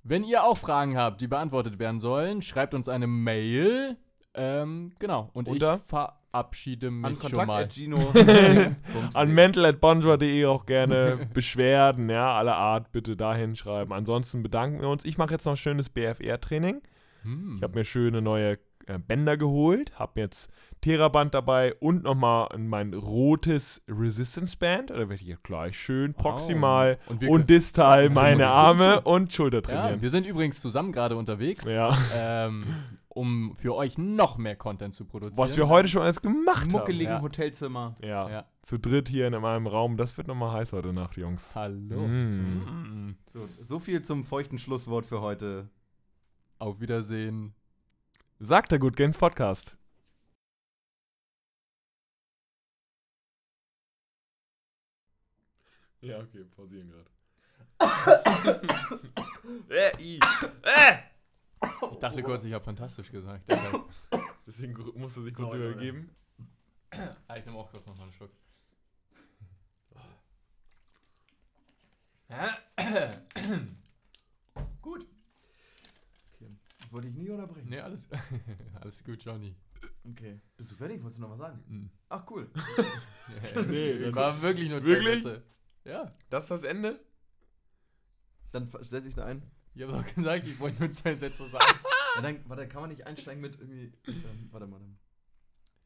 Wenn 0.06 0.22
ihr 0.22 0.44
auch 0.44 0.58
Fragen 0.58 0.98
habt, 0.98 1.22
die 1.22 1.26
beantwortet 1.26 1.78
werden 1.78 1.98
sollen, 1.98 2.42
schreibt 2.42 2.74
uns 2.74 2.90
eine 2.90 3.06
Mail. 3.06 3.96
Ähm, 4.34 4.92
genau. 4.98 5.30
Und 5.32 5.48
Unter? 5.48 5.76
ich 5.76 5.82
verabschiede 5.82 6.90
mich 6.90 7.22
An 7.22 7.30
schon 7.30 7.46
mal. 7.46 7.68
An 9.14 9.30
mental.bonjour.de 9.32 10.44
auch 10.44 10.66
gerne 10.66 11.26
Beschwerden, 11.32 12.10
ja, 12.10 12.32
aller 12.32 12.56
Art 12.56 12.92
bitte 12.92 13.16
dahin 13.16 13.56
schreiben. 13.56 13.94
Ansonsten 13.94 14.42
bedanken 14.42 14.82
wir 14.82 14.90
uns. 14.90 15.06
Ich 15.06 15.16
mache 15.16 15.32
jetzt 15.32 15.46
noch 15.46 15.56
schönes 15.56 15.88
BFR-Training. 15.88 16.82
Hm. 17.22 17.54
Ich 17.56 17.62
habe 17.62 17.78
mir 17.78 17.84
schöne 17.84 18.20
neue 18.20 18.58
Bänder 19.06 19.36
geholt, 19.36 19.98
habe 19.98 20.20
jetzt 20.20 20.50
Theraband 20.80 21.32
dabei 21.34 21.74
und 21.80 22.02
nochmal 22.04 22.48
mein 22.58 22.92
rotes 22.92 23.82
Resistance 23.88 24.56
Band. 24.56 24.90
Da 24.90 24.96
werde 24.98 25.14
ich 25.14 25.22
jetzt 25.22 25.44
gleich 25.44 25.78
schön 25.78 26.12
proximal 26.14 26.98
Oh. 27.06 27.10
Und 27.12 27.28
und 27.28 27.50
distal 27.50 28.10
meine 28.10 28.48
Arme 28.48 29.00
und 29.02 29.32
Schulter 29.32 29.58
Ja, 29.58 29.62
trainieren. 29.62 30.02
wir 30.02 30.10
sind 30.10 30.26
übrigens 30.26 30.60
zusammen 30.60 30.92
gerade 30.92 31.16
unterwegs, 31.16 31.64
Ja, 31.70 31.96
ähm, 32.14 32.66
um 33.08 33.54
für 33.56 33.74
euch 33.74 33.96
noch 33.96 34.36
mehr 34.36 34.56
Content 34.56 34.92
zu 34.92 35.04
produzieren. 35.06 35.38
was 35.38 35.56
wir 35.56 35.68
heute 35.68 35.88
schon 35.88 36.02
alles 36.02 36.20
gemacht 36.20 36.64
haben. 36.64 36.72
muckeligen 36.72 37.14
Ja. 37.14 37.22
Hotelzimmer. 37.22 37.96
Ja, 38.02 38.28
Ja. 38.28 38.44
zu 38.62 38.76
dritt 38.78 39.08
hier 39.08 39.26
in 39.28 39.40
meinem 39.40 39.66
Raum. 39.66 39.96
Das 39.96 40.16
wird 40.18 40.26
nochmal 40.26 40.52
heiß 40.52 40.72
heute 40.74 40.92
Nacht, 40.92 41.16
Jungs. 41.16 41.54
Hallo. 41.54 42.06
Mm. 42.06 43.08
Mm. 43.08 43.16
So, 43.32 43.48
so 43.62 43.78
viel 43.78 44.02
zum 44.02 44.24
feuchten 44.24 44.58
Schlusswort 44.58 45.06
für 45.06 45.20
heute. 45.22 45.70
Auf 46.58 46.80
Wiedersehen. 46.80 47.54
Sagt 48.44 48.72
der 48.72 48.78
Good 48.78 48.94
Games 48.94 49.16
Podcast. 49.16 49.78
Ja, 56.02 56.18
okay, 56.18 56.44
pausieren 56.44 56.90
gerade. 56.90 57.10
äh, 59.70 59.98
i. 59.98 60.20
äh! 60.62 60.98
Ich 61.90 61.98
dachte 61.98 62.22
kurz, 62.22 62.44
ich 62.44 62.52
habe 62.52 62.62
fantastisch 62.62 63.10
gesagt. 63.10 63.48
Deshalb. 63.48 63.82
Deswegen 64.46 64.74
musste 65.00 65.22
sich 65.22 65.34
kurz 65.34 65.52
So, 65.52 65.56
übergeben. 65.56 66.14
Ah, 67.26 67.36
ich 67.38 67.46
nehme 67.46 67.56
auch 67.56 67.70
kurz 67.70 67.86
noch 67.86 67.96
mal 67.96 68.02
einen 68.02 68.12
Schluck. 68.12 68.30
Gut. 74.82 75.13
Wollte 76.94 77.08
ich 77.08 77.14
nie 77.16 77.28
unterbrechen. 77.28 77.68
Nee, 77.68 77.80
alles, 77.80 78.08
alles 78.80 79.02
gut, 79.02 79.20
Johnny. 79.24 79.56
Okay. 80.08 80.38
Bist 80.56 80.70
du 80.70 80.76
fertig? 80.76 81.02
Wolltest 81.02 81.18
du 81.18 81.22
noch 81.22 81.30
was 81.32 81.38
sagen? 81.38 81.64
Mhm. 81.66 81.90
Ach, 82.08 82.24
cool. 82.30 82.48
nee, 83.68 84.14
war 84.14 84.40
wirklich 84.40 84.70
nur 84.70 84.80
zwei 84.80 84.90
Wirklich? 84.90 85.24
Sätze. 85.24 85.42
Ja, 85.84 86.16
Das 86.30 86.44
ist 86.44 86.50
das 86.52 86.62
Ende? 86.62 87.00
Dann 88.52 88.70
setze 88.82 89.08
ich 89.08 89.16
da 89.16 89.24
ein. 89.24 89.42
ich 89.74 89.82
habe 89.82 89.92
doch 89.94 90.14
gesagt, 90.14 90.46
ich 90.46 90.60
wollte 90.60 90.78
nur 90.82 90.90
zwei 90.90 91.16
Sätze 91.16 91.48
sagen. 91.48 91.80
Ja, 92.14 92.22
dann, 92.22 92.48
warte, 92.48 92.68
kann 92.68 92.82
man 92.82 92.90
nicht 92.90 93.04
einsteigen 93.08 93.40
mit 93.40 93.58
irgendwie. 93.58 93.92
Ähm, 94.06 94.48
warte 94.52 94.68
mal. 94.68 94.78
Dann. 94.78 94.96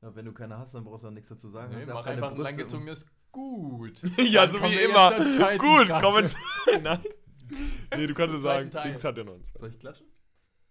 Ja, 0.02 0.14
wenn 0.14 0.26
du 0.26 0.32
keine 0.34 0.59
hast, 0.59 0.74
dann 0.74 0.84
brauchst 0.84 1.04
du 1.04 1.09
auch 1.09 1.12
nichts 1.12 1.30
dazu 1.30 1.48
sagen. 1.48 1.74
nee, 1.74 1.84
auch 1.84 1.94
mach 1.94 2.04
einfach 2.06 2.28
ein 2.32 2.34
Brüste 2.36 2.42
langgezogenes 2.54 3.06
Gut. 3.32 4.02
ja, 4.18 4.46
Dann 4.46 4.52
so 4.52 4.62
wie 4.62 4.74
immer. 4.74 5.12
Gut, 5.56 5.88
Frage. 5.88 6.04
kommentieren. 6.04 6.82
Nein. 6.82 7.00
Nee, 7.96 8.06
du 8.06 8.12
kannst 8.12 8.34
ja 8.34 8.40
sagen, 8.40 8.70
Teil. 8.70 8.90
Dings 8.90 9.02
hat 9.04 9.16
ja 9.16 9.24
noch 9.24 9.38
Soll 9.59 9.70
ich 9.70 9.78
klatschen? 9.78 10.06